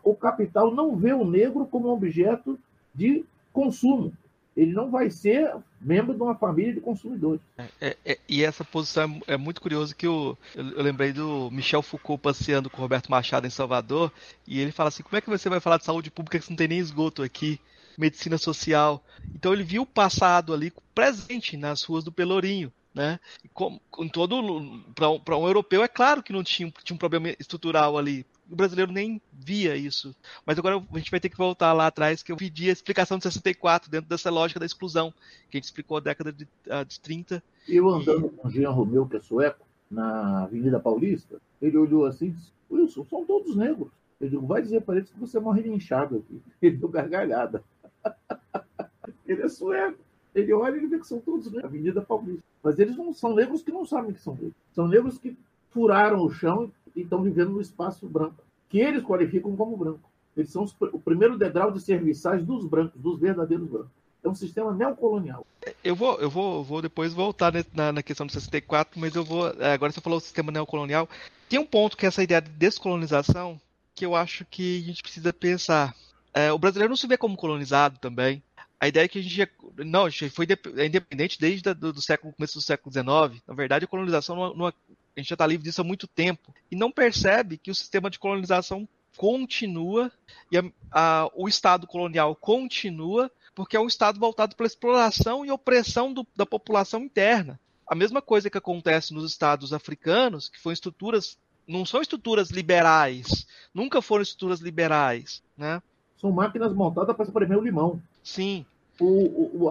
O 0.03 0.15
capital 0.15 0.73
não 0.73 0.95
vê 0.95 1.13
o 1.13 1.25
negro 1.25 1.65
como 1.65 1.89
um 1.89 1.91
objeto 1.91 2.57
de 2.93 3.25
consumo. 3.51 4.13
Ele 4.59 4.73
não 4.73 4.91
vai 4.91 5.09
ser 5.09 5.55
membro 5.79 6.13
de 6.13 6.21
uma 6.21 6.35
família 6.35 6.73
de 6.73 6.81
consumidores. 6.81 7.39
É, 7.79 7.95
é, 8.05 8.19
e 8.27 8.43
essa 8.43 8.65
posição 8.65 9.21
é, 9.25 9.35
é 9.35 9.37
muito 9.37 9.61
curioso 9.61 9.95
que 9.95 10.05
o, 10.05 10.37
eu, 10.53 10.69
eu 10.71 10.83
lembrei 10.83 11.13
do 11.13 11.49
Michel 11.49 11.81
Foucault 11.81 12.21
passeando 12.21 12.69
com 12.69 12.77
o 12.77 12.81
Roberto 12.81 13.09
Machado 13.09 13.47
em 13.47 13.49
Salvador, 13.49 14.11
e 14.45 14.59
ele 14.59 14.73
fala 14.73 14.89
assim, 14.89 15.01
como 15.01 15.15
é 15.15 15.21
que 15.21 15.29
você 15.29 15.47
vai 15.47 15.61
falar 15.61 15.77
de 15.77 15.85
saúde 15.85 16.11
pública 16.11 16.41
se 16.41 16.49
não 16.49 16.57
tem 16.57 16.67
nem 16.67 16.79
esgoto 16.79 17.23
aqui? 17.23 17.57
Medicina 17.97 18.37
social. 18.37 19.01
Então 19.33 19.53
ele 19.53 19.63
viu 19.63 19.83
o 19.83 19.85
passado 19.85 20.53
ali 20.53 20.73
presente 20.93 21.55
nas 21.55 21.83
ruas 21.83 22.03
do 22.03 22.11
Pelourinho. 22.11 22.71
Né? 22.93 23.19
Como, 23.53 23.79
com 23.89 24.09
todo 24.09 24.83
para 24.93 25.37
um 25.37 25.47
europeu 25.47 25.83
é 25.83 25.87
claro 25.87 26.21
que 26.21 26.33
não 26.33 26.43
tinha, 26.43 26.69
tinha 26.83 26.95
um 26.95 26.99
problema 26.99 27.29
estrutural 27.39 27.97
ali. 27.97 28.25
O 28.51 28.55
brasileiro 28.55 28.91
nem 28.91 29.21
via 29.31 29.75
isso. 29.75 30.15
Mas 30.45 30.57
agora 30.57 30.83
a 30.91 30.97
gente 30.97 31.11
vai 31.11 31.19
ter 31.19 31.29
que 31.29 31.37
voltar 31.37 31.71
lá 31.73 31.87
atrás, 31.87 32.23
que 32.23 32.31
eu 32.31 32.37
pedi 32.37 32.69
a 32.69 32.73
explicação 32.73 33.17
de 33.17 33.23
64, 33.23 33.89
dentro 33.91 34.09
dessa 34.09 34.29
lógica 34.29 34.59
da 34.59 34.65
exclusão, 34.65 35.13
que 35.49 35.57
a 35.57 35.59
gente 35.59 35.65
explicou 35.65 35.97
a 35.97 36.01
década 36.01 36.33
de, 36.33 36.47
a, 36.69 36.83
de 36.83 36.99
30. 36.99 37.43
Eu 37.67 37.89
andando 37.89 38.29
com 38.29 38.47
o 38.47 38.51
Jean 38.51 38.71
Romeu, 38.71 39.05
que 39.05 39.17
é 39.17 39.19
sueco, 39.19 39.65
na 39.89 40.43
Avenida 40.43 40.79
Paulista, 40.79 41.41
ele 41.61 41.77
olhou 41.77 42.05
assim 42.05 42.27
e 42.27 42.31
disse: 42.31 42.51
Wilson, 42.69 43.05
são 43.09 43.25
todos 43.25 43.55
negros. 43.55 43.89
Eu 44.19 44.29
digo: 44.29 44.45
vai 44.45 44.61
dizer 44.61 44.81
para 44.81 44.97
eles 44.97 45.09
que 45.09 45.19
você 45.19 45.39
morre 45.39 45.63
de 45.63 45.69
inchado 45.69 46.17
aqui. 46.17 46.41
Ele 46.61 46.77
deu 46.77 46.89
gargalhada. 46.89 47.63
ele 49.25 49.41
é 49.41 49.49
sueco. 49.49 49.97
Ele 50.35 50.53
olha 50.53 50.77
e 50.77 50.87
vê 50.87 50.99
que 50.99 51.07
são 51.07 51.19
todos 51.19 51.45
negros, 51.45 51.65
Avenida 51.65 52.01
Paulista. 52.01 52.43
Mas 52.61 52.77
eles 52.77 52.95
não 52.95 53.13
são 53.13 53.33
negros 53.33 53.63
que 53.63 53.71
não 53.71 53.85
sabem 53.85 54.13
que 54.13 54.21
são 54.21 54.33
negros. 54.33 54.53
São 54.73 54.87
negros 54.87 55.17
que 55.17 55.35
furaram 55.71 56.21
o 56.23 56.31
chão 56.31 56.71
e 56.95 57.01
estão 57.01 57.21
vivendo 57.21 57.51
no 57.51 57.61
espaço 57.61 58.07
branco, 58.07 58.43
que 58.69 58.79
eles 58.79 59.03
qualificam 59.03 59.55
como 59.55 59.77
branco. 59.77 60.09
Eles 60.35 60.51
são 60.51 60.63
os, 60.63 60.75
o 60.93 60.99
primeiro 60.99 61.37
degrau 61.37 61.71
de 61.71 61.81
serviçais 61.81 62.45
dos 62.45 62.65
brancos, 62.65 62.99
dos 62.99 63.19
verdadeiros 63.19 63.67
brancos. 63.67 63.91
É 64.23 64.27
um 64.27 64.35
sistema 64.35 64.73
neocolonial. 64.73 65.45
Eu 65.83 65.95
vou, 65.95 66.19
eu 66.19 66.29
vou, 66.29 66.63
vou 66.63 66.81
depois 66.81 67.13
voltar 67.13 67.53
na, 67.73 67.91
na 67.93 68.03
questão 68.03 68.25
do 68.25 68.31
64, 68.31 68.99
mas 68.99 69.15
eu 69.15 69.23
vou. 69.23 69.47
é, 69.59 69.73
Agora 69.73 69.91
você 69.91 70.01
falou 70.01 70.19
do 70.19 70.23
sistema 70.23 70.51
neocolonial. 70.51 71.07
Tem 71.47 71.57
um 71.57 71.65
ponto 71.65 71.95
que 71.95 72.05
é 72.05 72.09
essa 72.09 72.23
ideia 72.23 72.41
de 72.41 72.49
descolonização 72.49 73.59
que 73.95 74.05
eu 74.05 74.15
acho 74.15 74.45
que 74.45 74.79
a 74.79 74.85
gente 74.85 75.01
precisa 75.01 75.33
pensar. 75.33 75.95
É, 76.33 76.51
o 76.51 76.59
brasileiro 76.59 76.89
não 76.89 76.97
se 76.97 77.07
vê 77.07 77.17
como 77.17 77.37
colonizado 77.37 77.97
também. 77.99 78.43
A 78.79 78.87
ideia 78.87 79.05
é 79.05 79.07
que 79.07 79.19
a 79.19 79.21
gente 79.21 79.51
não, 79.77 80.05
a 80.05 80.09
gente 80.09 80.29
foi 80.29 80.47
é 80.77 80.85
independente 80.85 81.39
desde 81.39 81.73
do, 81.73 81.91
do 81.91 82.01
século 82.01 82.33
começo 82.33 82.55
do 82.55 82.61
século 82.61 82.91
XIX. 82.91 83.41
Na 83.47 83.53
verdade, 83.53 83.85
a 83.85 83.87
colonização 83.87 84.35
não, 84.35 84.53
não, 84.55 84.73
a 85.19 85.21
gente 85.21 85.29
já 85.29 85.35
está 85.35 85.45
livre 85.45 85.63
disso 85.63 85.81
há 85.81 85.83
muito 85.83 86.07
tempo 86.07 86.53
e 86.71 86.75
não 86.75 86.91
percebe 86.91 87.57
que 87.57 87.71
o 87.71 87.75
sistema 87.75 88.09
de 88.09 88.19
colonização 88.19 88.87
continua 89.17 90.11
e 90.51 90.57
a, 90.57 90.63
a, 90.91 91.29
o 91.35 91.47
Estado 91.47 91.85
colonial 91.85 92.35
continua 92.35 93.29
porque 93.53 93.75
é 93.75 93.79
um 93.79 93.87
Estado 93.87 94.19
voltado 94.19 94.55
para 94.55 94.65
exploração 94.65 95.45
e 95.45 95.51
opressão 95.51 96.13
do, 96.13 96.25
da 96.35 96.45
população 96.45 97.01
interna. 97.01 97.59
A 97.85 97.93
mesma 97.93 98.21
coisa 98.21 98.49
que 98.49 98.57
acontece 98.57 99.13
nos 99.13 99.29
Estados 99.29 99.73
africanos, 99.73 100.47
que 100.47 100.61
foram 100.61 100.73
estruturas, 100.73 101.37
não 101.67 101.85
são 101.85 102.01
estruturas 102.01 102.49
liberais, 102.51 103.45
nunca 103.73 104.01
foram 104.01 104.21
estruturas 104.21 104.61
liberais, 104.61 105.43
né? 105.57 105.81
São 106.15 106.31
máquinas 106.31 106.73
montadas 106.73 107.15
para 107.15 107.25
espremer 107.25 107.57
o 107.57 107.63
limão. 107.63 108.01
Sim. 108.23 108.65
O, 108.99 109.65
o, 109.65 109.69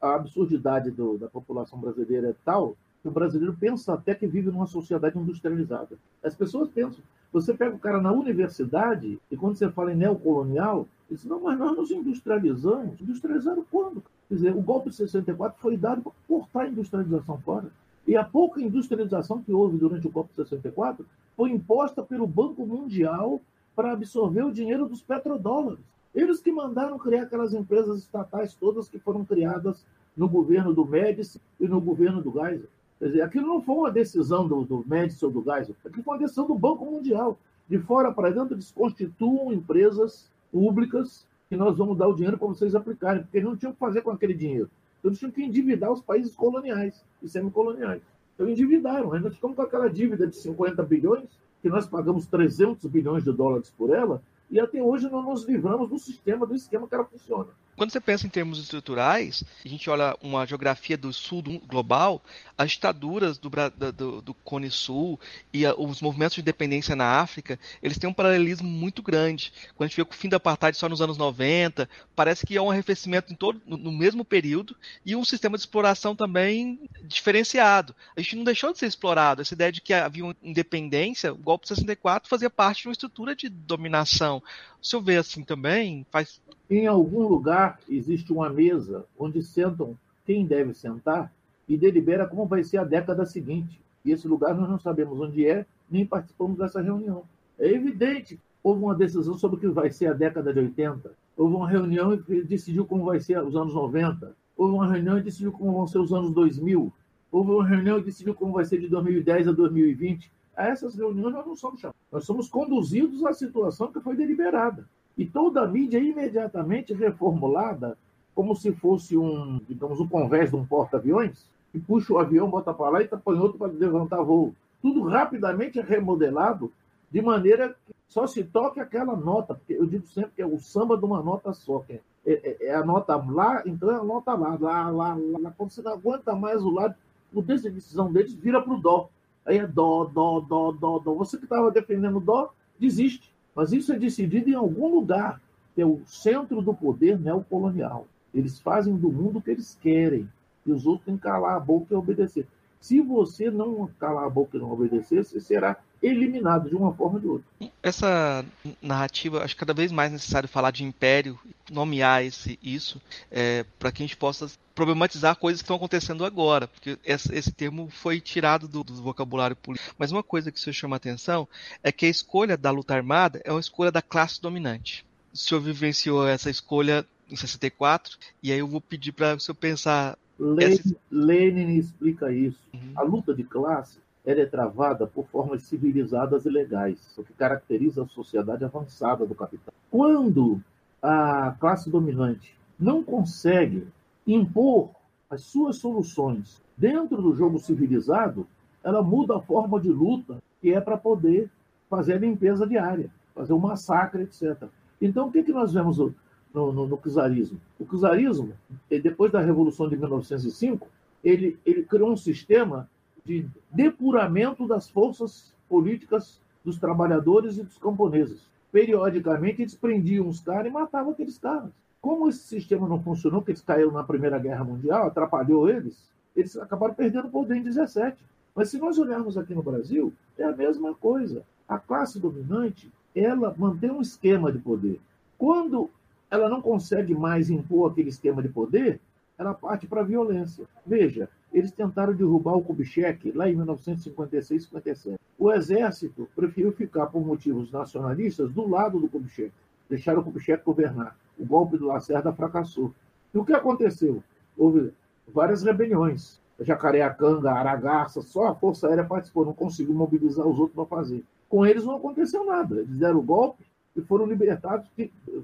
a 0.00 0.14
absurdidade 0.14 0.90
do, 0.90 1.18
da 1.18 1.28
população 1.28 1.80
brasileira 1.80 2.30
é 2.30 2.34
tal 2.44 2.76
que 3.02 3.08
o 3.08 3.10
brasileiro 3.10 3.56
pensa 3.58 3.92
até 3.92 4.14
que 4.14 4.26
vive 4.26 4.50
numa 4.50 4.66
sociedade 4.66 5.18
industrializada. 5.18 5.98
As 6.22 6.34
pessoas 6.34 6.68
pensam. 6.68 7.02
Você 7.32 7.52
pega 7.52 7.74
o 7.74 7.78
cara 7.78 8.00
na 8.00 8.12
universidade 8.12 9.18
e 9.30 9.36
quando 9.36 9.56
você 9.56 9.68
fala 9.70 9.92
em 9.92 9.96
neocolonial, 9.96 10.86
diz, 11.10 11.24
não, 11.24 11.40
mas 11.40 11.58
nós 11.58 11.76
nos 11.76 11.90
industrializamos. 11.90 13.00
Industrializaram 13.00 13.64
quando? 13.70 14.02
Quer 14.28 14.34
dizer, 14.34 14.54
o 14.54 14.60
golpe 14.60 14.90
de 14.90 14.96
64 14.96 15.60
foi 15.60 15.76
dado 15.76 16.02
para 16.02 16.12
cortar 16.28 16.62
a 16.62 16.68
industrialização 16.68 17.38
fora. 17.38 17.68
E 18.06 18.16
a 18.16 18.24
pouca 18.24 18.60
industrialização 18.60 19.42
que 19.42 19.52
houve 19.52 19.78
durante 19.78 20.06
o 20.06 20.10
golpe 20.10 20.30
de 20.30 20.36
64 20.36 21.04
foi 21.36 21.50
imposta 21.50 22.02
pelo 22.02 22.26
Banco 22.26 22.64
Mundial 22.66 23.40
para 23.74 23.92
absorver 23.92 24.44
o 24.44 24.52
dinheiro 24.52 24.86
dos 24.86 25.02
petrodólares. 25.02 25.80
Eles 26.14 26.40
que 26.40 26.52
mandaram 26.52 26.98
criar 26.98 27.22
aquelas 27.22 27.54
empresas 27.54 27.98
estatais 28.00 28.54
todas 28.54 28.88
que 28.88 28.98
foram 28.98 29.24
criadas 29.24 29.84
no 30.16 30.28
governo 30.28 30.74
do 30.74 30.84
Médici 30.84 31.40
e 31.58 31.66
no 31.66 31.80
governo 31.80 32.20
do 32.20 32.30
Geisel. 32.30 32.68
Quer 33.02 33.08
dizer, 33.08 33.22
aquilo 33.22 33.48
não 33.48 33.60
foi 33.60 33.74
uma 33.74 33.90
decisão 33.90 34.46
do, 34.46 34.62
do 34.62 34.84
Médici 34.86 35.24
ou 35.24 35.30
do 35.32 35.42
Geisel, 35.42 35.74
aquilo 35.84 36.04
foi 36.04 36.14
uma 36.14 36.20
decisão 36.20 36.46
do 36.46 36.54
Banco 36.54 36.84
Mundial. 36.84 37.36
De 37.68 37.76
fora 37.76 38.12
para 38.12 38.30
dentro, 38.30 38.54
eles 38.54 38.70
constituam 38.70 39.52
empresas 39.52 40.30
públicas 40.52 41.26
que 41.48 41.56
nós 41.56 41.76
vamos 41.76 41.98
dar 41.98 42.06
o 42.06 42.14
dinheiro 42.14 42.38
para 42.38 42.46
vocês 42.46 42.76
aplicarem, 42.76 43.22
porque 43.22 43.38
eles 43.38 43.48
não 43.48 43.56
tinham 43.56 43.72
o 43.72 43.74
que 43.74 43.80
fazer 43.80 44.02
com 44.02 44.12
aquele 44.12 44.34
dinheiro. 44.34 44.70
Então, 45.00 45.08
eles 45.08 45.18
tinham 45.18 45.32
que 45.32 45.42
endividar 45.42 45.90
os 45.90 46.00
países 46.00 46.36
coloniais 46.36 47.04
e 47.20 47.28
semicoloniais. 47.28 48.00
Então, 48.36 48.48
endividaram. 48.48 49.12
Aí 49.12 49.18
nós 49.20 49.34
ficamos 49.34 49.56
com 49.56 49.62
aquela 49.62 49.90
dívida 49.90 50.24
de 50.24 50.36
50 50.36 50.80
bilhões, 50.84 51.28
que 51.60 51.68
nós 51.68 51.88
pagamos 51.88 52.28
300 52.28 52.88
bilhões 52.88 53.24
de 53.24 53.32
dólares 53.32 53.68
por 53.76 53.90
ela, 53.90 54.22
e 54.48 54.60
até 54.60 54.80
hoje 54.80 55.10
não 55.10 55.24
nos 55.24 55.44
livramos 55.44 55.88
do 55.88 55.98
sistema, 55.98 56.46
do 56.46 56.54
esquema 56.54 56.86
que 56.86 56.94
ela 56.94 57.04
funciona. 57.04 57.48
Quando 57.74 57.90
você 57.90 58.00
pensa 58.00 58.26
em 58.26 58.30
termos 58.30 58.58
estruturais, 58.58 59.42
a 59.64 59.68
gente 59.68 59.88
olha 59.88 60.14
uma 60.20 60.46
geografia 60.46 60.96
do 60.96 61.10
sul 61.10 61.42
global, 61.66 62.22
as 62.56 62.72
ditaduras 62.72 63.38
do, 63.38 63.50
do, 63.96 64.20
do 64.20 64.34
Cone 64.34 64.70
Sul 64.70 65.18
e 65.52 65.64
a, 65.64 65.74
os 65.74 66.02
movimentos 66.02 66.34
de 66.34 66.42
independência 66.42 66.94
na 66.94 67.20
África, 67.20 67.58
eles 67.82 67.96
têm 67.96 68.10
um 68.10 68.12
paralelismo 68.12 68.68
muito 68.68 69.02
grande. 69.02 69.52
Quando 69.74 69.86
a 69.86 69.88
gente 69.88 69.96
vê 69.96 70.02
o 70.02 70.14
fim 70.14 70.28
da 70.28 70.36
apartheid 70.36 70.76
só 70.76 70.86
nos 70.86 71.00
anos 71.00 71.16
90, 71.16 71.88
parece 72.14 72.46
que 72.46 72.58
há 72.58 72.62
um 72.62 72.70
arrefecimento 72.70 73.32
em 73.32 73.36
todo, 73.36 73.60
no, 73.66 73.78
no 73.78 73.90
mesmo 73.90 74.22
período 74.22 74.76
e 75.04 75.16
um 75.16 75.24
sistema 75.24 75.56
de 75.56 75.62
exploração 75.62 76.14
também 76.14 76.78
diferenciado. 77.04 77.96
A 78.14 78.20
gente 78.20 78.36
não 78.36 78.44
deixou 78.44 78.70
de 78.72 78.78
ser 78.78 78.86
explorado. 78.86 79.40
Essa 79.40 79.54
ideia 79.54 79.72
de 79.72 79.80
que 79.80 79.94
havia 79.94 80.24
uma 80.24 80.36
independência, 80.42 81.32
o 81.32 81.38
golpe 81.38 81.64
de 81.64 81.68
64 81.68 82.28
fazia 82.28 82.50
parte 82.50 82.82
de 82.82 82.88
uma 82.88 82.92
estrutura 82.92 83.34
de 83.34 83.48
dominação. 83.48 84.42
O 84.80 84.86
senhor 84.86 85.02
vê 85.02 85.16
assim 85.16 85.42
também? 85.42 86.04
Faz 86.10 86.40
em 86.78 86.86
algum 86.86 87.26
lugar 87.26 87.78
existe 87.88 88.32
uma 88.32 88.48
mesa 88.48 89.04
onde 89.18 89.42
sentam 89.42 89.96
quem 90.24 90.46
deve 90.46 90.74
sentar 90.74 91.32
e 91.68 91.76
delibera 91.76 92.26
como 92.26 92.46
vai 92.46 92.62
ser 92.62 92.78
a 92.78 92.84
década 92.84 93.26
seguinte. 93.26 93.80
E 94.04 94.10
esse 94.10 94.26
lugar 94.26 94.54
nós 94.54 94.68
não 94.68 94.78
sabemos 94.78 95.20
onde 95.20 95.46
é, 95.46 95.66
nem 95.90 96.06
participamos 96.06 96.58
dessa 96.58 96.80
reunião. 96.80 97.24
É 97.58 97.68
evidente 97.68 98.38
houve 98.62 98.82
uma 98.82 98.94
decisão 98.94 99.36
sobre 99.36 99.56
o 99.56 99.60
que 99.60 99.68
vai 99.68 99.90
ser 99.90 100.06
a 100.06 100.12
década 100.12 100.52
de 100.52 100.60
80. 100.60 101.12
Houve 101.36 101.56
uma 101.56 101.68
reunião 101.68 102.14
e 102.14 102.42
decidiu 102.42 102.86
como 102.86 103.04
vai 103.04 103.18
ser 103.18 103.42
os 103.42 103.56
anos 103.56 103.74
90. 103.74 104.34
Houve 104.56 104.74
uma 104.74 104.86
reunião 104.86 105.18
e 105.18 105.22
decidiu 105.22 105.52
como 105.52 105.72
vão 105.72 105.86
ser 105.86 105.98
os 105.98 106.12
anos 106.12 106.32
2000. 106.32 106.92
Houve 107.30 107.50
uma 107.50 107.66
reunião 107.66 107.98
e 107.98 108.02
decidiu 108.02 108.34
como 108.34 108.52
vai 108.52 108.64
ser 108.64 108.78
de 108.78 108.88
2010 108.88 109.48
a 109.48 109.52
2020. 109.52 110.30
A 110.56 110.68
essas 110.68 110.94
reuniões 110.94 111.32
nós 111.32 111.46
não 111.46 111.56
somos 111.56 111.80
chamados. 111.80 112.00
Nós 112.10 112.24
somos 112.24 112.48
conduzidos 112.48 113.24
à 113.24 113.32
situação 113.32 113.90
que 113.90 114.00
foi 114.00 114.14
deliberada. 114.14 114.86
E 115.16 115.26
toda 115.26 115.62
a 115.62 115.66
mídia 115.66 115.98
é 115.98 116.02
imediatamente 116.02 116.94
reformulada 116.94 117.96
como 118.34 118.56
se 118.56 118.72
fosse 118.72 119.16
um, 119.16 119.60
digamos, 119.68 120.00
um 120.00 120.08
convés 120.08 120.50
de 120.50 120.56
um 120.56 120.64
porta-aviões, 120.64 121.46
e 121.74 121.78
puxa 121.78 122.12
o 122.12 122.18
avião, 122.18 122.48
bota 122.48 122.72
para 122.72 122.90
lá 122.90 123.02
e 123.02 123.08
põe 123.08 123.38
outro 123.38 123.58
para 123.58 123.72
levantar 123.72 124.22
voo. 124.22 124.54
Tudo 124.80 125.02
rapidamente 125.02 125.78
é 125.78 125.82
remodelado 125.82 126.72
de 127.10 127.20
maneira 127.22 127.76
que 127.86 127.94
só 128.08 128.26
se 128.26 128.42
toque 128.44 128.80
aquela 128.80 129.16
nota, 129.16 129.54
porque 129.54 129.74
eu 129.74 129.86
digo 129.86 130.06
sempre 130.06 130.32
que 130.36 130.42
é 130.42 130.46
o 130.46 130.58
samba 130.58 130.96
de 130.96 131.04
uma 131.04 131.22
nota 131.22 131.52
só, 131.52 131.80
que 131.80 131.94
é, 131.94 132.00
é, 132.26 132.66
é 132.68 132.74
a 132.74 132.84
nota 132.84 133.16
lá, 133.16 133.62
então 133.66 133.90
é 133.90 133.94
a 133.94 134.04
nota 134.04 134.34
lá, 134.34 134.56
lá, 134.58 134.90
lá, 134.90 135.14
lá. 135.14 135.54
Quando 135.56 135.70
você 135.70 135.82
não 135.82 135.92
aguenta 135.92 136.34
mais 136.34 136.62
o 136.62 136.70
lado, 136.70 136.94
o 137.32 137.42
de 137.42 137.70
decisão 137.70 138.12
deles 138.12 138.34
vira 138.34 138.60
para 138.60 138.72
o 138.72 138.80
dó. 138.80 139.08
Aí 139.44 139.58
é 139.58 139.66
dó, 139.66 140.04
dó, 140.04 140.40
dó, 140.40 140.72
dó, 140.72 140.98
dó. 140.98 141.14
Você 141.14 141.36
que 141.36 141.44
estava 141.44 141.70
defendendo 141.70 142.20
dó, 142.20 142.52
desiste. 142.78 143.31
Mas 143.54 143.72
isso 143.72 143.92
é 143.92 143.98
decidido 143.98 144.50
em 144.50 144.54
algum 144.54 144.88
lugar, 144.88 145.40
que 145.74 145.82
é 145.82 145.86
o 145.86 146.00
centro 146.06 146.62
do 146.62 146.74
poder 146.74 147.18
neocolonial. 147.18 148.06
Eles 148.34 148.58
fazem 148.58 148.96
do 148.96 149.10
mundo 149.10 149.38
o 149.38 149.42
que 149.42 149.50
eles 149.50 149.78
querem. 149.80 150.28
E 150.64 150.72
os 150.72 150.86
outros 150.86 151.06
têm 151.06 151.16
que 151.16 151.22
calar 151.22 151.56
a 151.56 151.60
boca 151.60 151.92
e 151.92 151.96
obedecer. 151.96 152.46
Se 152.80 153.00
você 153.00 153.50
não 153.50 153.88
calar 153.98 154.24
a 154.24 154.30
boca 154.30 154.56
e 154.56 154.60
não 154.60 154.72
obedecer, 154.72 155.24
você 155.24 155.40
será 155.40 155.76
eliminado 156.02 156.68
de 156.68 156.74
uma 156.74 156.92
forma 156.92 157.14
ou 157.14 157.20
de 157.20 157.26
outra. 157.28 157.46
Essa 157.82 158.44
narrativa, 158.80 159.44
acho 159.44 159.56
cada 159.56 159.72
vez 159.72 159.92
mais 159.92 160.10
necessário 160.10 160.48
falar 160.48 160.72
de 160.72 160.82
império, 160.82 161.38
nomear 161.70 162.24
esse, 162.24 162.58
isso, 162.62 163.00
é, 163.30 163.64
para 163.78 163.92
que 163.92 164.02
a 164.02 164.06
gente 164.06 164.16
possa 164.16 164.50
problematizar 164.74 165.36
coisas 165.36 165.60
que 165.60 165.64
estão 165.64 165.76
acontecendo 165.76 166.24
agora, 166.24 166.66
porque 166.66 166.98
esse, 167.04 167.32
esse 167.34 167.52
termo 167.52 167.88
foi 167.88 168.20
tirado 168.20 168.66
do, 168.66 168.82
do, 168.82 168.94
vocabulário 168.94 169.54
político. 169.54 169.94
Mas 169.96 170.10
uma 170.10 170.22
coisa 170.22 170.50
que 170.50 170.58
o 170.58 170.60
senhor 170.60 170.74
chama 170.74 170.96
a 170.96 170.98
atenção 170.98 171.46
é 171.82 171.92
que 171.92 172.06
a 172.06 172.10
escolha 172.10 172.56
da 172.56 172.70
luta 172.70 172.94
armada 172.94 173.40
é 173.44 173.52
uma 173.52 173.60
escolha 173.60 173.92
da 173.92 174.02
classe 174.02 174.42
dominante. 174.42 175.06
O 175.32 175.36
senhor 175.36 175.60
vivenciou 175.60 176.26
essa 176.26 176.50
escolha 176.50 177.06
em 177.30 177.36
64, 177.36 178.18
e 178.42 178.52
aí 178.52 178.58
eu 178.58 178.66
vou 178.66 178.80
pedir 178.80 179.12
para 179.12 179.36
o 179.36 179.40
senhor 179.40 179.54
pensar. 179.54 180.18
Lenin, 180.38 180.74
essa... 180.74 180.96
Lenin 181.10 181.78
explica 181.78 182.32
isso. 182.32 182.58
Uhum. 182.74 182.92
A 182.96 183.02
luta 183.02 183.34
de 183.34 183.44
classe 183.44 183.98
ela 184.24 184.40
é 184.40 184.46
travada 184.46 185.06
por 185.06 185.26
formas 185.26 185.64
civilizadas 185.64 186.46
e 186.46 186.50
legais, 186.50 187.12
o 187.18 187.24
que 187.24 187.32
caracteriza 187.32 188.04
a 188.04 188.06
sociedade 188.06 188.64
avançada 188.64 189.26
do 189.26 189.34
capital. 189.34 189.74
Quando 189.90 190.60
a 191.02 191.56
classe 191.58 191.90
dominante 191.90 192.56
não 192.78 193.02
consegue 193.02 193.86
impor 194.26 194.90
as 195.28 195.42
suas 195.42 195.76
soluções 195.76 196.62
dentro 196.76 197.20
do 197.20 197.34
jogo 197.34 197.58
civilizado, 197.58 198.46
ela 198.84 199.02
muda 199.02 199.36
a 199.36 199.40
forma 199.40 199.80
de 199.80 199.88
luta 199.88 200.42
que 200.60 200.72
é 200.72 200.80
para 200.80 200.96
poder 200.96 201.50
fazer 201.90 202.14
a 202.14 202.18
limpeza 202.18 202.66
diária, 202.66 203.10
fazer 203.34 203.52
o 203.52 203.56
um 203.56 203.60
massacre, 203.60 204.22
etc. 204.22 204.68
Então, 205.00 205.28
o 205.28 205.32
que, 205.32 205.42
que 205.42 205.52
nós 205.52 205.72
vemos 205.72 205.98
no, 205.98 206.14
no, 206.54 206.86
no 206.86 206.96
czarismo? 206.96 207.60
O 207.78 207.84
czarismo, 207.84 208.52
depois 208.88 209.32
da 209.32 209.40
Revolução 209.40 209.88
de 209.88 209.96
1905, 209.96 210.86
ele, 211.24 211.58
ele 211.66 211.82
criou 211.82 212.12
um 212.12 212.16
sistema 212.16 212.88
de 213.24 213.46
depuramento 213.70 214.66
das 214.66 214.88
forças 214.88 215.54
políticas 215.68 216.40
dos 216.64 216.78
trabalhadores 216.78 217.58
e 217.58 217.62
dos 217.62 217.78
camponeses. 217.78 218.46
Periodicamente, 218.70 219.62
eles 219.62 219.74
prendiam 219.74 220.28
os 220.28 220.40
caras 220.40 220.66
e 220.66 220.70
matavam 220.70 221.12
aqueles 221.12 221.38
caras. 221.38 221.70
Como 222.00 222.28
esse 222.28 222.40
sistema 222.40 222.88
não 222.88 223.02
funcionou, 223.02 223.40
porque 223.40 223.52
eles 223.52 223.62
caíram 223.62 223.92
na 223.92 224.02
Primeira 224.02 224.38
Guerra 224.38 224.64
Mundial, 224.64 225.06
atrapalhou 225.06 225.68
eles, 225.68 226.10
eles 226.34 226.56
acabaram 226.56 226.94
perdendo 226.94 227.28
poder 227.28 227.56
em 227.56 227.62
17. 227.62 228.16
Mas 228.54 228.70
se 228.70 228.78
nós 228.78 228.98
olharmos 228.98 229.38
aqui 229.38 229.54
no 229.54 229.62
Brasil, 229.62 230.12
é 230.36 230.44
a 230.44 230.52
mesma 230.52 230.94
coisa. 230.94 231.44
A 231.68 231.78
classe 231.78 232.18
dominante, 232.18 232.90
ela 233.14 233.54
mantém 233.56 233.90
um 233.90 234.00
esquema 234.00 234.50
de 234.50 234.58
poder. 234.58 235.00
Quando 235.38 235.90
ela 236.30 236.48
não 236.48 236.62
consegue 236.62 237.14
mais 237.14 237.50
impor 237.50 237.90
aquele 237.90 238.08
esquema 238.08 238.42
de 238.42 238.48
poder, 238.48 239.00
ela 239.38 239.54
parte 239.54 239.86
para 239.86 240.00
a 240.00 240.04
violência. 240.04 240.66
Veja, 240.84 241.28
eles 241.52 241.70
tentaram 241.70 242.14
derrubar 242.14 242.54
o 242.56 242.62
Kubitschek 242.62 243.32
lá 243.32 243.48
em 243.48 243.54
1956, 243.54 244.64
57. 244.64 245.18
O 245.38 245.52
exército 245.52 246.28
preferiu 246.34 246.72
ficar, 246.72 247.06
por 247.06 247.24
motivos 247.24 247.70
nacionalistas, 247.70 248.50
do 248.50 248.66
lado 248.68 248.98
do 248.98 249.08
Kubitschek. 249.08 249.52
Deixaram 249.88 250.20
o 250.20 250.24
Kubitschek 250.24 250.64
governar. 250.64 251.16
O 251.38 251.44
golpe 251.44 251.76
do 251.76 251.86
Lacerda 251.86 252.32
fracassou. 252.32 252.94
E 253.34 253.38
o 253.38 253.44
que 253.44 253.52
aconteceu? 253.52 254.22
Houve 254.56 254.92
várias 255.28 255.62
rebeliões. 255.62 256.40
Jacareacanga, 256.60 257.50
Aragarça, 257.50 258.22
só 258.22 258.48
a 258.48 258.54
Força 258.54 258.88
Aérea 258.88 259.04
participou, 259.04 259.44
não 259.44 259.52
conseguiu 259.52 259.94
mobilizar 259.94 260.46
os 260.46 260.58
outros 260.58 260.74
para 260.74 260.96
fazer. 260.96 261.24
Com 261.48 261.66
eles 261.66 261.84
não 261.84 261.96
aconteceu 261.96 262.44
nada. 262.46 262.76
Eles 262.76 262.96
deram 262.96 263.18
o 263.18 263.22
golpe 263.22 263.64
e 263.96 264.00
foram 264.00 264.26
libertados, 264.26 264.88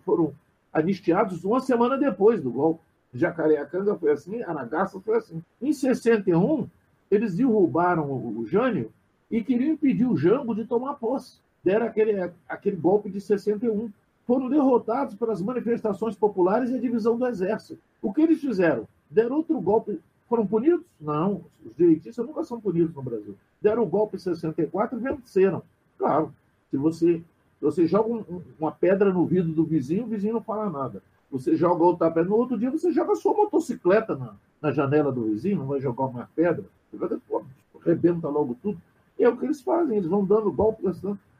foram 0.04 0.32
anistiados 0.72 1.44
uma 1.44 1.60
semana 1.60 1.98
depois 1.98 2.40
do 2.40 2.50
golpe. 2.50 2.80
Jacareacanga 3.12 3.96
foi 3.96 4.12
assim, 4.12 4.42
Aragaça 4.42 5.00
foi 5.00 5.16
assim. 5.16 5.42
Em 5.60 5.72
61, 5.72 6.68
eles 7.10 7.36
derrubaram 7.36 8.10
o 8.10 8.46
Jânio 8.46 8.92
e 9.30 9.42
queriam 9.42 9.72
impedir 9.72 10.06
o 10.06 10.16
Jango 10.16 10.54
de 10.54 10.64
tomar 10.64 10.94
posse. 10.94 11.38
Deram 11.62 11.86
aquele, 11.86 12.30
aquele 12.48 12.76
golpe 12.76 13.10
de 13.10 13.20
61. 13.20 13.90
Foram 14.26 14.48
derrotados 14.48 15.14
pelas 15.14 15.40
manifestações 15.40 16.14
populares 16.14 16.70
e 16.70 16.76
a 16.76 16.80
divisão 16.80 17.16
do 17.16 17.26
exército. 17.26 17.80
O 18.02 18.12
que 18.12 18.20
eles 18.20 18.40
fizeram? 18.40 18.86
Deram 19.10 19.36
outro 19.36 19.60
golpe. 19.60 20.00
Foram 20.28 20.46
punidos? 20.46 20.84
Não, 21.00 21.42
os 21.64 21.74
direitistas 21.74 22.26
nunca 22.26 22.44
são 22.44 22.60
punidos 22.60 22.94
no 22.94 23.02
Brasil. 23.02 23.34
Deram 23.60 23.82
o 23.82 23.86
golpe 23.86 24.16
em 24.16 24.20
64 24.20 24.98
e 24.98 25.02
venceram. 25.02 25.62
Claro, 25.96 26.32
se 26.70 26.76
você, 26.76 27.22
você 27.60 27.86
joga 27.86 28.10
um, 28.10 28.42
uma 28.60 28.70
pedra 28.70 29.10
no 29.10 29.24
vidro 29.24 29.50
do 29.52 29.64
vizinho, 29.64 30.04
o 30.04 30.08
vizinho 30.08 30.34
não 30.34 30.42
fala 30.42 30.68
nada. 30.68 31.02
Você 31.30 31.56
joga 31.56 31.84
outra 31.84 32.10
pedra. 32.10 32.28
No 32.28 32.36
outro 32.36 32.58
dia 32.58 32.70
você 32.70 32.92
joga 32.92 33.14
sua 33.14 33.34
motocicleta 33.34 34.16
na, 34.16 34.34
na 34.60 34.72
janela 34.72 35.12
do 35.12 35.24
vizinho, 35.24 35.58
não 35.58 35.66
vai 35.66 35.80
jogar 35.80 36.06
uma 36.06 36.28
pedra. 36.34 36.64
Você 36.90 36.96
vai, 36.96 37.08
pô, 37.28 37.42
rebenta 37.84 38.28
logo 38.28 38.56
tudo. 38.62 38.80
E 39.18 39.24
é 39.24 39.28
o 39.28 39.36
que 39.36 39.44
eles 39.44 39.60
fazem, 39.60 39.96
eles 39.96 40.08
vão 40.08 40.24
dando 40.24 40.52
golpe, 40.52 40.84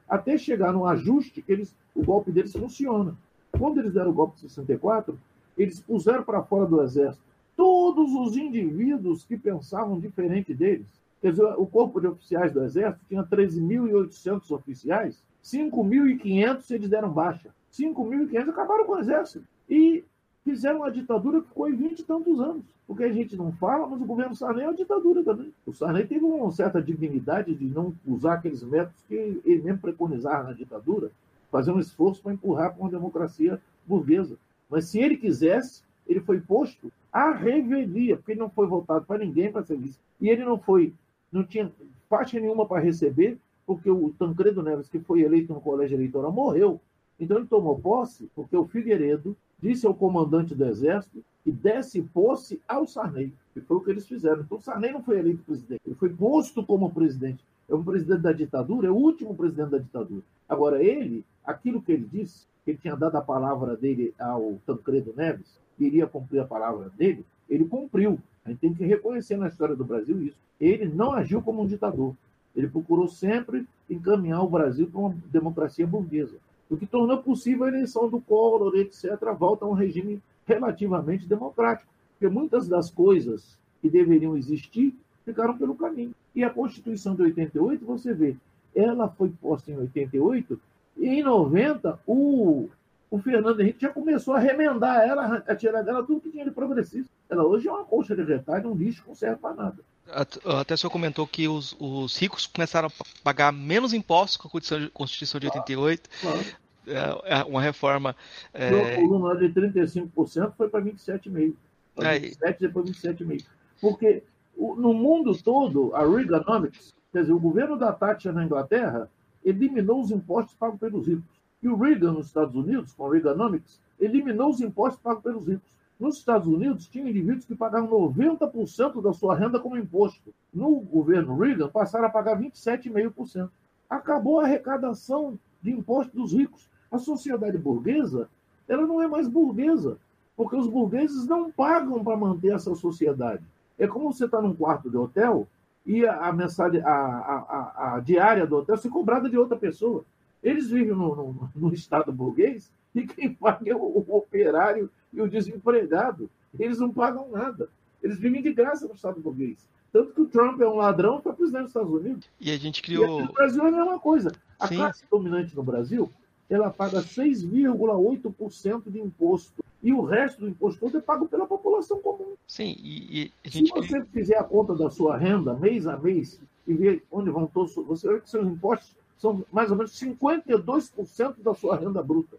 até 0.09 0.37
chegar 0.37 0.73
no 0.73 0.87
ajuste 0.87 1.43
que 1.43 1.53
eles, 1.53 1.75
o 1.95 2.03
golpe 2.03 2.33
deles 2.33 2.53
funciona. 2.53 3.15
Quando 3.53 3.79
eles 3.79 3.95
deram 3.95 4.11
o 4.11 4.15
golpe 4.15 4.37
de 4.37 4.43
64, 4.43 5.19
eles 5.57 5.81
puseram 5.81 6.23
para 6.23 6.43
fora 6.43 6.67
do 6.67 6.83
exército 6.83 7.23
todos 7.59 8.13
os 8.15 8.37
indivíduos 8.37 9.25
que 9.25 9.37
pensavam 9.37 9.99
diferente 9.99 10.55
deles. 10.55 10.87
Quer 11.21 11.33
dizer, 11.33 11.45
o 11.57 11.67
corpo 11.67 12.01
de 12.01 12.07
oficiais 12.07 12.53
do 12.53 12.63
exército 12.63 13.05
tinha 13.09 13.25
13.800 13.25 14.51
oficiais, 14.53 15.21
5.500 15.43 16.71
eles 16.71 16.89
deram 16.89 17.11
baixa. 17.11 17.51
5.500 17.73 18.49
acabaram 18.51 18.87
com 18.87 18.93
o 18.93 18.99
exército. 19.01 19.45
E 19.69 20.05
fizeram 20.45 20.79
uma 20.79 20.91
ditadura 20.91 21.41
que 21.41 21.49
ficou 21.49 21.69
em 21.69 21.77
20 21.77 21.99
e 21.99 22.05
tantos 22.05 22.41
anos. 22.41 22.65
Porque 22.87 23.05
a 23.05 23.13
gente 23.13 23.37
não 23.37 23.53
fala, 23.53 23.87
mas 23.87 24.01
o 24.01 24.07
governo 24.07 24.35
Sarney 24.35 24.65
é 24.65 24.69
uma 24.69 24.75
ditadura 24.75 25.23
também. 25.23 25.53
O 25.67 25.75
Sarney 25.75 26.07
teve 26.07 26.25
uma 26.25 26.51
certa 26.51 26.81
dignidade 26.81 27.55
de 27.55 27.67
não 27.67 27.95
usar 28.07 28.35
aqueles 28.35 28.63
métodos 28.63 29.03
que 29.07 29.15
ele 29.45 29.63
mesmo 29.63 29.79
preconizava 29.79 30.45
na 30.45 30.53
ditadura, 30.55 31.11
fazer 31.51 31.71
um 31.71 31.79
esforço 31.79 32.23
para 32.23 32.33
empurrar 32.33 32.73
para 32.73 32.81
uma 32.81 32.91
democracia 32.91 33.61
burguesa. 33.87 34.39
Mas 34.71 34.87
se 34.87 34.99
ele 34.99 35.19
quisesse, 35.19 35.83
ele 36.07 36.21
foi 36.21 36.41
posto 36.41 36.91
à 37.13 37.31
revelia, 37.31 38.17
porque 38.17 38.33
ele 38.33 38.41
não 38.41 38.49
foi 38.49 38.67
votado 38.67 39.05
para 39.05 39.23
ninguém 39.23 39.53
para 39.53 39.63
ser 39.63 39.77
vice. 39.77 39.99
E 40.19 40.31
ele 40.31 40.45
não 40.45 40.59
foi, 40.59 40.95
não 41.31 41.45
tinha 41.45 41.71
faixa 42.09 42.41
nenhuma 42.41 42.67
para 42.67 42.81
receber, 42.81 43.39
porque 43.67 43.91
o 43.91 44.15
Tancredo 44.19 44.63
Neves, 44.63 44.89
que 44.89 44.99
foi 44.99 45.21
eleito 45.21 45.53
no 45.53 45.61
colégio 45.61 45.95
eleitoral, 45.95 46.33
morreu. 46.33 46.81
Então 47.21 47.37
ele 47.37 47.47
tomou 47.47 47.79
posse 47.79 48.31
porque 48.35 48.57
o 48.57 48.67
Figueiredo 48.67 49.37
disse 49.61 49.87
ao 49.87 49.95
comandante 49.95 50.55
do 50.55 50.65
exército 50.65 51.23
que 51.43 51.51
desse 51.51 52.03
posse 52.03 52.61
ao 52.69 52.87
Sarney. 52.87 53.33
E 53.55 53.61
foi 53.61 53.77
o 53.77 53.81
que 53.81 53.91
eles 53.91 54.07
fizeram. 54.07 54.43
Então 54.43 54.59
o 54.59 54.61
Sarney 54.61 54.93
não 54.93 55.03
foi 55.03 55.19
eleito 55.19 55.43
presidente, 55.43 55.81
ele 55.85 55.95
foi 55.97 56.11
posto 56.11 56.65
como 56.65 56.91
presidente. 56.91 57.45
É 57.69 57.75
um 57.75 57.83
presidente 57.83 58.23
da 58.23 58.33
ditadura, 58.33 58.87
é 58.87 58.91
o 58.91 58.97
último 58.97 59.35
presidente 59.35 59.71
da 59.71 59.79
ditadura. 59.79 60.23
Agora, 60.49 60.83
ele, 60.83 61.25
aquilo 61.45 61.83
que 61.83 61.93
ele 61.93 62.09
disse, 62.11 62.47
que 62.65 62.71
ele 62.71 62.79
tinha 62.79 62.97
dado 62.97 63.17
a 63.17 63.21
palavra 63.21 63.77
dele 63.77 64.15
ao 64.19 64.59
Tancredo 64.65 65.13
Neves, 65.15 65.59
iria 65.79 66.07
cumprir 66.07 66.41
a 66.41 66.47
palavra 66.47 66.91
dele, 66.97 67.27
ele 67.49 67.67
cumpriu. 67.67 68.19
A 68.45 68.49
gente 68.49 68.61
tem 68.61 68.75
que 68.75 68.85
reconhecer 68.85 69.37
na 69.37 69.49
história 69.49 69.77
do 69.77 69.85
Brasil 69.85 70.23
isso. 70.23 70.39
Ele 70.59 70.87
não 70.87 71.13
agiu 71.13 71.43
como 71.43 71.63
um 71.63 71.67
ditador. 71.67 72.15
Ele 72.57 72.69
procurou 72.69 73.07
sempre 73.07 73.67
encaminhar 73.89 74.43
o 74.43 74.49
Brasil 74.49 74.87
para 74.87 75.01
uma 75.01 75.15
democracia 75.31 75.87
burguesa 75.87 76.39
o 76.71 76.77
que 76.77 76.87
tornou 76.87 77.19
possível 77.19 77.65
a 77.65 77.69
eleição 77.69 78.09
do 78.09 78.21
Collor, 78.21 78.77
etc., 78.77 79.17
volta 79.39 79.65
a 79.65 79.69
um 79.69 79.73
regime 79.73 80.23
relativamente 80.47 81.27
democrático. 81.27 81.91
Porque 82.13 82.33
muitas 82.33 82.69
das 82.69 82.91
coisas 82.91 83.57
que 83.81 83.89
deveriam 83.89 84.37
existir 84.37 84.95
ficaram 85.25 85.57
pelo 85.57 85.75
caminho. 85.75 86.13
E 86.35 86.45
a 86.45 86.51
Constituição 86.51 87.15
de 87.15 87.23
88, 87.23 87.85
você 87.85 88.13
vê, 88.13 88.37
ela 88.75 89.09
foi 89.09 89.31
posta 89.41 89.71
em 89.71 89.77
88, 89.77 90.61
e 90.97 91.09
em 91.09 91.23
90, 91.23 91.99
o, 92.07 92.69
o 93.11 93.19
Fernando 93.19 93.61
Henrique 93.61 93.83
já 93.83 93.91
começou 93.91 94.35
a 94.35 94.39
remendar 94.39 95.07
ela, 95.07 95.43
a 95.47 95.55
tirar 95.55 95.83
dela 95.83 96.03
tudo 96.03 96.21
que 96.21 96.31
tinha 96.31 96.45
de 96.45 96.51
progressista. 96.51 97.11
Ela 97.29 97.45
hoje 97.45 97.69
é 97.69 97.73
uma 97.73 97.85
colcha 97.85 98.17
de 98.17 98.23
retalho, 98.23 98.71
um 98.71 98.75
lixo 98.75 99.05
não 99.07 99.15
serve 99.15 99.37
para 99.37 99.55
nada. 99.55 99.77
Até 100.11 100.75
o 100.75 100.79
senhor 100.79 100.91
comentou 100.91 101.27
que 101.27 101.49
os, 101.49 101.77
os, 101.79 102.17
ricos 102.17 102.47
começaram 102.47 102.89
a 102.89 103.05
pagar 103.23 103.53
menos 103.53 103.93
impostos 103.93 104.37
com 104.37 104.49
a 104.49 104.91
Constituição 104.93 105.41
de 105.41 105.47
88. 105.47 106.09
Claro. 106.21 106.41
É, 106.87 107.41
é 107.41 107.45
uma 107.45 107.61
reforma. 107.61 108.17
É... 108.55 108.99
O 109.01 109.09
volume 109.09 109.49
de 109.49 109.61
35% 109.61 110.55
foi 110.57 110.69
para 110.69 110.81
27,5%. 110.81 111.55
27, 111.99 112.61
depois 112.61 112.91
27,5%. 112.91 113.45
Porque 113.81 114.23
no 114.57 114.93
mundo 114.93 115.37
todo, 115.41 115.95
a 115.95 116.01
Reaganomics, 116.01 116.95
quer 117.13 117.21
dizer, 117.21 117.33
o 117.33 117.39
governo 117.39 117.77
da 117.77 117.93
Thatcher 117.93 118.33
na 118.33 118.45
Inglaterra, 118.45 119.09
eliminou 119.45 120.01
os 120.01 120.11
impostos 120.11 120.55
pagos 120.55 120.81
pelos 120.81 121.07
ricos. 121.07 121.25
E 121.63 121.69
o 121.69 121.77
Reagan 121.77 122.13
nos 122.13 122.27
Estados 122.27 122.55
Unidos, 122.55 122.93
com 122.93 123.07
a 123.07 123.13
Reaganomics, 123.13 123.81
eliminou 124.01 124.51
os 124.51 124.61
impostos 124.61 125.01
pagos 125.01 125.23
pelos 125.23 125.47
ricos. 125.47 125.78
Nos 125.99 126.19
Estados 126.19 126.47
Unidos, 126.47 126.87
tinha 126.87 127.11
indivíduos 127.11 127.45
que 127.45 127.57
pagavam 127.57 127.91
90% 127.91 129.03
da 129.03 129.13
sua 129.13 129.35
renda 129.35 129.59
como 129.59 129.77
imposto. 129.77 130.33
No 130.55 130.79
governo 130.81 131.37
Reagan, 131.37 131.69
passaram 131.69 132.07
a 132.07 132.11
pagar 132.11 132.39
27,5%. 132.39 133.51
Acabou 133.91 134.39
a 134.39 134.45
arrecadação 134.45 135.39
de 135.61 135.73
impostos 135.73 136.15
dos 136.15 136.33
ricos. 136.33 136.69
A 136.91 136.99
sociedade 136.99 137.59
burguesa, 137.59 138.29
ela 138.69 138.87
não 138.87 139.03
é 139.03 139.09
mais 139.09 139.27
burguesa, 139.27 139.99
porque 140.37 140.55
os 140.55 140.69
burgueses 140.69 141.27
não 141.27 141.51
pagam 141.51 142.05
para 142.05 142.17
manter 142.17 142.55
essa 142.55 142.75
sociedade. 142.77 143.43
É 143.77 143.87
como 143.87 144.13
você 144.13 144.27
está 144.27 144.41
num 144.41 144.55
quarto 144.55 144.89
de 144.89 144.97
hotel 144.97 145.49
e 145.85 146.07
a, 146.07 146.29
a 146.29 146.33
mensagem, 146.33 146.81
a, 146.83 146.91
a, 146.91 147.95
a, 147.95 148.01
diária 148.01 148.47
do 148.47 148.57
hotel 148.57 148.77
ser 148.77 148.89
cobrada 148.89 149.29
de 149.29 149.37
outra 149.37 149.57
pessoa. 149.57 150.05
Eles 150.43 150.71
vivem 150.71 150.95
no, 150.95 151.17
no, 151.17 151.51
no 151.57 151.75
Estado 151.75 152.13
burguês 152.13 152.71
e 152.95 153.07
quem 153.07 153.35
paga 153.35 153.71
é 153.71 153.75
o, 153.75 153.79
o 153.79 154.17
operário 154.17 154.89
e 155.13 155.21
o 155.21 155.29
desempregado. 155.29 156.31
Eles 156.59 156.79
não 156.79 156.93
pagam 156.93 157.29
nada. 157.31 157.69
Eles 158.03 158.19
vivem 158.19 158.43
de 158.43 158.53
graça 158.53 158.87
no 158.87 158.95
Estado 158.95 159.21
burguês. 159.21 159.59
Tanto 159.93 160.13
que 160.13 160.21
o 160.21 160.27
Trump 160.27 160.61
é 160.61 160.67
um 160.67 160.77
ladrão 160.77 161.21
para 161.21 161.33
presidente 161.33 161.63
dos 161.63 161.71
Estados 161.71 161.93
Unidos. 161.93 162.29
E 162.41 162.51
a 162.51 162.57
gente 162.59 162.83
criou. 162.83 163.23
No 163.25 163.33
Brasil 163.33 163.65
é 163.65 163.69
a 163.69 163.73
mesma 163.73 163.99
coisa. 163.99 164.33
A 164.59 164.69
Sim. 164.69 164.77
classe 164.77 165.05
dominante 165.11 165.57
no 165.57 165.63
Brasil 165.63 166.11
ela 166.49 166.71
paga 166.71 167.03
6,8% 167.03 168.91
de 168.91 169.01
imposto. 169.01 169.63
E 169.83 169.93
o 169.93 170.03
resto 170.03 170.41
do 170.41 170.49
imposto 170.49 170.81
todo 170.81 170.99
é 170.99 171.01
pago 171.01 171.29
pela 171.29 171.47
população 171.47 172.01
comum. 172.01 172.35
Sim, 172.47 172.75
e, 172.81 173.33
e. 173.45 173.51
Se 173.51 173.63
você 173.69 174.05
fizer 174.07 174.37
a 174.37 174.43
conta 174.43 174.75
da 174.75 174.91
sua 174.91 175.17
renda 175.17 175.55
mês 175.55 175.87
a 175.87 175.97
mês 175.97 176.41
e 176.67 176.75
ver 176.75 177.05
onde 177.13 177.31
vão 177.31 177.47
todos, 177.47 177.75
você 177.75 178.09
vê 178.09 178.21
que 178.21 178.29
seus 178.29 178.47
impostos 178.47 178.97
são 179.17 179.45
mais 179.53 179.71
ou 179.71 179.77
menos 179.77 179.93
52% 179.93 181.37
da 181.43 181.55
sua 181.55 181.77
renda 181.77 182.03
bruta. 182.03 182.37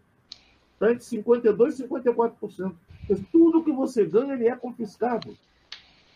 Tá? 0.80 0.90
Entre 0.90 1.04
52% 1.04 1.78
e 1.78 1.86
54%. 1.86 2.74
Tudo 3.30 3.62
que 3.62 3.70
você 3.70 4.04
ganha 4.06 4.32
ele 4.32 4.48
é 4.48 4.56
confiscado. 4.56 5.36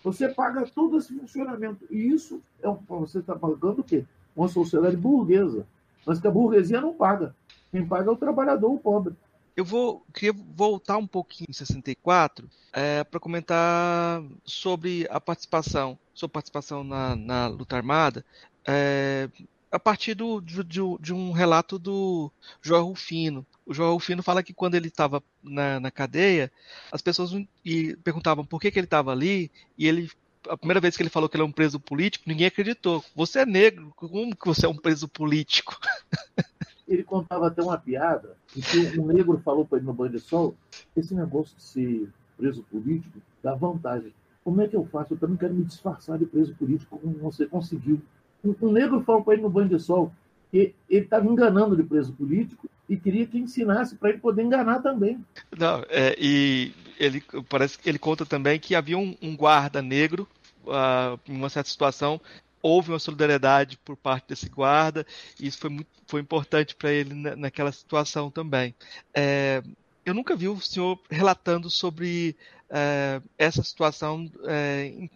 Você 0.02 0.28
paga 0.28 0.66
todo 0.66 0.96
esse 0.96 1.14
funcionamento. 1.14 1.86
E 1.90 2.08
isso 2.08 2.40
é 2.62 2.68
um, 2.68 2.78
você 2.88 3.18
está 3.18 3.36
pagando 3.36 3.80
o 3.80 3.84
quê? 3.84 4.04
Uma 4.34 4.48
sociedade 4.48 4.96
burguesa. 4.96 5.66
Mas 6.06 6.18
que 6.18 6.26
a 6.26 6.30
burguesia 6.30 6.80
não 6.80 6.94
paga. 6.94 7.34
Quem 7.70 7.86
paga 7.86 8.08
é 8.08 8.12
o 8.12 8.16
trabalhador, 8.16 8.72
o 8.72 8.78
pobre. 8.78 9.14
Eu 9.56 9.64
vou 9.64 10.02
queria 10.12 10.32
voltar 10.56 10.96
um 10.96 11.06
pouquinho 11.06 11.46
em 11.50 11.52
64 11.52 12.48
é, 12.72 13.04
para 13.04 13.20
comentar 13.20 14.22
sobre 14.44 15.06
a 15.10 15.20
participação, 15.20 15.96
sua 16.12 16.28
participação 16.28 16.82
na, 16.82 17.14
na 17.14 17.46
luta 17.46 17.76
armada, 17.76 18.24
é, 18.66 19.28
a 19.74 19.78
partir 19.80 20.14
do, 20.14 20.40
de, 20.40 20.62
de, 21.00 21.12
um 21.12 21.32
relato 21.32 21.80
do 21.80 22.30
João 22.62 22.86
Rufino. 22.86 23.44
O 23.66 23.74
João 23.74 23.94
Rufino 23.94 24.22
fala 24.22 24.40
que 24.40 24.54
quando 24.54 24.76
ele 24.76 24.86
estava 24.86 25.20
na, 25.42 25.80
na, 25.80 25.90
cadeia, 25.90 26.50
as 26.92 27.02
pessoas 27.02 27.32
e 27.64 27.96
perguntavam 27.96 28.46
por 28.46 28.60
que, 28.60 28.70
que 28.70 28.78
ele 28.78 28.86
estava 28.86 29.10
ali, 29.10 29.50
e 29.76 29.88
ele 29.88 30.08
a 30.48 30.56
primeira 30.56 30.80
vez 30.80 30.96
que 30.96 31.02
ele 31.02 31.10
falou 31.10 31.28
que 31.28 31.36
ele 31.36 31.42
é 31.42 31.46
um 31.46 31.50
preso 31.50 31.80
político, 31.80 32.28
ninguém 32.28 32.46
acreditou. 32.46 33.02
Você 33.16 33.40
é 33.40 33.46
negro, 33.46 33.92
como 33.96 34.36
que 34.36 34.46
você 34.46 34.66
é 34.66 34.68
um 34.68 34.76
preso 34.76 35.08
político? 35.08 35.76
ele 36.86 37.02
contava 37.02 37.48
até 37.48 37.60
uma 37.62 37.78
piada, 37.78 38.36
em 38.56 38.60
que 38.60 39.00
um 39.00 39.06
negro 39.06 39.40
falou 39.40 39.64
para 39.64 39.78
ele 39.78 39.86
no 39.86 39.94
banho 39.94 40.12
de 40.12 40.20
sol, 40.20 40.54
esse 40.94 41.14
negócio 41.14 41.56
de 41.56 41.62
ser 41.62 42.12
preso 42.36 42.62
político 42.64 43.18
dá 43.42 43.54
vantagem. 43.54 44.14
Como 44.44 44.60
é 44.60 44.68
que 44.68 44.76
eu 44.76 44.84
faço? 44.84 45.14
Eu 45.14 45.18
também 45.18 45.36
quero 45.36 45.54
me 45.54 45.64
disfarçar 45.64 46.18
de 46.18 46.26
preso 46.26 46.54
político, 46.54 46.96
como 46.98 47.14
você 47.14 47.46
conseguiu. 47.46 48.00
Um, 48.44 48.70
negro 48.70 49.02
falou 49.02 49.22
para 49.22 49.34
ele 49.34 49.42
no 49.42 49.50
banho 49.50 49.68
de 49.68 49.78
sol 49.78 50.12
que 50.50 50.74
ele 50.88 51.04
estava 51.04 51.26
enganando 51.26 51.76
de 51.76 51.82
preso 51.82 52.12
político 52.12 52.68
e 52.88 52.96
queria 52.96 53.26
que 53.26 53.38
ensinasse 53.38 53.96
para 53.96 54.10
ele 54.10 54.18
poder 54.18 54.42
enganar 54.42 54.80
também. 54.80 55.24
Não, 55.58 55.84
é, 55.88 56.14
e 56.18 56.72
ele 56.98 57.22
parece 57.48 57.78
ele 57.84 57.98
conta 57.98 58.24
também 58.24 58.60
que 58.60 58.74
havia 58.74 58.96
um, 58.96 59.16
um 59.20 59.36
guarda 59.36 59.82
negro 59.82 60.28
uh, 60.64 61.18
em 61.26 61.36
uma 61.36 61.48
certa 61.48 61.70
situação 61.70 62.20
houve 62.64 62.90
uma 62.90 62.98
solidariedade 62.98 63.76
por 63.84 63.94
parte 63.94 64.28
desse 64.28 64.48
guarda, 64.48 65.06
e 65.38 65.46
isso 65.46 65.58
foi, 65.58 65.68
muito, 65.68 65.90
foi 66.06 66.22
importante 66.22 66.74
para 66.74 66.90
ele 66.90 67.12
na, 67.12 67.36
naquela 67.36 67.70
situação 67.70 68.30
também. 68.30 68.74
É, 69.12 69.62
eu 70.04 70.14
nunca 70.14 70.36
vi 70.36 70.48
o 70.48 70.60
senhor 70.60 70.98
relatando 71.10 71.70
sobre 71.70 72.36
é, 72.70 73.20
essa 73.38 73.62
situação. 73.62 74.30
É, 74.44 75.08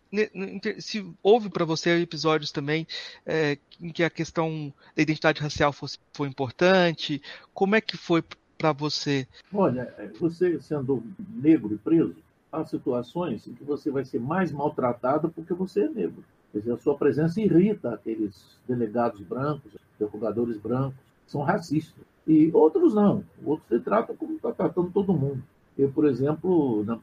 se 0.78 1.04
houve 1.22 1.50
para 1.50 1.64
você 1.64 2.00
episódios 2.00 2.52
também 2.52 2.86
é, 3.26 3.58
em 3.80 3.90
que 3.90 4.02
a 4.02 4.10
questão 4.10 4.72
da 4.94 5.02
identidade 5.02 5.40
racial 5.40 5.72
fosse, 5.72 5.98
foi 6.12 6.28
importante, 6.28 7.20
como 7.52 7.74
é 7.74 7.80
que 7.80 7.96
foi 7.96 8.22
para 8.56 8.72
você? 8.72 9.26
Olha, 9.52 9.94
você 10.18 10.60
sendo 10.60 11.02
negro 11.18 11.74
e 11.74 11.78
preso, 11.78 12.16
há 12.50 12.64
situações 12.64 13.46
em 13.46 13.54
que 13.54 13.64
você 13.64 13.90
vai 13.90 14.04
ser 14.04 14.20
mais 14.20 14.50
maltratado 14.50 15.28
porque 15.28 15.54
você 15.54 15.82
é 15.82 15.88
negro. 15.88 16.24
Quer 16.52 16.60
dizer, 16.60 16.72
a 16.72 16.78
sua 16.78 16.96
presença 16.96 17.40
irrita 17.40 17.92
aqueles 17.92 18.58
delegados 18.66 19.20
brancos, 19.20 19.72
interrogadores 19.94 20.56
brancos, 20.56 20.98
que 21.26 21.30
são 21.30 21.42
racistas. 21.42 22.07
E 22.28 22.50
outros 22.52 22.94
não. 22.94 23.24
Outros 23.42 23.66
se 23.68 23.80
tratam 23.80 24.14
como 24.14 24.34
está 24.34 24.52
tratando 24.52 24.90
todo 24.90 25.14
mundo. 25.14 25.42
Eu, 25.78 25.90
por 25.90 26.04
exemplo, 26.04 26.84
na, 26.84 27.00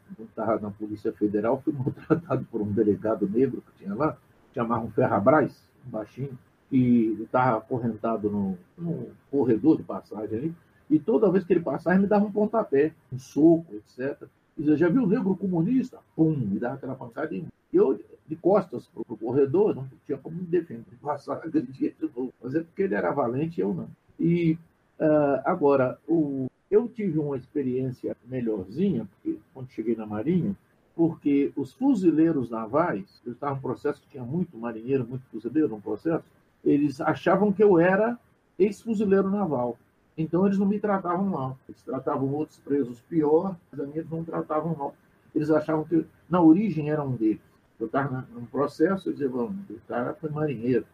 na 0.62 0.70
Polícia 0.70 1.12
Federal, 1.12 1.60
fui 1.64 1.74
maltratado 1.74 2.46
por 2.52 2.62
um 2.62 2.72
delegado 2.72 3.28
negro 3.28 3.62
que 3.62 3.84
tinha 3.84 3.96
lá, 3.96 4.16
chamavam 4.54 4.92
Ferrabras, 4.92 5.68
um 5.88 5.90
baixinho, 5.90 6.38
e 6.72 7.18
estava 7.22 7.58
acorrentado 7.58 8.30
no, 8.30 8.58
no, 8.78 9.08
corredor 9.32 9.78
de 9.78 9.84
passagem 9.84 10.38
ali, 10.38 10.56
e 10.90 11.00
toda 11.00 11.32
vez 11.32 11.44
que 11.44 11.54
ele 11.54 11.62
passava, 11.62 11.96
ele 11.96 12.04
me 12.04 12.10
dava 12.10 12.26
um 12.26 12.32
pontapé, 12.32 12.94
um 13.12 13.18
soco, 13.18 13.66
etc. 13.74 14.28
Dizer, 14.58 14.78
já 14.78 14.90
viu 14.90 15.04
o 15.04 15.08
negro 15.08 15.36
comunista? 15.36 16.00
Pum, 16.16 16.36
me 16.36 16.60
dava 16.60 16.76
aquela 16.76 16.96
pancada 16.96 17.34
e 17.34 17.46
eu, 17.74 18.00
de 18.28 18.36
costas 18.36 18.88
para 18.88 19.02
o 19.02 19.18
corredor, 19.18 19.76
não 19.76 19.88
tinha 20.06 20.18
como 20.18 20.38
me 20.38 20.44
defender, 20.44 20.86
passar 21.02 21.38
aquele 21.38 21.68
dia 21.68 21.94
de 22.00 22.10
novo. 22.16 22.34
Mas 22.42 22.56
é 22.56 22.62
porque 22.62 22.84
ele 22.84 22.96
era 22.96 23.12
valente 23.12 23.60
e 23.60 23.64
eu 23.64 23.74
não. 23.74 23.88
E 24.20 24.58
uh, 25.00 25.42
agora, 25.46 26.00
o, 26.08 26.48
eu 26.70 26.88
tive 26.88 27.20
uma 27.20 27.38
experiência 27.38 28.16
melhorzinha, 28.26 29.06
porque 29.06 29.40
quando 29.54 29.70
cheguei 29.72 29.96
na 29.96 30.06
Marinha, 30.06 30.56
porque 30.96 31.52
os 31.56 31.74
fuzileiros 31.74 32.50
navais, 32.50 33.22
eu 33.26 33.34
estava 33.34 33.56
num 33.56 33.62
processo 33.62 34.02
que 34.02 34.10
tinha 34.10 34.24
muito 34.24 34.58
marinheiro, 34.58 35.06
muito 35.06 35.26
fuzileiro 35.26 35.70
no 35.70 35.82
processo, 35.82 36.24
eles 36.64 37.02
achavam 37.02 37.52
que 37.52 37.64
eu 37.64 37.78
era 37.78 38.18
ex-fuzileiro 38.58 39.30
naval. 39.30 39.78
Então 40.18 40.46
eles 40.46 40.58
não 40.58 40.66
me 40.66 40.80
tratavam 40.80 41.26
mal. 41.26 41.58
Eles 41.68 41.82
tratavam 41.82 42.34
outros 42.34 42.58
presos 42.60 43.02
pior, 43.02 43.56
mas 43.70 43.80
a 43.82 43.84
mim 43.84 43.94
eles 43.96 44.10
não 44.10 44.24
tratavam 44.24 44.74
mal. 44.76 44.96
Eles 45.34 45.50
achavam 45.52 45.84
que 45.84 46.06
na 46.30 46.42
origem 46.42 46.90
era 46.90 47.04
um 47.04 47.12
deles. 47.12 47.42
Eu 47.80 47.88
estava 47.88 48.26
num 48.34 48.46
processo, 48.46 49.10
eu 49.10 49.14
dizia, 49.14 49.28
vamos, 49.28 49.56
o 49.70 49.80
cara 49.88 50.14
foi 50.14 50.30
marinheiro, 50.30 50.86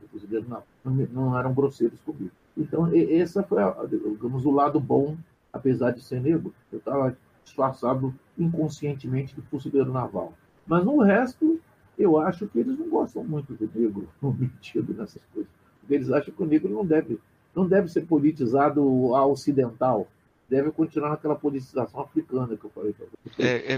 naval. 0.48 0.66
Não, 0.84 0.94
não 0.94 1.38
eram 1.38 1.54
grosseiros 1.54 2.00
comigo. 2.02 2.32
Então, 2.58 2.94
esse 2.94 3.42
foi, 3.44 3.62
digamos, 3.90 4.46
o 4.46 4.52
lado 4.52 4.80
bom, 4.80 5.16
apesar 5.54 5.92
de 5.92 6.02
ser 6.02 6.22
negro. 6.22 6.54
Eu 6.72 6.80
estava 6.80 7.16
disfarçado 7.44 8.14
inconscientemente 8.38 9.36
de 9.36 9.42
fuzileiro 9.44 9.92
naval. 9.92 10.34
Mas 10.66 10.84
no 10.84 11.00
resto, 11.02 11.60
eu 11.98 12.18
acho 12.18 12.48
que 12.48 12.60
eles 12.60 12.78
não 12.78 12.90
gostam 12.90 13.24
muito 13.24 13.54
do 13.54 13.70
negro, 13.74 14.08
no 14.22 14.34
metido 14.34 14.94
nessas 14.94 15.22
coisas. 15.34 15.52
Porque 15.80 15.94
eles 15.94 16.12
acham 16.12 16.34
que 16.34 16.44
o 16.44 16.48
negro 16.48 16.70
não 16.70 16.86
deve, 16.86 17.20
não 17.56 17.68
deve 17.68 17.90
ser 17.90 18.06
politizado 18.06 18.82
a 19.16 19.26
ocidental. 19.26 20.08
Deve 20.52 20.70
continuar 20.70 21.12
naquela 21.12 21.34
politização 21.34 22.02
africana 22.02 22.58
que 22.58 22.66
eu 22.66 22.70
falei 22.72 22.92
para 22.92 23.06
você. 23.24 23.42
É, 23.42 23.74
é... 23.76 23.78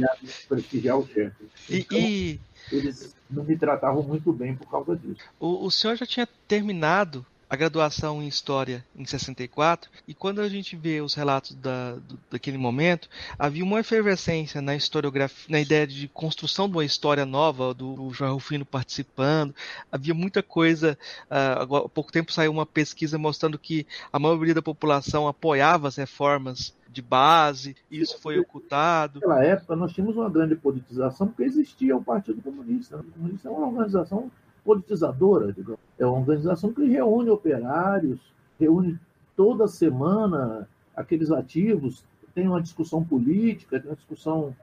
Prestigiar 0.50 0.98
o 0.98 1.06
chefe. 1.06 1.46
Então, 1.70 2.00
e, 2.00 2.40
eles 2.72 3.16
não 3.30 3.44
me 3.44 3.56
tratavam 3.56 4.02
muito 4.02 4.34
bem 4.34 4.56
por 4.56 4.68
causa 4.68 4.96
disso. 4.96 5.22
O, 5.40 5.68
o 5.68 5.70
senhor 5.70 5.96
já 5.96 6.08
tinha 6.08 6.28
terminado 6.48 7.24
a 7.54 7.56
graduação 7.56 8.20
em 8.20 8.28
História 8.28 8.84
em 8.96 9.06
64, 9.06 9.88
e 10.08 10.14
quando 10.16 10.42
a 10.42 10.50
gente 10.50 10.76
vê 10.76 11.02
os 11.02 11.14
relatos 11.14 11.54
da, 11.54 11.94
do, 11.94 12.18
daquele 12.32 12.58
momento, 12.58 13.08
havia 13.38 13.64
uma 13.64 13.80
efervescência 13.80 14.60
na 14.60 14.76
historiografia, 14.76 15.46
na 15.48 15.60
ideia 15.60 15.86
de 15.86 16.08
construção 16.08 16.68
de 16.68 16.76
uma 16.76 16.84
história 16.84 17.28
nova, 17.28 17.72
do, 17.72 17.94
do 17.94 18.10
João 18.12 18.34
Rufino 18.34 18.66
participando, 18.66 19.54
havia 19.92 20.16
muita 20.16 20.42
coisa. 20.42 20.98
Uh, 21.30 21.76
há 21.76 21.90
pouco 21.90 22.12
tempo 22.12 22.34
saiu 22.34 22.52
uma 22.52 22.66
pesquisa 22.66 23.20
mostrando 23.20 23.60
que 23.60 23.86
a 24.12 24.18
maioria 24.18 24.56
da 24.56 24.62
população 24.64 25.28
apoiava 25.28 25.88
as 25.88 25.96
reformas 25.96 26.74
de 26.90 27.04
base, 27.04 27.76
isso 27.90 28.20
foi 28.20 28.40
ocultado. 28.40 29.20
Naquela 29.20 29.44
época, 29.44 29.76
nós 29.76 29.94
tínhamos 29.94 30.16
uma 30.16 30.30
grande 30.30 30.56
politização, 30.56 31.28
porque 31.28 31.44
existia 31.44 31.96
o 31.96 32.04
Partido 32.04 32.42
Comunista. 32.42 32.98
O 32.98 33.04
Comunista 33.04 33.48
é 33.48 33.52
uma 33.52 33.68
organização 33.68 34.32
politizadora, 34.64 35.52
digamos. 35.52 35.80
É 35.98 36.06
uma 36.06 36.20
organização 36.20 36.74
que 36.74 36.86
reúne 36.86 37.30
operários, 37.30 38.20
reúne 38.60 39.00
toda 39.36 39.68
semana 39.68 40.68
aqueles 40.96 41.32
ativos, 41.32 42.06
tem 42.34 42.48
uma 42.48 42.62
discussão 42.62 43.04
política, 43.04 43.80
tem 43.80 43.90
uma 43.90 43.96
discussão 43.96 44.56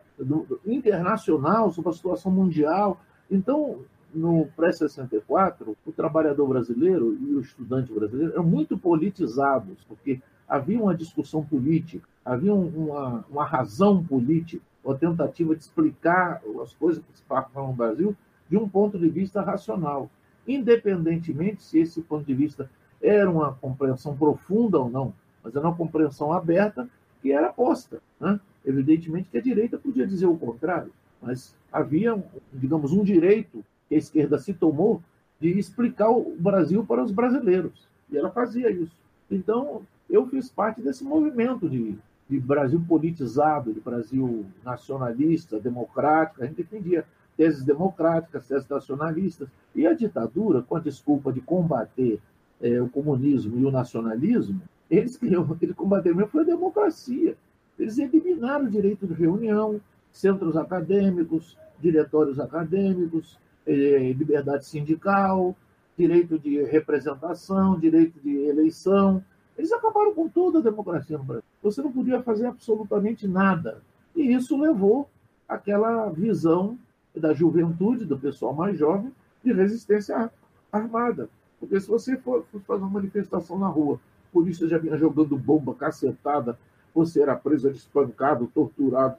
internacional 0.66 1.70
sobre 1.70 1.90
a 1.90 1.94
situação 1.94 2.30
mundial. 2.30 3.01
Então, 3.30 3.80
no 4.14 4.46
pré-64, 4.57 5.76
o 5.86 5.92
trabalhador 5.92 6.48
brasileiro 6.48 7.16
e 7.20 7.34
o 7.34 7.40
estudante 7.40 7.92
brasileiro 7.92 8.32
eram 8.32 8.44
muito 8.44 8.76
politizados, 8.76 9.84
porque 9.88 10.20
havia 10.48 10.80
uma 10.80 10.94
discussão 10.94 11.44
política, 11.44 12.07
havia 12.24 12.53
uma, 12.53 13.24
uma 13.30 13.44
razão 13.44 14.05
política, 14.05 14.62
uma 14.84 14.96
tentativa 14.96 15.55
de 15.55 15.62
explicar 15.62 16.42
as 16.62 16.74
coisas 16.74 17.03
que 17.05 17.16
se 17.16 17.22
passam 17.22 17.68
no 17.68 17.72
Brasil 17.72 18.16
de 18.51 18.57
um 18.57 18.68
ponto 18.68 18.98
de 18.98 19.09
vista 19.09 19.40
racional, 19.40 20.11
independentemente 20.46 21.62
se 21.62 21.78
esse 21.78 22.03
ponto 22.03 22.24
de 22.24 22.34
vista 22.34 22.68
era 23.01 23.30
uma 23.30 23.55
compreensão 23.55 24.16
profunda 24.16 24.78
ou 24.78 24.90
não, 24.90 25.14
mas 25.42 25.55
era 25.55 25.66
uma 25.66 25.76
compreensão 25.76 26.32
aberta 26.32 26.88
que 27.22 27.32
era 27.32 27.53
posta. 27.53 28.03
Né? 28.18 28.40
Evidentemente 28.66 29.28
que 29.30 29.38
a 29.38 29.42
direita 29.42 29.78
podia 29.78 30.07
dizer 30.07 30.26
o 30.26 30.36
contrário, 30.36 30.92
mas 31.22 31.55
havia, 31.72 32.22
digamos, 32.53 32.92
um 32.92 33.05
direito 33.05 33.64
que 33.88 33.94
a 33.94 33.98
esquerda 33.98 34.38
se 34.38 34.53
tomou 34.53 35.01
de 35.40 35.59
explicar 35.59 36.11
o 36.11 36.36
Brasil 36.38 36.84
para 36.84 37.03
os 37.03 37.11
brasileiros, 37.11 37.88
e 38.11 38.18
ela 38.18 38.30
fazia 38.30 38.70
isso. 38.70 38.94
Então, 39.30 39.82
eu 40.09 40.26
fiz 40.26 40.51
parte 40.51 40.82
desse 40.82 41.05
movimento 41.05 41.68
de, 41.68 41.96
de 42.28 42.40
Brasil 42.40 42.82
politizado, 42.86 43.72
de 43.72 43.80
Brasil 43.80 44.44
nacionalista, 44.64 45.59
democrático, 45.59 46.42
a 46.42 46.46
gente 46.46 46.57
defendia 46.57 47.07
teses 47.41 47.64
democráticas, 47.64 48.47
teses 48.47 48.68
nacionalistas. 48.68 49.49
E 49.74 49.86
a 49.86 49.95
ditadura, 49.95 50.61
com 50.61 50.76
a 50.76 50.80
desculpa 50.80 51.32
de 51.32 51.41
combater 51.41 52.20
é, 52.61 52.82
o 52.82 52.88
comunismo 52.91 53.59
e 53.59 53.64
o 53.64 53.70
nacionalismo, 53.70 54.61
eles 54.91 55.16
queriam 55.16 55.49
ele 55.62 55.72
combater 55.72 56.14
mesmo 56.14 56.30
foi 56.30 56.43
a 56.43 56.47
democracia. 56.47 57.34
Eles 57.78 57.97
eliminaram 57.97 58.66
o 58.66 58.70
direito 58.70 59.07
de 59.07 59.14
reunião, 59.14 59.80
centros 60.12 60.55
acadêmicos, 60.55 61.57
diretórios 61.80 62.38
acadêmicos, 62.38 63.38
é, 63.66 64.12
liberdade 64.12 64.66
sindical, 64.66 65.57
direito 65.97 66.38
de 66.38 66.62
representação, 66.64 67.80
direito 67.80 68.20
de 68.20 68.36
eleição. 68.36 69.24
Eles 69.57 69.72
acabaram 69.72 70.12
com 70.12 70.28
toda 70.28 70.59
a 70.59 70.62
democracia 70.62 71.16
no 71.16 71.24
Brasil. 71.24 71.45
Você 71.62 71.80
não 71.80 71.91
podia 71.91 72.20
fazer 72.22 72.45
absolutamente 72.45 73.26
nada. 73.26 73.80
E 74.14 74.30
isso 74.30 74.61
levou 74.61 75.09
àquela 75.49 76.11
visão 76.11 76.76
da 77.14 77.32
juventude, 77.32 78.04
do 78.04 78.18
pessoal 78.18 78.54
mais 78.54 78.78
jovem, 78.78 79.12
de 79.44 79.52
resistência 79.52 80.30
armada. 80.72 81.28
Porque 81.58 81.78
se 81.80 81.88
você 81.88 82.16
for, 82.16 82.44
fazer 82.66 82.82
uma 82.82 82.90
manifestação 82.90 83.58
na 83.58 83.68
rua, 83.68 84.00
polícia 84.32 84.68
já 84.68 84.78
vinha 84.78 84.96
jogando 84.96 85.36
bomba, 85.36 85.74
cacetada, 85.74 86.58
você 86.94 87.22
era 87.22 87.36
preso, 87.36 87.68
espancado, 87.70 88.50
torturado, 88.54 89.16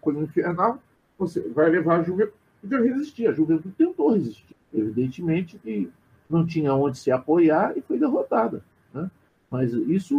coisa 0.00 0.20
infernal, 0.20 0.78
você 1.18 1.40
vai 1.48 1.68
levar 1.68 2.00
a 2.00 2.02
juventude 2.02 2.74
a 2.74 2.80
resistir. 2.80 3.26
A 3.26 3.32
juventude 3.32 3.74
tentou 3.76 4.12
resistir. 4.12 4.56
Evidentemente 4.72 5.58
que 5.58 5.90
não 6.28 6.46
tinha 6.46 6.74
onde 6.74 6.98
se 6.98 7.10
apoiar 7.10 7.76
e 7.76 7.80
foi 7.80 7.98
derrotada. 7.98 8.62
Né? 8.92 9.10
Mas 9.50 9.72
isso, 9.72 10.16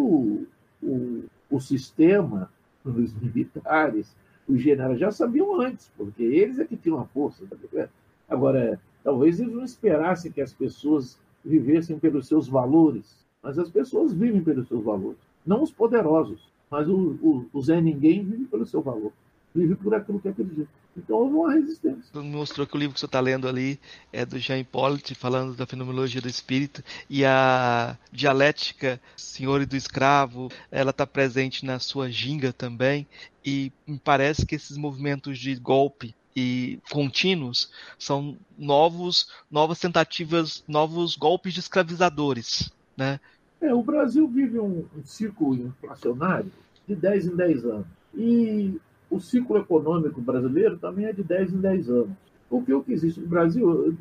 o, 0.81 1.25
o 1.49 1.59
sistema, 1.59 2.51
os 2.83 3.13
militares, 3.13 4.15
os 4.49 4.61
generais 4.61 4.99
já 4.99 5.11
sabiam 5.11 5.61
antes, 5.61 5.91
porque 5.95 6.23
eles 6.23 6.59
é 6.59 6.65
que 6.65 6.75
tinham 6.75 6.99
a 6.99 7.05
força. 7.05 7.45
Tá 7.45 7.87
Agora, 8.27 8.81
talvez 9.03 9.39
eles 9.39 9.53
não 9.53 9.63
esperassem 9.63 10.31
que 10.31 10.41
as 10.41 10.53
pessoas 10.53 11.19
vivessem 11.45 11.97
pelos 11.99 12.27
seus 12.27 12.47
valores, 12.47 13.25
mas 13.41 13.57
as 13.57 13.69
pessoas 13.69 14.11
vivem 14.11 14.43
pelos 14.43 14.67
seus 14.67 14.83
valores. 14.83 15.19
Não 15.45 15.63
os 15.63 15.71
poderosos, 15.71 16.51
mas 16.69 16.89
o, 16.89 17.17
o, 17.21 17.45
o 17.53 17.61
Zé 17.61 17.79
Ninguém 17.79 18.23
vive 18.23 18.45
pelo 18.45 18.65
seu 18.65 18.81
valor 18.81 19.13
vive 19.60 19.76
por 19.76 19.93
aquilo 19.93 20.20
que 20.20 20.30
acredita. 20.30 20.70
Então 20.95 21.18
houve 21.18 21.36
uma 21.36 21.53
resistência. 21.53 22.22
Mostrou 22.22 22.66
que 22.66 22.76
o 22.76 22.80
livro 22.80 22.93
que 22.93 22.99
você 22.99 23.05
está 23.05 23.20
lendo 23.20 23.47
ali 23.47 23.80
é 24.12 24.26
do 24.26 24.39
Jean 24.39 24.60
Hippolyte, 24.60 25.14
falando 25.14 25.55
da 25.55 25.66
fenomenologia 25.66 26.22
do 26.22 26.30
espírito, 26.30 26.84
e 27.10 27.26
a 27.26 27.97
dialética 28.12 28.99
senhor 29.16 29.62
e 29.62 29.66
do 29.66 29.76
escravo, 29.76 30.49
ela 30.72 30.91
está 30.91 31.05
presente 31.05 31.66
na 31.66 31.80
sua 31.80 32.10
ginga 32.10 32.53
também, 32.53 33.07
e 33.45 33.72
me 33.86 33.99
parece 33.99 34.45
que 34.45 34.55
esses 34.55 34.78
movimentos 34.78 35.38
de 35.38 35.55
golpe 35.55 36.16
e 36.36 36.80
contínuos 36.89 37.72
são 37.97 38.38
novos, 38.57 39.30
novas 39.49 39.80
tentativas, 39.80 40.64
novos 40.68 41.16
golpes 41.16 41.53
de 41.53 41.60
escravizadores, 41.60 42.72
né? 42.95 43.20
É, 43.62 43.74
o 43.74 43.84
Brasil 43.84 44.26
vive 44.28 44.57
um, 44.57 44.86
um 44.95 45.03
ciclo 45.03 45.53
inflacionário 45.53 46.51
de 46.88 46.95
10 46.95 47.26
em 47.26 47.36
10 47.36 47.66
anos. 47.66 47.88
E 48.16 48.80
o 49.10 49.20
ciclo 49.20 49.57
econômico 49.57 50.22
brasileiro 50.22 50.78
também 50.78 51.05
é 51.05 51.14
de 51.14 51.24
10 51.24 51.53
em 51.53 51.57
10 51.60 51.89
anos. 51.89 52.18
Porque 52.49 52.74
o 52.74 52.84
que 52.84 52.93
existe 52.93 53.20
no 53.20 53.28
Brasil, 53.28 53.95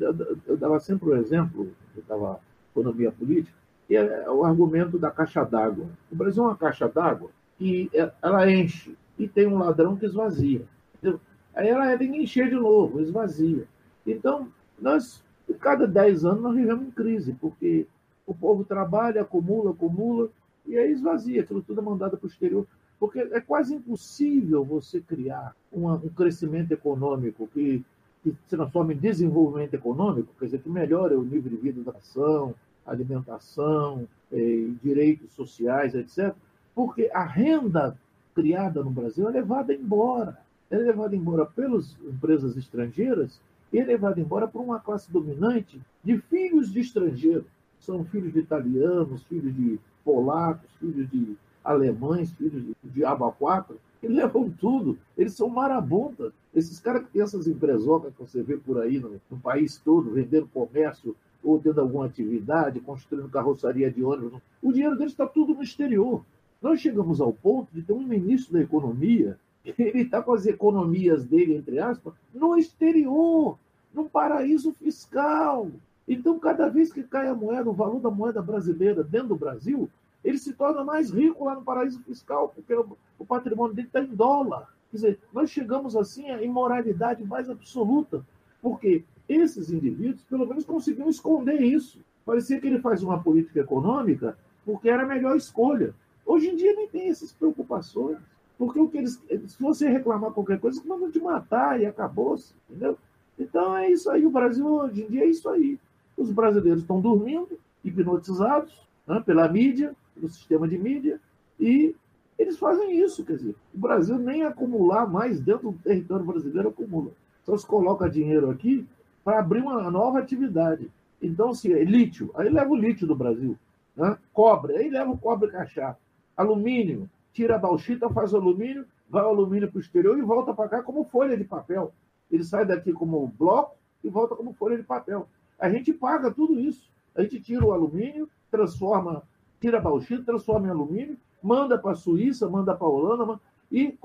eu 0.47 0.57
dava 0.57 0.79
sempre 0.79 1.09
o 1.09 1.13
um 1.13 1.17
exemplo, 1.17 1.71
eu 1.95 2.03
dava 2.07 2.39
economia 2.71 3.11
política, 3.11 3.55
que 3.87 3.95
é 3.95 4.29
o 4.29 4.43
argumento 4.43 4.97
da 4.97 5.11
caixa 5.11 5.43
d'água. 5.43 5.85
O 6.11 6.15
Brasil 6.15 6.43
é 6.43 6.47
uma 6.47 6.55
caixa 6.55 6.87
d'água 6.87 7.29
que 7.57 7.89
é, 7.93 8.09
ela 8.21 8.49
enche 8.49 8.95
e 9.17 9.27
tem 9.27 9.45
um 9.45 9.57
ladrão 9.57 9.97
que 9.97 10.05
esvazia. 10.05 10.63
Entendeu? 10.95 11.19
Aí 11.53 11.67
ela 11.67 11.97
tem 11.97 12.11
que 12.11 12.17
encher 12.17 12.49
de 12.49 12.55
novo, 12.55 13.01
esvazia. 13.01 13.67
Então, 14.07 14.47
nós, 14.79 15.21
cada 15.59 15.85
10 15.85 16.23
anos, 16.23 16.41
nós 16.41 16.55
vivemos 16.55 16.87
em 16.87 16.91
crise, 16.91 17.33
porque 17.33 17.85
o 18.25 18.33
povo 18.33 18.63
trabalha, 18.63 19.21
acumula, 19.21 19.71
acumula, 19.71 20.29
e 20.65 20.77
aí 20.77 20.91
esvazia, 20.91 21.41
aquilo 21.41 21.61
tudo 21.61 21.81
é 21.81 21.83
mandado 21.83 22.17
para 22.17 22.25
o 22.25 22.29
exterior. 22.29 22.65
Porque 22.99 23.19
é 23.19 23.39
quase 23.39 23.75
impossível 23.75 24.63
você 24.63 24.99
criar 24.99 25.55
uma, 25.71 25.95
um 25.95 26.09
crescimento 26.09 26.71
econômico 26.71 27.47
que, 27.53 27.83
que 28.21 28.31
se 28.31 28.57
transforme 28.57 28.93
em 28.93 28.97
desenvolvimento 28.97 29.73
econômico, 29.73 30.33
quer 30.37 30.45
dizer, 30.45 30.61
que 30.61 30.69
melhore 30.69 31.15
o 31.15 31.23
nível 31.23 31.49
de 31.49 31.57
vida 31.57 31.81
da 31.81 31.97
ação, 31.97 32.53
alimentação, 32.85 34.07
eh, 34.31 34.67
direitos 34.83 35.31
sociais, 35.31 35.95
etc. 35.95 36.35
Porque 36.75 37.09
a 37.13 37.23
renda 37.23 37.97
criada 38.35 38.83
no 38.83 38.89
Brasil 38.89 39.29
é 39.29 39.31
levada 39.31 39.73
embora. 39.73 40.37
É 40.69 40.77
levada 40.77 41.15
embora 41.15 41.45
pelas 41.45 41.95
empresas 42.03 42.55
estrangeiras 42.57 43.39
e 43.71 43.79
é 43.79 43.85
levada 43.85 44.19
embora 44.19 44.47
por 44.47 44.61
uma 44.61 44.79
classe 44.79 45.11
dominante 45.11 45.79
de 46.03 46.17
filhos 46.17 46.71
de 46.71 46.79
estrangeiros. 46.79 47.45
São 47.79 48.03
filhos 48.05 48.33
de 48.33 48.39
italianos, 48.39 49.23
filhos 49.23 49.55
de 49.55 49.79
polacos, 50.03 50.69
filhos 50.79 51.09
de 51.09 51.37
alemães, 51.63 52.31
filhos 52.31 52.63
de 52.63 52.75
diabo 52.83 53.25
a 53.25 53.31
quatro, 53.31 53.79
Eles 54.01 54.15
levam 54.15 54.49
tudo. 54.49 54.97
Eles 55.17 55.33
são 55.33 55.49
marabuntas. 55.49 56.31
Esses 56.55 56.79
caras 56.79 57.03
que 57.03 57.11
têm 57.11 57.21
essas 57.21 57.47
empresocas 57.47 58.13
que 58.13 58.21
você 58.21 58.41
vê 58.41 58.57
por 58.57 58.81
aí 58.81 58.99
no, 58.99 59.19
no 59.29 59.39
país 59.39 59.77
todo, 59.77 60.11
vendendo 60.11 60.47
comércio 60.53 61.15
ou 61.43 61.59
tendo 61.59 61.79
alguma 61.79 62.05
atividade, 62.05 62.79
construindo 62.79 63.29
carroçaria 63.29 63.91
de 63.91 64.03
ônibus, 64.03 64.41
o 64.61 64.71
dinheiro 64.71 64.97
deles 64.97 65.13
está 65.13 65.25
tudo 65.25 65.53
no 65.53 65.63
exterior. 65.63 66.23
Nós 66.61 66.81
chegamos 66.81 67.21
ao 67.21 67.31
ponto 67.31 67.69
de 67.73 67.81
ter 67.81 67.93
um 67.93 68.03
ministro 68.03 68.53
da 68.53 68.61
Economia, 68.61 69.37
ele 69.65 70.01
está 70.01 70.21
com 70.21 70.33
as 70.33 70.45
economias 70.45 71.23
dele, 71.23 71.55
entre 71.55 71.79
aspas, 71.79 72.13
no 72.33 72.57
exterior, 72.57 73.57
num 73.93 74.07
paraíso 74.07 74.73
fiscal. 74.73 75.69
Então, 76.07 76.39
cada 76.39 76.67
vez 76.67 76.91
que 76.91 77.03
cai 77.03 77.27
a 77.27 77.35
moeda, 77.35 77.69
o 77.69 77.73
valor 77.73 77.99
da 77.99 78.09
moeda 78.09 78.41
brasileira 78.41 79.03
dentro 79.03 79.29
do 79.29 79.35
Brasil, 79.35 79.89
ele 80.23 80.37
se 80.37 80.53
torna 80.53 80.83
mais 80.83 81.11
rico 81.11 81.45
lá 81.45 81.55
no 81.55 81.61
paraíso 81.61 82.01
fiscal, 82.03 82.49
porque 82.49 82.73
o 82.73 83.25
patrimônio 83.25 83.73
dele 83.73 83.87
está 83.87 84.01
em 84.01 84.15
dólar. 84.15 84.67
Quer 84.91 84.97
dizer, 84.97 85.19
nós 85.33 85.49
chegamos 85.49 85.95
assim 85.95 86.29
à 86.29 86.41
imoralidade 86.41 87.23
mais 87.23 87.49
absoluta, 87.49 88.25
porque 88.61 89.03
esses 89.27 89.71
indivíduos, 89.71 90.23
pelo 90.23 90.45
menos, 90.47 90.65
conseguiam 90.65 91.09
esconder 91.09 91.61
isso. 91.61 91.99
Parecia 92.25 92.59
que 92.59 92.67
ele 92.67 92.79
faz 92.79 93.03
uma 93.03 93.21
política 93.21 93.59
econômica 93.59 94.37
porque 94.65 94.89
era 94.89 95.03
a 95.03 95.07
melhor 95.07 95.35
escolha. 95.35 95.93
Hoje 96.25 96.49
em 96.49 96.55
dia 96.55 96.75
nem 96.75 96.87
tem 96.87 97.09
essas 97.09 97.31
preocupações. 97.31 98.17
Porque 98.57 98.79
o 98.79 98.89
que 98.89 98.97
eles. 98.97 99.23
Se 99.47 99.59
você 99.59 99.87
reclamar 99.87 100.31
qualquer 100.31 100.59
coisa, 100.59 100.77
eles 100.77 100.87
mandam 100.87 101.09
te 101.09 101.19
matar 101.19 101.79
e 101.79 101.85
acabou-se. 101.85 102.53
Entendeu? 102.69 102.97
Então 103.39 103.75
é 103.77 103.89
isso 103.89 104.11
aí. 104.11 104.25
O 104.25 104.29
Brasil 104.29 104.67
hoje 104.67 105.03
em 105.03 105.07
dia 105.07 105.23
é 105.23 105.27
isso 105.27 105.47
aí. 105.47 105.79
Os 106.17 106.29
brasileiros 106.29 106.81
estão 106.81 106.99
dormindo, 106.99 107.57
hipnotizados 107.83 108.85
né, 109.07 109.23
pela 109.25 109.47
mídia, 109.47 109.95
pelo 110.19 110.31
sistema 110.31 110.67
de 110.67 110.77
mídia, 110.77 111.19
e 111.59 111.95
eles 112.37 112.57
fazem 112.57 112.99
isso. 112.99 113.23
Quer 113.25 113.37
dizer, 113.37 113.55
o 113.73 113.77
Brasil 113.77 114.17
nem 114.17 114.43
acumular 114.43 115.07
mais 115.07 115.39
dentro 115.39 115.71
do 115.71 115.79
território 115.79 116.25
brasileiro 116.25 116.69
acumula. 116.69 117.11
Só 117.43 117.57
se 117.57 117.65
coloca 117.65 118.09
dinheiro 118.09 118.49
aqui 118.49 118.85
para 119.23 119.39
abrir 119.39 119.61
uma 119.61 119.89
nova 119.89 120.19
atividade. 120.19 120.89
Então, 121.21 121.53
se 121.53 121.73
é 121.73 121.83
lítio, 121.83 122.31
aí 122.35 122.49
leva 122.49 122.69
o 122.69 122.75
lítio 122.75 123.05
do 123.05 123.15
Brasil. 123.15 123.57
Né? 123.95 124.17
Cobre, 124.31 124.77
aí 124.77 124.89
leva 124.89 125.11
o 125.11 125.17
cobre 125.17 125.51
cachá. 125.51 125.97
Alumínio, 126.37 127.09
tira 127.33 127.55
a 127.55 127.59
bauxita, 127.59 128.09
faz 128.09 128.33
alumínio, 128.33 128.85
vai 129.09 129.23
o 129.23 129.27
alumínio 129.27 129.69
para 129.69 129.77
o 129.77 129.81
exterior 129.81 130.17
e 130.17 130.21
volta 130.21 130.53
para 130.53 130.69
cá 130.69 130.83
como 130.83 131.03
folha 131.03 131.35
de 131.35 131.43
papel. 131.43 131.91
Ele 132.31 132.43
sai 132.43 132.65
daqui 132.65 132.93
como 132.93 133.27
bloco 133.27 133.75
e 134.03 134.09
volta 134.09 134.35
como 134.35 134.53
folha 134.53 134.77
de 134.77 134.83
papel. 134.83 135.27
A 135.59 135.69
gente 135.69 135.91
paga 135.91 136.31
tudo 136.31 136.57
isso. 136.57 136.89
A 137.15 137.21
gente 137.21 137.41
tira 137.41 137.65
o 137.65 137.73
alumínio, 137.73 138.29
transforma, 138.49 139.23
tira 139.59 139.77
a 139.77 139.81
bauxita, 139.81 140.23
transforma 140.23 140.67
em 140.67 140.71
alumínio, 140.71 141.17
manda 141.41 141.77
para 141.77 141.91
a 141.91 141.95
Suíça, 141.95 142.49
manda 142.49 142.75
para 142.75 142.87
a 142.87 142.89
Holanda 142.89 143.39
e 143.71 143.97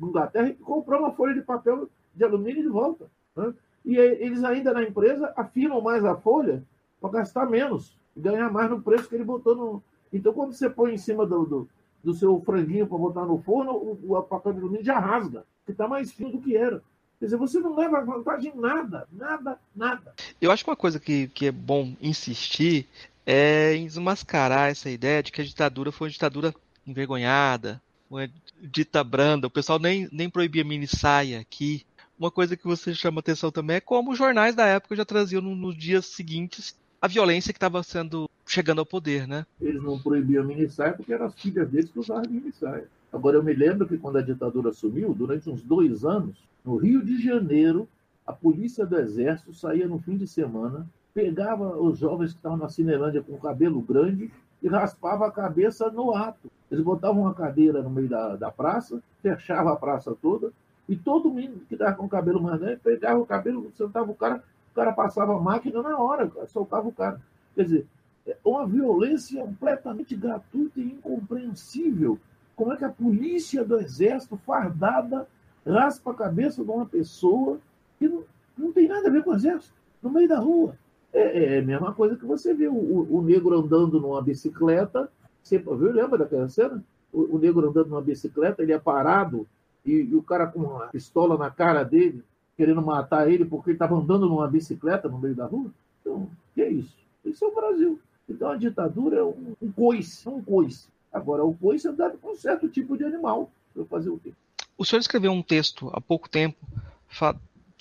Inglaterra 0.00 0.48
e 0.48 0.54
comprou 0.54 1.00
uma 1.00 1.12
folha 1.12 1.34
de 1.34 1.42
papel 1.42 1.88
de 2.14 2.24
alumínio 2.24 2.62
de 2.62 2.68
volta. 2.68 3.10
Né? 3.36 3.52
E 3.84 3.96
eles 3.96 4.44
ainda 4.44 4.72
na 4.72 4.82
empresa 4.82 5.32
afinam 5.36 5.80
mais 5.80 6.04
a 6.04 6.16
folha 6.16 6.62
para 7.00 7.10
gastar 7.10 7.46
menos 7.46 7.96
ganhar 8.16 8.50
mais 8.50 8.70
no 8.70 8.82
preço 8.82 9.08
que 9.08 9.14
ele 9.14 9.24
botou 9.24 9.54
no. 9.54 9.82
Então, 10.12 10.32
quando 10.32 10.52
você 10.52 10.68
põe 10.68 10.94
em 10.94 10.98
cima 10.98 11.26
do, 11.26 11.44
do, 11.44 11.68
do 12.04 12.14
seu 12.14 12.40
franguinho 12.40 12.86
para 12.86 12.98
botar 12.98 13.24
no 13.24 13.38
forno, 13.38 13.72
o, 13.72 14.16
o 14.16 14.22
papel 14.22 14.52
de 14.52 14.58
alumínio 14.58 14.84
já 14.84 14.98
rasga, 14.98 15.44
que 15.64 15.72
está 15.72 15.88
mais 15.88 16.12
fino 16.12 16.32
do 16.32 16.40
que 16.40 16.56
era. 16.56 16.82
Quer 17.18 17.26
dizer, 17.26 17.36
você 17.36 17.60
não 17.60 17.76
leva 17.76 18.04
vantagem 18.04 18.52
em 18.54 18.60
nada, 18.60 19.06
nada, 19.12 19.58
nada. 19.74 20.12
Eu 20.40 20.50
acho 20.50 20.64
que 20.64 20.70
uma 20.70 20.76
coisa 20.76 20.98
que, 20.98 21.28
que 21.28 21.46
é 21.46 21.52
bom 21.52 21.94
insistir 22.00 22.88
é 23.26 23.74
em 23.74 23.86
desmascarar 23.86 24.70
essa 24.70 24.90
ideia 24.90 25.22
de 25.22 25.32
que 25.32 25.40
a 25.40 25.44
ditadura 25.44 25.92
foi 25.92 26.08
uma 26.08 26.12
ditadura 26.12 26.54
envergonhada, 26.86 27.80
uma 28.10 28.28
dita 28.60 29.02
branda. 29.02 29.46
O 29.46 29.50
pessoal 29.50 29.78
nem, 29.78 30.08
nem 30.12 30.28
proibia 30.28 30.64
mini 30.64 30.86
saia 30.86 31.40
aqui. 31.40 31.84
Uma 32.18 32.30
coisa 32.30 32.56
que 32.56 32.64
você 32.64 32.94
chama 32.94 33.20
atenção 33.20 33.50
também 33.50 33.76
é 33.76 33.80
como 33.80 34.12
os 34.12 34.18
jornais 34.18 34.54
da 34.54 34.66
época 34.66 34.96
já 34.96 35.04
traziam 35.04 35.42
no, 35.42 35.56
nos 35.56 35.76
dias 35.76 36.06
seguintes 36.06 36.76
a 37.00 37.08
violência 37.08 37.52
que 37.52 37.56
estava 37.56 37.82
sendo 37.82 38.30
chegando 38.46 38.78
ao 38.78 38.86
poder, 38.86 39.26
né? 39.26 39.44
Eles 39.60 39.82
não 39.82 39.98
proibiam 39.98 40.44
mini 40.44 40.68
saia 40.68 40.92
porque 40.92 41.12
eram 41.12 41.26
as 41.26 41.34
filhas 41.34 41.68
deles 41.68 41.90
que 41.90 41.98
usavam 41.98 42.30
mini 42.30 42.52
saia. 42.52 42.86
Agora 43.12 43.36
eu 43.36 43.42
me 43.42 43.52
lembro 43.52 43.88
que 43.88 43.98
quando 43.98 44.18
a 44.18 44.22
ditadura 44.22 44.72
sumiu, 44.72 45.12
durante 45.12 45.50
uns 45.50 45.62
dois 45.62 46.04
anos, 46.04 46.36
no 46.64 46.76
Rio 46.76 47.04
de 47.04 47.20
Janeiro, 47.22 47.88
a 48.26 48.32
polícia 48.32 48.86
do 48.86 48.96
exército 48.98 49.52
saía 49.52 49.88
no 49.88 49.98
fim 49.98 50.16
de 50.16 50.26
semana, 50.26 50.86
pegava 51.14 51.76
os 51.76 51.98
jovens 51.98 52.32
que 52.32 52.38
estavam 52.38 52.58
na 52.58 52.68
Cinelândia 52.68 53.22
com 53.22 53.36
cabelo 53.38 53.80
grande 53.80 54.30
e 54.62 54.68
raspava 54.68 55.26
a 55.26 55.30
cabeça 55.30 55.90
no 55.90 56.14
ato. 56.14 56.50
Eles 56.70 56.84
botavam 56.84 57.22
uma 57.22 57.34
cadeira 57.34 57.82
no 57.82 57.90
meio 57.90 58.08
da, 58.08 58.36
da 58.36 58.50
praça, 58.50 59.02
fechava 59.20 59.72
a 59.72 59.76
praça 59.76 60.14
toda, 60.20 60.52
e 60.88 60.96
todo 60.96 61.30
mundo 61.30 61.62
que 61.68 61.74
estava 61.74 61.94
com 61.94 62.06
o 62.06 62.08
cabelo 62.08 62.42
mais 62.42 62.60
grande 62.60 62.80
pegava 62.80 63.20
o 63.20 63.26
cabelo, 63.26 63.70
sentava 63.74 64.10
o 64.10 64.14
cara, 64.14 64.42
o 64.72 64.74
cara 64.74 64.92
passava 64.92 65.36
a 65.36 65.40
máquina 65.40 65.82
na 65.82 65.98
hora, 65.98 66.30
soltava 66.46 66.88
o 66.88 66.92
cara. 66.92 67.20
Quer 67.54 67.64
dizer, 67.64 67.86
é 68.26 68.36
uma 68.44 68.66
violência 68.66 69.42
completamente 69.42 70.14
gratuita 70.16 70.80
e 70.80 70.84
incompreensível. 70.84 72.18
Como 72.56 72.72
é 72.72 72.76
que 72.76 72.84
a 72.84 72.90
polícia 72.90 73.64
do 73.64 73.78
exército, 73.80 74.36
fardada, 74.36 75.26
raspa 75.66 76.12
a 76.12 76.14
cabeça 76.14 76.64
de 76.64 76.70
uma 76.70 76.86
pessoa 76.86 77.58
que 77.98 78.08
não, 78.08 78.24
não 78.56 78.72
tem 78.72 78.88
nada 78.88 79.08
a 79.08 79.10
ver 79.10 79.24
com 79.24 79.30
o 79.30 79.34
exército, 79.34 79.74
no 80.02 80.10
meio 80.10 80.28
da 80.28 80.38
rua? 80.38 80.76
É, 81.12 81.56
é 81.56 81.58
a 81.58 81.62
mesma 81.62 81.92
coisa 81.92 82.16
que 82.16 82.24
você 82.24 82.54
vê 82.54 82.68
o, 82.68 83.06
o, 83.10 83.22
negro 83.22 83.58
andando 83.58 84.00
numa 84.00 84.22
bicicleta. 84.22 85.10
Você 85.42 85.58
viu, 85.58 85.92
lembra 85.92 86.18
daquela 86.18 86.48
cena? 86.48 86.82
O, 87.12 87.36
o 87.36 87.38
negro 87.38 87.68
andando 87.68 87.88
numa 87.88 88.00
bicicleta, 88.00 88.62
ele 88.62 88.72
é 88.72 88.78
parado 88.78 89.46
e, 89.84 89.92
e, 89.92 90.14
o 90.14 90.22
cara 90.22 90.46
com 90.46 90.60
uma 90.60 90.86
pistola 90.86 91.36
na 91.36 91.50
cara 91.50 91.82
dele, 91.82 92.22
querendo 92.56 92.80
matar 92.80 93.30
ele 93.30 93.44
porque 93.44 93.70
ele 93.70 93.76
estava 93.76 93.94
andando 93.94 94.28
numa 94.28 94.48
bicicleta 94.48 95.08
no 95.08 95.18
meio 95.18 95.34
da 95.34 95.46
rua. 95.46 95.70
Então, 96.00 96.28
que 96.54 96.62
é 96.62 96.70
isso? 96.70 96.96
Isso 97.24 97.44
é 97.44 97.48
o 97.48 97.54
Brasil. 97.54 98.00
Então 98.28 98.48
a 98.48 98.56
ditadura 98.56 99.18
é 99.18 99.24
um, 99.24 99.54
um 99.60 99.70
coice, 99.70 100.28
um 100.28 100.42
coice. 100.42 100.88
Agora, 101.12 101.44
o 101.44 101.54
coice 101.54 101.86
é 101.86 101.92
dado 101.92 102.16
com 102.18 102.32
um 102.32 102.36
certo 102.36 102.68
tipo 102.68 102.96
de 102.96 103.04
animal. 103.04 103.50
Para 103.74 103.84
fazer 103.84 104.10
o 104.10 104.18
quê? 104.18 104.32
O 104.76 104.84
senhor 104.84 105.00
escreveu 105.00 105.32
um 105.32 105.42
texto 105.42 105.90
há 105.92 106.00
pouco 106.00 106.28
tempo 106.28 106.66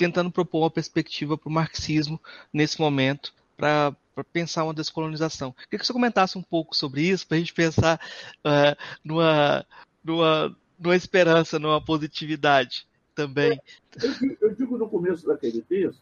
tentando 0.02 0.32
propor 0.32 0.64
uma 0.64 0.72
perspectiva 0.72 1.38
para 1.38 1.47
o 1.47 1.52
marxismo 1.52 2.20
nesse 2.52 2.82
momento, 2.82 3.32
para 3.56 3.95
pensar 4.34 4.64
uma 4.64 4.74
descolonização. 4.74 5.52
Queria 5.52 5.78
que 5.78 5.86
você 5.86 5.93
comentasse 5.93 6.39
um 6.39 6.41
pouco 6.41 6.76
sobre 6.76 7.04
isso, 7.04 7.28
para 7.28 7.38
a 7.38 7.39
gente 7.39 7.54
pensar 7.54 8.02
uh, 8.39 8.76
numa, 9.04 9.64
numa, 10.04 10.58
numa 10.80 10.95
esperança, 10.95 11.60
numa 11.60 11.80
positividade 11.80 12.88
também. 13.14 13.62
Eu, 14.02 14.38
eu 14.49 14.56
digo 14.56 14.76
no 14.76 14.89
começo 14.89 15.28
daquele 15.28 15.62
texto, 15.62 16.02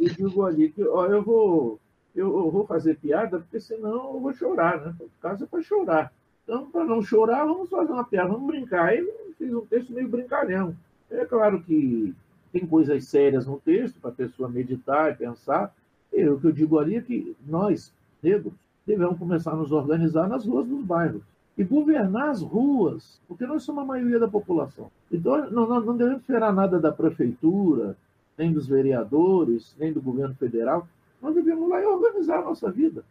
eu 0.00 0.14
digo 0.14 0.46
ali 0.46 0.70
que 0.70 0.84
ó, 0.84 1.06
eu 1.06 1.20
vou 1.20 1.80
eu, 2.14 2.48
vou 2.48 2.64
fazer 2.64 2.96
piada, 2.96 3.40
porque 3.40 3.58
senão 3.58 4.14
eu 4.14 4.20
vou 4.20 4.32
chorar, 4.32 4.80
né? 4.80 4.94
O 5.00 5.10
caso 5.20 5.44
é 5.44 5.46
para 5.48 5.62
chorar. 5.62 6.12
Então, 6.44 6.70
para 6.70 6.84
não 6.84 7.02
chorar, 7.02 7.44
vamos 7.44 7.68
fazer 7.68 7.92
uma 7.92 8.04
piada, 8.04 8.28
vamos 8.28 8.46
brincar. 8.46 8.86
Aí 8.86 8.98
eu 8.98 9.34
fiz 9.36 9.52
um 9.52 9.66
texto 9.66 9.92
meio 9.92 10.08
brincalhão. 10.08 10.76
É 11.10 11.24
claro 11.24 11.62
que 11.62 12.14
tem 12.52 12.66
coisas 12.66 13.04
sérias 13.04 13.46
no 13.46 13.58
texto 13.60 14.00
para 14.00 14.10
a 14.10 14.14
pessoa 14.14 14.48
meditar 14.48 15.12
e 15.12 15.16
pensar. 15.16 15.74
E 16.12 16.26
o 16.28 16.38
que 16.38 16.46
eu 16.46 16.52
digo 16.52 16.78
ali 16.78 16.96
é 16.96 17.00
que 17.00 17.36
nós, 17.46 17.92
negros, 18.22 18.52
devemos 18.86 19.18
começar 19.18 19.52
a 19.52 19.56
nos 19.56 19.70
organizar 19.72 20.28
nas 20.28 20.44
ruas 20.44 20.66
dos 20.66 20.84
bairros 20.84 21.22
e 21.56 21.64
governar 21.64 22.30
as 22.30 22.42
ruas, 22.42 23.20
porque 23.28 23.46
nós 23.46 23.62
somos 23.62 23.82
a 23.82 23.86
maioria 23.86 24.18
da 24.18 24.26
população. 24.26 24.90
Então, 25.12 25.50
não, 25.50 25.68
não, 25.68 25.80
não 25.80 25.96
devemos 25.96 26.22
esperar 26.22 26.52
nada 26.52 26.80
da 26.80 26.90
prefeitura, 26.90 27.96
nem 28.36 28.52
dos 28.52 28.66
vereadores, 28.66 29.76
nem 29.78 29.92
do 29.92 30.00
governo 30.00 30.34
federal. 30.34 30.88
Nós 31.20 31.34
devemos 31.34 31.68
lá 31.68 31.80
e 31.80 31.84
organizar 31.84 32.38
a 32.38 32.44
nossa 32.44 32.70
vida. 32.70 33.04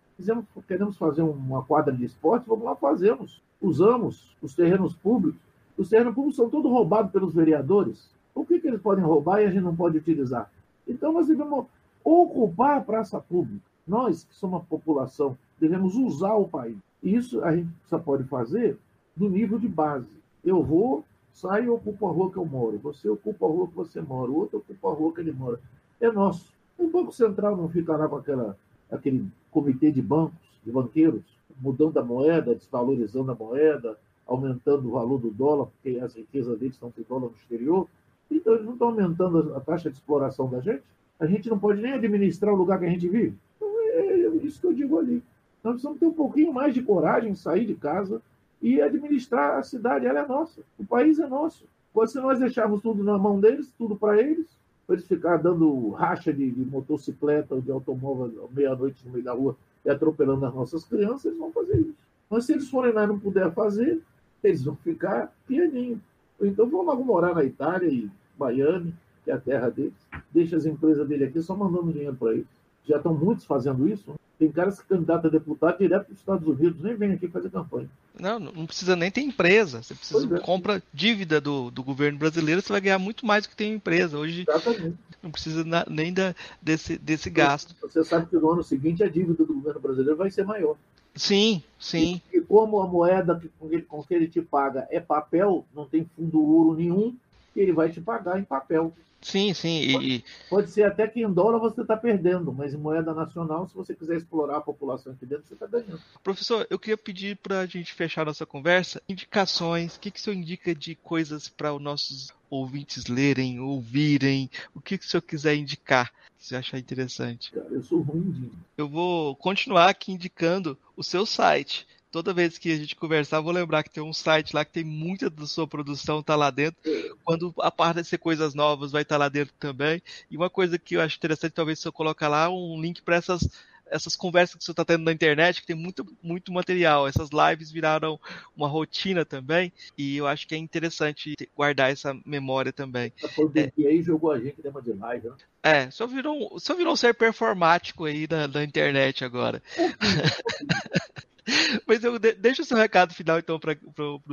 Queremos 0.67 0.97
fazer 0.97 1.21
uma 1.21 1.63
quadra 1.63 1.93
de 1.93 2.03
esporte, 2.03 2.47
vamos 2.47 2.65
lá, 2.65 2.75
fazemos. 2.75 3.41
Usamos 3.61 4.35
os 4.41 4.55
terrenos 4.55 4.95
públicos. 4.95 5.39
Os 5.77 5.89
terrenos 5.89 6.15
públicos 6.15 6.35
são 6.35 6.49
todos 6.49 6.69
roubados 6.71 7.11
pelos 7.11 7.33
vereadores. 7.33 8.09
O 8.39 8.45
que, 8.45 8.59
que 8.59 8.67
eles 8.67 8.81
podem 8.81 9.03
roubar 9.03 9.41
e 9.41 9.45
a 9.45 9.51
gente 9.51 9.63
não 9.63 9.75
pode 9.75 9.97
utilizar? 9.97 10.49
Então 10.87 11.11
nós 11.11 11.27
devemos 11.27 11.65
ocupar 12.03 12.77
a 12.77 12.81
praça 12.81 13.19
pública. 13.19 13.61
Nós, 13.85 14.23
que 14.23 14.33
somos 14.35 14.61
a 14.61 14.63
população, 14.63 15.37
devemos 15.59 15.95
usar 15.95 16.35
o 16.35 16.47
país. 16.47 16.77
E 17.03 17.15
isso 17.15 17.43
a 17.43 17.53
gente 17.55 17.69
só 17.87 17.99
pode 17.99 18.23
fazer 18.23 18.77
do 19.15 19.29
nível 19.29 19.59
de 19.59 19.67
base. 19.67 20.07
Eu 20.43 20.63
vou, 20.63 21.03
saio 21.33 21.65
e 21.65 21.69
ocupo 21.69 22.07
a 22.07 22.11
rua 22.11 22.31
que 22.31 22.37
eu 22.37 22.45
moro. 22.45 22.77
Você 22.79 23.09
ocupa 23.09 23.45
a 23.45 23.49
rua 23.49 23.67
que 23.67 23.75
você 23.75 23.99
mora. 23.99 24.31
O 24.31 24.37
outro 24.37 24.59
ocupa 24.59 24.89
a 24.89 24.93
rua 24.93 25.13
que 25.13 25.19
ele 25.19 25.33
mora. 25.33 25.59
É 25.99 26.09
nosso. 26.09 26.53
O 26.77 26.87
Banco 26.87 27.11
Central 27.11 27.57
não 27.57 27.67
fica 27.67 27.97
lá 27.97 28.07
com 28.07 28.15
aquela, 28.15 28.57
aquele 28.89 29.27
comitê 29.51 29.91
de 29.91 30.01
bancos, 30.01 30.37
de 30.63 30.71
banqueiros, 30.71 31.23
mudando 31.59 31.97
a 31.97 32.03
moeda, 32.03 32.55
desvalorizando 32.55 33.31
a 33.31 33.35
moeda, 33.35 33.97
aumentando 34.25 34.87
o 34.87 34.91
valor 34.91 35.19
do 35.19 35.29
dólar, 35.29 35.65
porque 35.65 35.99
as 35.99 36.15
riquezas 36.15 36.57
deles 36.57 36.75
estão 36.75 36.89
com 36.89 37.01
dólar 37.01 37.29
no 37.31 37.35
exterior. 37.35 37.87
Então, 38.29 38.53
eles 38.53 38.65
não 38.65 38.73
estão 38.73 38.89
aumentando 38.89 39.55
a 39.55 39.59
taxa 39.59 39.89
de 39.89 39.97
exploração 39.97 40.49
da 40.49 40.59
gente? 40.59 40.83
A 41.19 41.25
gente 41.25 41.49
não 41.49 41.59
pode 41.59 41.81
nem 41.81 41.93
administrar 41.93 42.53
o 42.53 42.57
lugar 42.57 42.79
que 42.79 42.85
a 42.85 42.89
gente 42.89 43.07
vive? 43.07 43.35
Então, 43.57 43.69
é 43.79 44.27
isso 44.43 44.61
que 44.61 44.67
eu 44.67 44.73
digo 44.73 44.97
ali. 44.97 45.23
Nós 45.63 45.73
precisamos 45.73 45.99
ter 45.99 46.05
um 46.05 46.13
pouquinho 46.13 46.53
mais 46.53 46.73
de 46.73 46.81
coragem, 46.81 47.35
sair 47.35 47.65
de 47.65 47.75
casa 47.75 48.21
e 48.61 48.81
administrar 48.81 49.57
a 49.57 49.63
cidade. 49.63 50.05
Ela 50.05 50.21
é 50.21 50.27
nossa, 50.27 50.61
o 50.77 50.85
país 50.85 51.19
é 51.19 51.27
nosso. 51.27 51.65
Se 52.07 52.19
nós 52.19 52.39
deixarmos 52.39 52.81
tudo 52.81 53.03
na 53.03 53.17
mão 53.17 53.39
deles, 53.39 53.69
tudo 53.77 53.95
para 53.95 54.21
eles, 54.21 54.47
para 54.87 54.95
eles 54.95 55.07
ficar 55.07 55.37
dando 55.37 55.89
racha 55.89 56.31
de, 56.31 56.49
de 56.49 56.65
motocicleta 56.65 57.55
ou 57.55 57.61
de 57.61 57.71
automóvel 57.71 58.49
meia-noite 58.55 59.05
no 59.05 59.11
meio 59.11 59.23
da 59.23 59.33
rua 59.33 59.57
e 59.83 59.89
atropelando 59.89 60.45
as 60.45 60.53
nossas 60.53 60.85
crianças, 60.85 61.25
eles 61.25 61.37
vão 61.37 61.51
fazer 61.51 61.79
isso. 61.79 61.95
Mas 62.29 62.45
se 62.45 62.53
eles 62.53 62.69
forem 62.69 62.93
lá 62.93 63.03
e 63.03 63.07
não 63.07 63.19
puder 63.19 63.51
fazer, 63.51 64.01
eles 64.43 64.63
vão 64.63 64.75
ficar 64.77 65.33
pianinho. 65.45 66.01
Então 66.41 66.65
logo 66.67 67.03
morar 67.03 67.35
na 67.35 67.43
Itália 67.43 67.89
e 67.89 68.09
Miami, 68.39 68.93
que 69.23 69.31
é 69.31 69.33
a 69.33 69.39
terra 69.39 69.69
deles. 69.69 69.93
Deixa 70.31 70.55
as 70.55 70.65
empresas 70.65 71.07
dele 71.07 71.25
aqui 71.25 71.41
só 71.41 71.55
mandando 71.55 71.91
dinheiro 71.91 72.15
para 72.15 72.33
eles. 72.33 72.47
Já 72.87 72.97
estão 72.97 73.13
muitos 73.13 73.45
fazendo 73.45 73.87
isso. 73.87 74.15
Tem 74.39 74.49
caras 74.49 74.79
que 74.79 74.87
candidatam 74.87 75.29
a 75.29 75.31
deputado 75.31 75.77
direto 75.79 76.05
para 76.05 76.13
os 76.13 76.19
Estados 76.19 76.47
Unidos, 76.47 76.81
nem 76.81 76.95
vem 76.95 77.11
aqui 77.11 77.27
fazer 77.27 77.49
campanha. 77.49 77.89
Não, 78.17 78.39
não 78.39 78.65
precisa 78.65 78.95
nem 78.95 79.11
ter 79.11 79.19
empresa. 79.19 79.83
Você 79.83 79.93
precisa 79.93 80.37
é. 80.37 80.39
compra 80.39 80.81
dívida 80.93 81.41
do, 81.41 81.69
do 81.69 81.83
governo 81.83 82.17
brasileiro, 82.17 82.61
você 82.61 82.71
vai 82.71 82.79
ganhar 82.79 82.99
muito 82.99 83.25
mais 83.25 83.43
do 83.43 83.49
que 83.49 83.55
tem 83.55 83.73
empresa. 83.73 84.17
Hoje 84.17 84.45
Exatamente. 84.47 84.97
não 85.21 85.29
precisa 85.29 85.65
nem 85.89 86.13
da, 86.13 86.33
desse, 86.61 86.97
desse 86.97 87.29
gasto. 87.29 87.75
Você 87.81 88.01
sabe 88.05 88.27
que 88.27 88.37
no 88.37 88.49
ano 88.49 88.63
seguinte 88.63 89.03
a 89.03 89.09
dívida 89.09 89.43
do 89.43 89.53
governo 89.53 89.81
brasileiro 89.81 90.15
vai 90.15 90.31
ser 90.31 90.45
maior. 90.45 90.77
Sim, 91.13 91.61
sim. 91.77 92.21
E, 92.31 92.37
e 92.37 92.41
como 92.41 92.79
a 92.79 92.87
moeda 92.87 93.37
que, 93.37 93.49
com, 93.59 93.67
que, 93.67 93.81
com 93.81 94.01
que 94.01 94.13
ele 94.13 94.29
te 94.29 94.41
paga 94.41 94.87
é 94.89 95.01
papel, 95.01 95.65
não 95.75 95.85
tem 95.85 96.09
fundo 96.15 96.41
ouro 96.41 96.77
nenhum, 96.77 97.13
ele 97.61 97.73
vai 97.73 97.89
te 97.89 98.01
pagar 98.01 98.39
em 98.39 98.43
papel. 98.43 98.93
Sim, 99.21 99.53
sim. 99.53 99.91
Pode, 99.93 100.07
e... 100.07 100.23
pode 100.49 100.69
ser 100.71 100.83
até 100.83 101.07
que 101.07 101.21
em 101.21 101.31
dólar 101.31 101.59
você 101.59 101.81
está 101.81 101.97
perdendo, 101.97 102.53
mas 102.53 102.73
em 102.73 102.77
moeda 102.77 103.13
nacional, 103.13 103.67
se 103.67 103.75
você 103.75 103.93
quiser 103.93 104.17
explorar 104.17 104.57
a 104.57 104.61
população 104.61 105.11
aqui 105.11 105.25
dentro, 105.25 105.45
você 105.45 105.55
está 105.55 105.67
ganhando. 105.67 105.99
Professor, 106.23 106.65
eu 106.69 106.79
queria 106.79 106.97
pedir 106.97 107.35
para 107.37 107.59
a 107.59 107.65
gente 107.65 107.93
fechar 107.93 108.25
nossa 108.25 108.45
conversa 108.45 109.01
indicações. 109.09 109.95
O 109.95 109.99
que, 109.99 110.11
que 110.11 110.19
o 110.19 110.21
senhor 110.21 110.37
indica 110.37 110.73
de 110.73 110.95
coisas 110.95 111.49
para 111.49 111.73
os 111.73 111.81
nossos 111.81 112.33
ouvintes 112.49 113.07
lerem, 113.07 113.59
ouvirem? 113.59 114.49
O 114.73 114.79
que, 114.79 114.97
que 114.97 115.05
o 115.05 115.07
senhor 115.07 115.21
quiser 115.21 115.55
indicar? 115.55 116.11
que 116.39 116.47
você 116.47 116.55
achar 116.55 116.79
interessante. 116.79 117.51
Cara, 117.51 117.67
eu 117.69 117.83
sou 117.83 117.99
ruim 118.01 118.31
de... 118.31 118.49
Eu 118.77 118.87
vou 118.87 119.35
continuar 119.35 119.89
aqui 119.89 120.13
indicando 120.13 120.77
o 120.95 121.03
seu 121.03 121.25
site 121.25 121.85
toda 122.11 122.33
vez 122.33 122.57
que 122.57 122.71
a 122.71 122.75
gente 122.75 122.95
conversar, 122.95 123.41
vou 123.41 123.51
lembrar 123.51 123.83
que 123.83 123.89
tem 123.89 124.03
um 124.03 124.13
site 124.13 124.55
lá 124.55 124.65
que 124.65 124.71
tem 124.71 124.83
muita 124.83 125.29
da 125.29 125.45
sua 125.45 125.67
produção 125.67 126.23
tá 126.23 126.35
lá 126.35 126.49
dentro. 126.49 126.79
Quando 127.23 127.53
aparecer 127.59 128.17
coisas 128.17 128.53
novas, 128.53 128.91
vai 128.91 129.03
estar 129.03 129.15
tá 129.15 129.19
lá 129.19 129.29
dentro 129.29 129.53
também. 129.59 130.01
E 130.29 130.37
uma 130.37 130.49
coisa 130.49 130.77
que 130.77 130.95
eu 130.95 131.01
acho 131.01 131.17
interessante, 131.17 131.51
talvez 131.51 131.79
se 131.79 131.87
eu 131.87 131.93
colocar 131.93 132.27
lá 132.27 132.49
um 132.49 132.79
link 132.81 133.01
para 133.01 133.15
essas 133.15 133.47
essas 133.91 134.15
conversas 134.15 134.55
que 134.55 134.63
você 134.63 134.71
está 134.71 134.85
tendo 134.85 135.03
na 135.03 135.11
internet, 135.11 135.61
que 135.61 135.67
tem 135.67 135.75
muito, 135.75 136.05
muito 136.21 136.51
material. 136.51 137.07
Essas 137.07 137.29
lives 137.31 137.71
viraram 137.71 138.19
uma 138.55 138.67
rotina 138.67 139.25
também, 139.25 139.73
e 139.97 140.17
eu 140.17 140.27
acho 140.27 140.47
que 140.47 140.55
é 140.55 140.57
interessante 140.57 141.35
guardar 141.55 141.91
essa 141.91 142.15
memória 142.25 142.71
também. 142.71 143.11
A 143.23 143.27
pandemia 143.27 143.71
é, 143.79 143.87
aí 143.87 144.01
jogou 144.01 144.31
a 144.31 144.39
gente 144.39 144.61
tema 144.61 144.81
de 144.81 144.93
live, 144.93 145.29
né? 145.29 145.35
É, 145.61 145.91
só 145.91 146.07
virou, 146.07 146.57
só 146.59 146.73
virou 146.75 146.93
um 146.93 146.95
ser 146.95 147.13
performático 147.13 148.05
aí 148.05 148.27
na, 148.29 148.47
na 148.47 148.63
internet 148.63 149.25
agora. 149.25 149.61
Mas 151.87 152.03
eu 152.03 152.17
deixa 152.19 152.61
o 152.61 152.65
seu 152.65 152.77
recado 152.77 153.13
final, 153.13 153.39
então, 153.39 153.59
para 153.59 153.77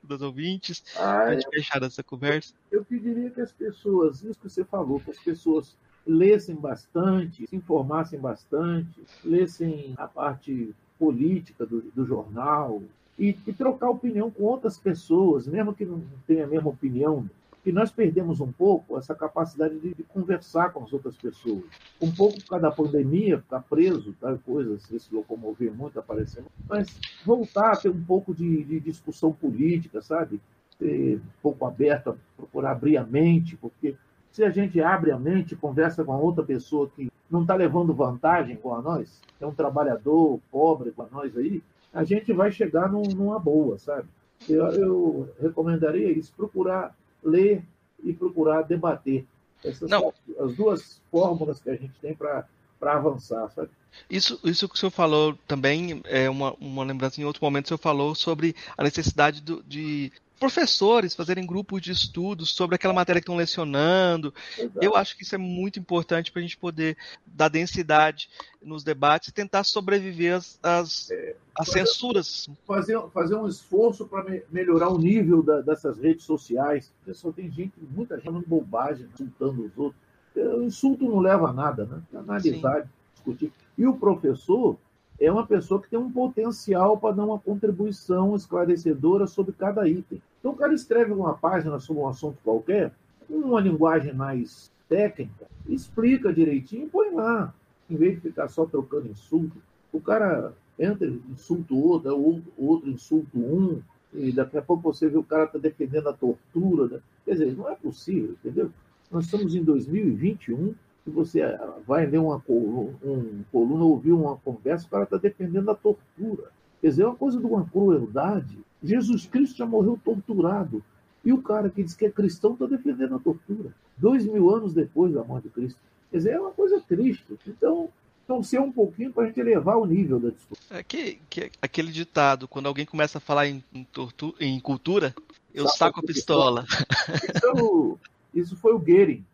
os 0.08 0.22
ouvintes, 0.22 0.82
para 0.94 1.24
a 1.24 1.34
gente 1.34 1.48
fechar 1.48 1.82
essa 1.82 2.02
conversa. 2.02 2.54
Eu 2.70 2.84
pediria 2.84 3.30
que 3.30 3.40
as 3.40 3.52
pessoas, 3.52 4.22
isso 4.22 4.38
que 4.40 4.48
você 4.48 4.64
falou, 4.64 5.00
que 5.00 5.10
as 5.10 5.18
pessoas 5.18 5.76
lessem 6.06 6.54
bastante, 6.54 7.46
se 7.46 7.56
informassem 7.56 8.18
bastante, 8.18 9.04
lessem 9.24 9.94
a 9.96 10.06
parte 10.06 10.74
política 10.98 11.66
do, 11.66 11.82
do 11.94 12.06
jornal 12.06 12.82
e, 13.18 13.36
e, 13.46 13.52
trocar 13.52 13.90
opinião 13.90 14.30
com 14.30 14.44
outras 14.44 14.78
pessoas, 14.78 15.46
mesmo 15.46 15.74
que 15.74 15.84
não 15.84 16.02
tenha 16.26 16.44
a 16.44 16.46
mesma 16.46 16.70
opinião 16.70 17.28
que 17.66 17.72
nós 17.72 17.90
perdemos 17.90 18.40
um 18.40 18.52
pouco 18.52 18.96
essa 18.96 19.12
capacidade 19.12 19.76
de, 19.80 19.92
de, 19.92 20.04
conversar 20.04 20.72
com 20.72 20.84
as 20.84 20.92
outras 20.92 21.16
pessoas. 21.16 21.64
Um 22.00 22.12
pouco 22.12 22.38
por 22.38 22.50
causa 22.50 22.62
da 22.62 22.70
pandemia, 22.70 23.40
ficar 23.40 23.60
preso, 23.62 24.14
tal 24.20 24.38
coisas, 24.38 24.82
se 24.82 25.12
locomover 25.12 25.74
muito, 25.74 25.98
aparecendo. 25.98 26.46
Mas 26.68 26.96
voltar 27.24 27.72
a 27.72 27.76
ter 27.76 27.88
um 27.88 28.04
pouco 28.04 28.32
de, 28.32 28.62
de 28.62 28.78
discussão 28.78 29.32
política, 29.32 30.00
sabe? 30.00 30.40
Ser 30.78 31.16
um 31.16 31.42
pouco 31.42 31.66
aberto, 31.66 32.16
procurar 32.36 32.70
abrir 32.70 32.98
a 32.98 33.04
mente, 33.04 33.56
porque 33.56 33.96
se 34.30 34.44
a 34.44 34.50
gente 34.50 34.80
abre 34.80 35.10
a 35.10 35.18
mente, 35.18 35.56
conversa 35.56 36.04
com 36.04 36.14
outra 36.14 36.44
pessoa 36.44 36.88
que 36.88 37.10
não 37.28 37.42
está 37.42 37.56
levando 37.56 37.92
vantagem 37.92 38.54
com 38.54 38.76
a 38.76 38.80
nós, 38.80 39.20
é 39.40 39.44
um 39.44 39.52
trabalhador 39.52 40.38
pobre 40.52 40.92
com 40.92 41.02
a 41.02 41.08
nós 41.10 41.36
aí, 41.36 41.60
a 41.92 42.04
gente 42.04 42.32
vai 42.32 42.52
chegar 42.52 42.88
num, 42.88 43.02
numa 43.02 43.40
boa, 43.40 43.76
sabe? 43.76 44.06
Eu, 44.48 44.66
eu 44.66 45.28
recomendaria 45.40 46.12
isso, 46.12 46.32
procurar 46.36 46.94
ler 47.26 47.62
e 48.02 48.12
procurar 48.12 48.62
debater. 48.62 49.26
Essas 49.64 49.90
Não. 49.90 50.00
são 50.00 50.44
as 50.44 50.54
duas 50.54 51.00
fórmulas 51.10 51.60
que 51.60 51.70
a 51.70 51.76
gente 51.76 51.94
tem 52.00 52.14
para 52.14 52.46
avançar, 52.80 53.50
sabe? 53.50 53.70
Isso, 54.08 54.38
isso 54.44 54.68
que 54.68 54.74
o 54.74 54.78
senhor 54.78 54.90
falou 54.90 55.36
também, 55.46 56.02
é 56.04 56.28
uma, 56.28 56.52
uma 56.60 56.84
lembrança, 56.84 57.20
em 57.20 57.24
outro 57.24 57.42
momento 57.42 57.64
o 57.64 57.68
senhor 57.68 57.78
falou 57.78 58.14
sobre 58.14 58.54
a 58.76 58.84
necessidade 58.84 59.40
do, 59.40 59.62
de 59.62 60.12
professores 60.38 61.14
fazerem 61.14 61.46
grupos 61.46 61.80
de 61.80 61.92
estudos 61.92 62.50
sobre 62.50 62.76
aquela 62.76 62.94
matéria 62.94 63.20
que 63.20 63.24
estão 63.24 63.36
lecionando. 63.36 64.32
Exato. 64.58 64.78
Eu 64.80 64.94
acho 64.96 65.16
que 65.16 65.22
isso 65.22 65.34
é 65.34 65.38
muito 65.38 65.78
importante 65.78 66.30
para 66.30 66.40
a 66.40 66.42
gente 66.42 66.56
poder 66.56 66.96
dar 67.26 67.48
densidade 67.48 68.28
nos 68.62 68.84
debates 68.84 69.28
e 69.28 69.32
tentar 69.32 69.64
sobreviver 69.64 70.34
às, 70.34 70.58
às, 70.62 71.10
é, 71.10 71.36
às 71.58 71.68
censuras. 71.68 72.48
Fazer, 72.66 73.00
fazer 73.12 73.34
um 73.36 73.46
esforço 73.46 74.06
para 74.06 74.24
me, 74.24 74.42
melhorar 74.50 74.88
o 74.88 74.98
nível 74.98 75.42
da, 75.42 75.60
dessas 75.60 75.98
redes 75.98 76.24
sociais. 76.24 76.92
Só 77.12 77.32
tem 77.32 77.50
gente, 77.50 77.74
muita 77.90 78.16
gente 78.16 78.24
falando 78.24 78.46
bobagem, 78.46 79.08
insultando 79.12 79.64
os 79.64 79.78
outros. 79.78 80.00
O 80.34 80.62
insulto 80.62 81.08
não 81.08 81.18
leva 81.18 81.48
a 81.48 81.52
nada, 81.52 81.86
né? 81.86 82.02
Analisar, 82.14 82.82
Sim. 82.82 82.88
discutir. 83.14 83.52
E 83.78 83.86
o 83.86 83.96
professor, 83.96 84.76
é 85.18 85.32
uma 85.32 85.46
pessoa 85.46 85.80
que 85.80 85.88
tem 85.88 85.98
um 85.98 86.10
potencial 86.10 86.98
para 86.98 87.16
dar 87.16 87.24
uma 87.24 87.38
contribuição 87.38 88.34
esclarecedora 88.36 89.26
sobre 89.26 89.52
cada 89.52 89.88
item. 89.88 90.20
Então, 90.38 90.52
o 90.52 90.56
cara 90.56 90.74
escreve 90.74 91.12
uma 91.12 91.34
página 91.34 91.78
sobre 91.78 92.02
um 92.02 92.08
assunto 92.08 92.38
qualquer, 92.44 92.92
com 93.26 93.34
uma 93.34 93.60
linguagem 93.60 94.14
mais 94.14 94.70
técnica, 94.88 95.46
explica 95.66 96.32
direitinho 96.32 96.86
e 96.86 96.90
põe 96.90 97.10
lá, 97.10 97.52
em 97.88 97.96
vez 97.96 98.14
de 98.16 98.20
ficar 98.20 98.48
só 98.48 98.66
trocando 98.66 99.08
insulto. 99.08 99.56
O 99.92 100.00
cara 100.00 100.52
entra, 100.78 101.08
insulta 101.30 101.74
o 101.74 101.88
outro, 101.88 102.14
o 102.56 102.66
outro 102.66 102.90
insulta 102.90 103.36
um, 103.36 103.80
e 104.12 104.32
daqui 104.32 104.56
a 104.56 104.62
pouco 104.62 104.82
você 104.82 105.08
vê 105.08 105.16
o 105.16 105.22
cara 105.22 105.44
está 105.44 105.58
defendendo 105.58 106.08
a 106.08 106.12
tortura. 106.12 106.88
Né? 106.88 107.00
Quer 107.24 107.32
dizer, 107.32 107.56
não 107.56 107.68
é 107.68 107.74
possível, 107.74 108.32
entendeu? 108.32 108.70
Nós 109.10 109.24
estamos 109.24 109.54
em 109.54 109.62
2021 109.62 110.74
se 111.06 111.10
você 111.10 111.40
vai 111.86 112.04
ler 112.04 112.18
uma 112.18 112.42
um, 112.48 113.44
coluna, 113.52 113.84
ouvir 113.84 114.10
uma 114.10 114.36
conversa, 114.38 114.88
o 114.88 114.90
cara 114.90 115.04
está 115.04 115.16
defendendo 115.16 115.70
a 115.70 115.74
tortura. 115.74 116.50
Quer 116.80 116.88
dizer, 116.88 117.02
é 117.02 117.06
uma 117.06 117.14
coisa 117.14 117.38
de 117.38 117.46
uma 117.46 117.64
crueldade. 117.64 118.58
Jesus 118.82 119.24
Cristo 119.24 119.56
já 119.56 119.64
morreu 119.64 119.96
torturado. 120.04 120.82
E 121.24 121.32
o 121.32 121.40
cara 121.40 121.70
que 121.70 121.84
diz 121.84 121.94
que 121.94 122.06
é 122.06 122.10
cristão 122.10 122.54
está 122.54 122.66
defendendo 122.66 123.14
a 123.14 123.18
tortura. 123.20 123.72
Dois 123.96 124.26
mil 124.26 124.52
anos 124.52 124.74
depois 124.74 125.14
da 125.14 125.22
morte 125.22 125.44
de 125.44 125.50
Cristo. 125.50 125.78
Quer 126.10 126.16
dizer, 126.16 126.30
é 126.32 126.40
uma 126.40 126.50
coisa 126.50 126.80
triste. 126.80 127.38
Então, 127.46 127.88
torcer 128.26 128.60
um 128.60 128.72
pouquinho 128.72 129.12
para 129.12 129.22
a 129.22 129.26
gente 129.26 129.38
elevar 129.38 129.76
o 129.76 129.86
nível 129.86 130.18
da 130.18 130.30
discussão. 130.30 130.76
É 130.76 130.82
que, 130.82 131.20
que, 131.30 131.52
aquele 131.62 131.92
ditado, 131.92 132.48
quando 132.48 132.66
alguém 132.66 132.84
começa 132.84 133.18
a 133.18 133.20
falar 133.20 133.46
em, 133.46 133.62
em, 133.72 133.84
tortura, 133.84 134.36
em 134.40 134.58
cultura, 134.58 135.14
eu 135.54 135.66
saco, 135.68 135.78
saco 135.78 136.00
a 136.00 136.02
pistola. 136.02 136.66
Isso, 136.66 137.98
é 138.34 138.40
isso 138.40 138.56
foi 138.56 138.72
o 138.74 138.78
Goering. 138.80 139.24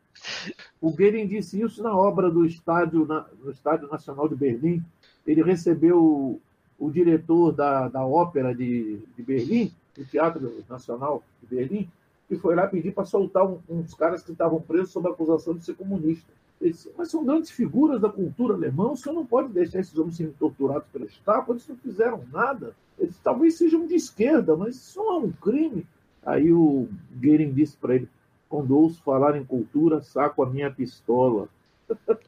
O 0.81 0.91
Goering 0.91 1.27
disse 1.27 1.61
isso 1.61 1.83
na 1.83 1.97
obra 1.97 2.31
do 2.31 2.45
Estádio, 2.45 3.07
na, 3.07 3.27
no 3.43 3.51
Estádio 3.51 3.89
Nacional 3.89 4.29
de 4.29 4.35
Berlim. 4.35 4.83
Ele 5.27 5.43
recebeu 5.43 6.03
o, 6.03 6.41
o 6.79 6.91
diretor 6.91 7.53
da, 7.53 7.89
da 7.89 8.05
ópera 8.05 8.55
de, 8.55 8.99
de 9.17 9.23
Berlim, 9.23 9.73
do 9.97 10.05
Teatro 10.05 10.65
Nacional 10.69 11.23
de 11.41 11.55
Berlim, 11.55 11.89
que 12.29 12.37
foi 12.37 12.55
lá 12.55 12.67
pedir 12.67 12.93
para 12.93 13.05
soltar 13.05 13.47
um, 13.47 13.59
uns 13.69 13.95
caras 13.95 14.23
que 14.23 14.33
estavam 14.33 14.61
presos 14.61 14.91
sob 14.91 15.09
acusação 15.09 15.55
de 15.55 15.65
ser 15.65 15.75
comunista. 15.75 16.33
Disse, 16.61 16.91
mas 16.97 17.11
são 17.11 17.25
grandes 17.25 17.51
figuras 17.51 18.01
da 18.01 18.09
cultura 18.09 18.55
alemã, 18.55 18.93
o 18.93 18.97
senhor 18.97 19.15
não 19.15 19.27
pode 19.27 19.49
deixar 19.49 19.81
esses 19.81 19.97
homens 19.99 20.17
serem 20.17 20.33
torturados 20.33 20.87
pela 20.93 21.05
Estado, 21.05 21.53
eles 21.53 21.67
não 21.67 21.77
fizeram 21.77 22.23
nada. 22.33 22.75
Eles 22.99 23.19
talvez 23.23 23.57
sejam 23.57 23.87
de 23.87 23.97
esquerda, 23.97 24.57
mas 24.57 24.77
isso 24.77 24.99
não 25.01 25.13
é 25.13 25.19
um 25.19 25.33
crime. 25.33 25.85
Aí 26.25 26.53
o 26.53 26.89
Goering 27.21 27.53
disse 27.53 27.77
para 27.77 27.97
ele, 27.97 28.09
quando 28.53 28.77
ouço 28.77 29.03
falar 29.03 29.35
em 29.35 29.45
cultura, 29.47 30.03
saco 30.03 30.43
a 30.43 30.47
minha 30.47 30.71
pistola. 30.71 31.49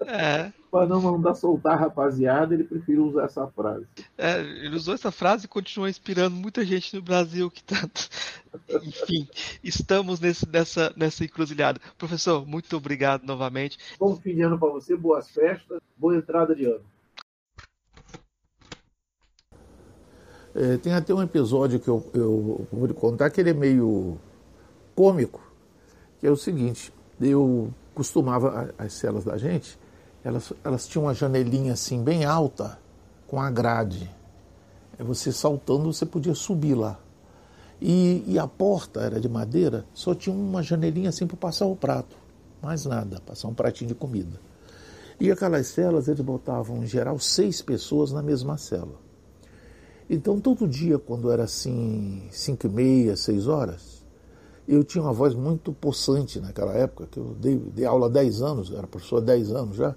É. 0.07 0.51
Para 0.73 0.87
não 0.87 1.03
mandar 1.03 1.35
soltar 1.35 1.75
a 1.75 1.77
rapaziada, 1.77 2.55
ele 2.55 2.65
preferiu 2.65 3.05
usar 3.05 3.25
essa 3.25 3.47
frase. 3.47 3.87
É, 4.17 4.41
ele 4.41 4.75
usou 4.75 4.95
essa 4.95 5.13
frase 5.13 5.45
e 5.45 5.49
continua 5.49 5.89
inspirando 5.89 6.35
muita 6.35 6.65
gente 6.65 6.97
no 6.97 7.03
Brasil 7.03 7.51
que 7.51 7.63
tá. 7.63 7.77
Enfim, 8.83 9.29
estamos 9.63 10.19
nesse, 10.19 10.49
nessa, 10.49 10.95
nessa 10.97 11.25
encruzilhada. 11.25 11.79
Professor, 11.99 12.47
muito 12.47 12.75
obrigado 12.75 13.25
novamente. 13.25 13.79
Bom 14.01 14.17
fim 14.17 14.35
de 14.35 14.41
ano 14.41 14.59
para 14.59 14.71
você, 14.71 14.97
boas 14.97 15.29
festas, 15.29 15.79
boa 15.95 16.17
entrada 16.17 16.57
de 16.57 16.65
ano. 16.65 16.85
É, 20.55 20.79
tem 20.79 20.95
até 20.95 21.13
um 21.13 21.23
episódio 21.23 21.79
que 21.79 21.89
eu, 21.89 22.11
eu 22.15 22.67
vou 22.73 22.87
lhe 22.87 22.95
contar 22.95 23.29
que 23.29 23.41
ele 23.41 23.51
é 23.51 23.55
meio 23.55 24.19
cômico, 24.95 25.44
que 26.25 26.29
é 26.29 26.31
o 26.31 26.37
seguinte, 26.39 26.91
eu 27.21 27.71
costumava, 27.95 28.73
as 28.79 28.95
celas 28.95 29.25
da 29.25 29.37
gente, 29.37 29.79
elas, 30.25 30.55
elas 30.65 30.89
tinham 30.89 31.05
uma 31.05 31.13
janelinha 31.13 31.75
assim 31.75 32.03
bem 32.03 32.25
alta, 32.25 32.79
com 33.29 33.39
a 33.39 33.51
grade. 33.51 34.11
Você 35.01 35.31
saltando, 35.31 35.93
você 35.93 36.07
podia 36.07 36.35
subir 36.35 36.77
lá. 36.77 36.99
E, 37.79 38.25
e 38.27 38.39
a 38.39 38.49
porta 38.49 39.01
era 39.01 39.21
de 39.21 39.29
madeira, 39.29 39.85
só 39.93 40.15
tinha 40.15 40.35
uma 40.35 40.63
janelinha 40.63 41.11
assim 41.11 41.27
para 41.27 41.37
passar 41.37 41.67
o 41.67 41.77
prato. 41.77 42.17
Mais 42.63 42.87
nada, 42.87 43.21
passar 43.21 43.49
um 43.49 43.55
pratinho 43.55 43.89
de 43.89 43.95
comida. 43.95 44.41
E 45.21 45.31
aquelas 45.31 45.67
celas, 45.67 46.09
eles 46.09 46.23
botavam, 46.23 46.83
em 46.83 46.87
geral, 46.87 47.19
seis 47.19 47.61
pessoas 47.61 48.13
na 48.13 48.23
mesma 48.23 48.57
cela. 48.57 48.99
Então, 50.09 50.41
todo 50.41 50.67
dia, 50.67 50.99
quando 50.99 51.31
era 51.31 51.45
assim, 51.45 52.27
cinco 52.31 52.67
e 52.67 52.71
meia, 52.71 53.15
seis 53.15 53.47
horas, 53.47 53.94
eu 54.67 54.83
tinha 54.83 55.03
uma 55.03 55.13
voz 55.13 55.35
muito 55.35 55.73
possante 55.73 56.41
naquela 56.41 56.73
época, 56.73 57.07
que 57.11 57.19
eu 57.19 57.37
dei, 57.39 57.57
dei 57.57 57.85
aula 57.85 58.07
há 58.07 58.11
dez 58.11 58.41
anos, 58.41 58.73
era 58.73 58.87
professor 58.87 59.19
há 59.19 59.21
dez 59.21 59.51
anos 59.53 59.77
já, 59.77 59.95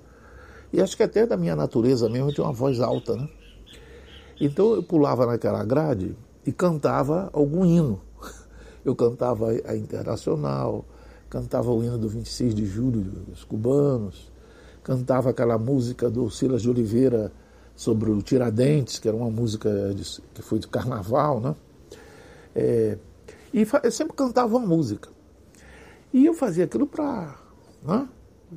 e 0.71 0.81
acho 0.81 0.97
que 0.97 1.03
até 1.03 1.25
da 1.25 1.37
minha 1.37 1.55
natureza 1.55 2.09
mesmo 2.09 2.29
eu 2.29 2.33
tinha 2.33 2.45
uma 2.45 2.53
voz 2.53 2.79
alta, 2.79 3.15
né? 3.15 3.29
Então 4.39 4.75
eu 4.75 4.83
pulava 4.83 5.25
naquela 5.25 5.63
grade 5.63 6.15
e 6.45 6.51
cantava 6.51 7.29
algum 7.33 7.65
hino. 7.65 8.01
Eu 8.85 8.95
cantava 8.95 9.49
a 9.65 9.75
Internacional, 9.75 10.85
cantava 11.29 11.71
o 11.71 11.83
hino 11.83 11.97
do 11.97 12.07
26 12.07 12.55
de 12.55 12.65
julho 12.65 13.01
dos 13.01 13.43
cubanos, 13.43 14.31
cantava 14.81 15.29
aquela 15.29 15.57
música 15.57 16.09
do 16.09 16.29
Silas 16.29 16.61
de 16.61 16.69
Oliveira 16.69 17.31
sobre 17.75 18.09
o 18.09 18.21
Tiradentes, 18.21 18.97
que 18.97 19.07
era 19.07 19.17
uma 19.17 19.29
música 19.29 19.93
de, 19.93 20.03
que 20.33 20.41
foi 20.41 20.59
de 20.59 20.67
carnaval, 20.67 21.41
né? 21.41 21.55
É, 22.55 22.97
e 23.57 23.67
eu 23.83 23.91
sempre 23.91 24.15
cantava 24.15 24.55
uma 24.55 24.67
música. 24.67 25.09
E 26.13 26.27
eu 26.27 26.33
fazia 26.35 26.65
aquilo 26.65 26.85
para 26.85 27.35
né, 27.83 28.07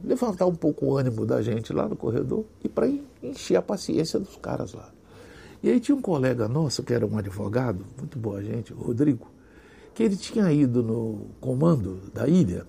levantar 0.04 0.44
um 0.44 0.54
pouco 0.54 0.84
o 0.84 0.96
ânimo 0.98 1.24
da 1.24 1.40
gente 1.40 1.72
lá 1.72 1.88
no 1.88 1.96
corredor 1.96 2.44
e 2.62 2.68
para 2.68 2.86
encher 3.22 3.56
a 3.56 3.62
paciência 3.62 4.20
dos 4.20 4.36
caras 4.36 4.74
lá. 4.74 4.92
E 5.62 5.70
aí 5.70 5.80
tinha 5.80 5.96
um 5.96 6.02
colega 6.02 6.46
nosso, 6.46 6.82
que 6.82 6.92
era 6.92 7.06
um 7.06 7.16
advogado, 7.16 7.84
muito 7.98 8.18
boa 8.18 8.42
gente, 8.42 8.74
o 8.74 8.76
Rodrigo, 8.76 9.26
que 9.94 10.02
ele 10.02 10.16
tinha 10.16 10.52
ido 10.52 10.82
no 10.82 11.28
comando 11.40 11.98
da 12.12 12.28
ilha 12.28 12.66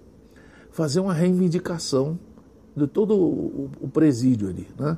fazer 0.71 1.01
uma 1.01 1.13
reivindicação 1.13 2.17
de 2.73 2.87
todo 2.87 3.13
o, 3.13 3.89
presídio 3.91 4.47
ali, 4.47 4.67
né? 4.79 4.97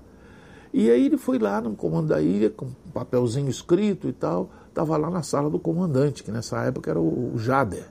E 0.71 0.89
aí 0.89 1.07
ele 1.07 1.17
foi 1.17 1.39
lá 1.39 1.59
no 1.61 1.75
comando 1.75 2.09
da 2.09 2.21
ilha, 2.21 2.51
com 2.51 2.65
um 2.65 2.91
papelzinho 2.93 3.49
escrito 3.49 4.07
e 4.07 4.13
tal, 4.13 4.51
estava 4.73 4.97
lá 4.97 5.09
na 5.09 5.23
sala 5.23 5.49
do 5.49 5.59
comandante, 5.59 6.23
que 6.23 6.31
nessa 6.31 6.63
época 6.63 6.89
era 6.89 6.99
o, 6.99 7.37
Jader, 7.37 7.85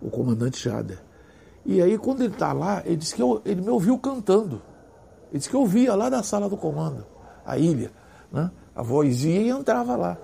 o 0.00 0.08
comandante 0.10 0.62
Jader. 0.62 0.98
E 1.66 1.82
aí 1.82 1.98
quando 1.98 2.22
ele 2.22 2.32
está 2.32 2.52
lá, 2.52 2.82
ele 2.84 2.96
disse 2.96 3.14
que 3.14 3.22
eu, 3.22 3.42
ele 3.44 3.60
me 3.60 3.68
ouviu 3.68 3.98
cantando. 3.98 4.62
Ele 5.30 5.38
disse 5.38 5.50
que 5.50 5.56
eu 5.56 5.60
ouvia 5.60 5.94
lá 5.94 6.08
da 6.08 6.22
sala 6.22 6.48
do 6.48 6.56
comando, 6.56 7.04
a 7.44 7.58
ilha, 7.58 7.90
né? 8.32 8.50
A 8.74 8.82
vozinha 8.82 9.40
e 9.40 9.48
entrava 9.48 9.96
lá. 9.96 10.16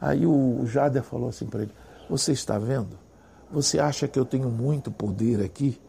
Aí 0.00 0.26
o 0.26 0.66
Jader 0.66 1.02
falou 1.02 1.28
assim 1.28 1.46
para 1.46 1.62
ele: 1.62 1.72
Você 2.10 2.32
está 2.32 2.58
vendo? 2.58 2.98
Você 3.50 3.78
acha 3.78 4.08
que 4.08 4.18
eu 4.18 4.24
tenho 4.24 4.50
muito 4.50 4.90
poder 4.90 5.42
aqui? 5.42 5.80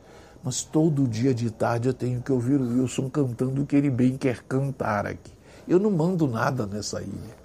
mas 0.43 0.61
todo 0.61 1.07
dia 1.07 1.33
de 1.33 1.49
tarde 1.49 1.87
eu 1.87 1.93
tenho 1.93 2.21
que 2.21 2.31
ouvir 2.31 2.59
o 2.59 2.81
Wilson 2.81 3.09
cantando 3.09 3.61
o 3.61 3.65
que 3.65 3.77
ele 3.77 3.89
bem 3.89 4.17
quer 4.17 4.43
cantar 4.43 5.05
aqui. 5.07 5.31
Eu 5.65 5.79
não 5.79 5.89
mando 5.89 6.27
nada 6.27 6.67
nessa 6.67 7.01
ilha. 7.01 7.42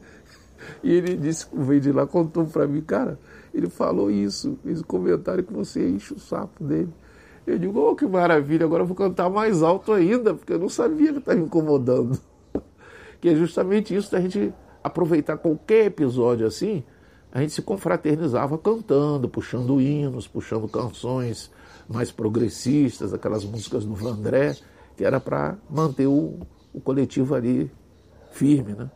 E 0.83 0.93
ele 0.93 1.16
disse, 1.16 1.47
veio 1.53 1.81
de 1.81 1.93
lá, 1.93 2.07
contou 2.07 2.45
para 2.47 2.66
mim, 2.66 2.81
cara, 2.81 3.19
ele 3.55 3.69
falou 3.69 4.11
isso, 4.11 4.59
fez 4.62 4.81
um 4.81 4.85
comentário 4.85 5.45
que 5.45 5.53
você 5.53 5.89
enche 5.89 6.14
o 6.14 6.19
sapo 6.19 6.62
dele. 6.64 6.93
Eu 7.47 7.59
digo, 7.59 7.81
oh, 7.81 7.97
que 7.97 8.07
maravilha, 8.07 8.66
agora 8.66 8.83
eu 8.83 8.87
vou 8.87 8.97
cantar 8.97 9.31
mais 9.31 9.62
alto 9.62 9.93
ainda, 9.93 10.35
porque 10.35 10.53
eu 10.53 10.59
não 10.59 10.69
sabia 10.69 11.12
que 11.12 11.19
estava 11.19 11.39
incomodando. 11.39 12.19
Que 13.21 13.31
é 13.31 13.35
justamente 13.35 13.93
isso 13.93 14.12
da 14.12 14.21
gente 14.21 14.55
aproveitar 14.81 15.37
qualquer 15.39 15.87
episódio 15.87 16.47
assim, 16.47 16.85
a 17.33 17.41
gente 17.41 17.53
se 17.53 17.61
confraternizava 17.61 18.57
cantando, 18.57 19.29
puxando 19.29 19.81
hinos, 19.81 20.29
puxando 20.29 20.69
canções 20.69 21.51
mais 21.89 22.12
progressistas, 22.12 23.12
aquelas 23.12 23.45
músicas 23.45 23.85
do 23.85 23.95
Vandré, 23.95 24.57
que 24.97 25.05
era 25.05 25.19
para 25.19 25.57
manter 25.69 26.07
o, 26.07 26.39
o 26.73 26.81
coletivo 26.81 27.35
ali 27.35 27.71
firme, 28.31 28.75
né? 28.75 28.91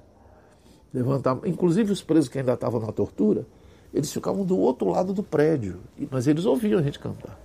Levantar, 0.92 1.38
inclusive 1.44 1.90
os 1.92 2.02
presos 2.02 2.28
que 2.28 2.38
ainda 2.38 2.52
estavam 2.52 2.80
na 2.80 2.92
tortura, 2.92 3.46
eles 3.92 4.12
ficavam 4.12 4.44
do 4.44 4.58
outro 4.58 4.90
lado 4.90 5.12
do 5.12 5.22
prédio, 5.22 5.80
mas 6.10 6.26
eles 6.26 6.44
ouviam 6.44 6.78
a 6.78 6.82
gente 6.82 6.98
cantar. 6.98 7.38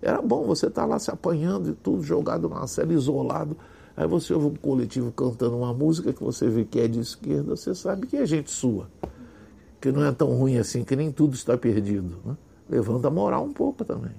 Era 0.00 0.20
bom 0.20 0.44
você 0.44 0.66
estar 0.66 0.82
tá 0.82 0.86
lá 0.86 0.98
se 0.98 1.10
apanhando 1.10 1.70
e 1.70 1.74
tudo, 1.74 2.02
jogado 2.02 2.48
numa 2.48 2.66
cela, 2.66 2.92
isolado. 2.92 3.56
Aí 3.96 4.06
você 4.06 4.34
ouve 4.34 4.46
um 4.46 4.54
coletivo 4.54 5.12
cantando 5.12 5.56
uma 5.56 5.72
música 5.72 6.12
que 6.12 6.22
você 6.22 6.48
vê 6.48 6.64
que 6.64 6.80
é 6.80 6.88
de 6.88 6.98
esquerda, 6.98 7.54
você 7.54 7.74
sabe 7.74 8.06
que 8.06 8.16
é 8.16 8.26
gente 8.26 8.50
sua. 8.50 8.88
Que 9.80 9.92
não 9.92 10.04
é 10.04 10.12
tão 10.12 10.28
ruim 10.28 10.58
assim, 10.58 10.82
que 10.82 10.96
nem 10.96 11.12
tudo 11.12 11.34
está 11.34 11.56
perdido. 11.56 12.16
Né? 12.24 12.36
Levanta 12.68 13.08
a 13.08 13.10
moral 13.10 13.44
um 13.44 13.52
pouco 13.52 13.84
também. 13.84 14.12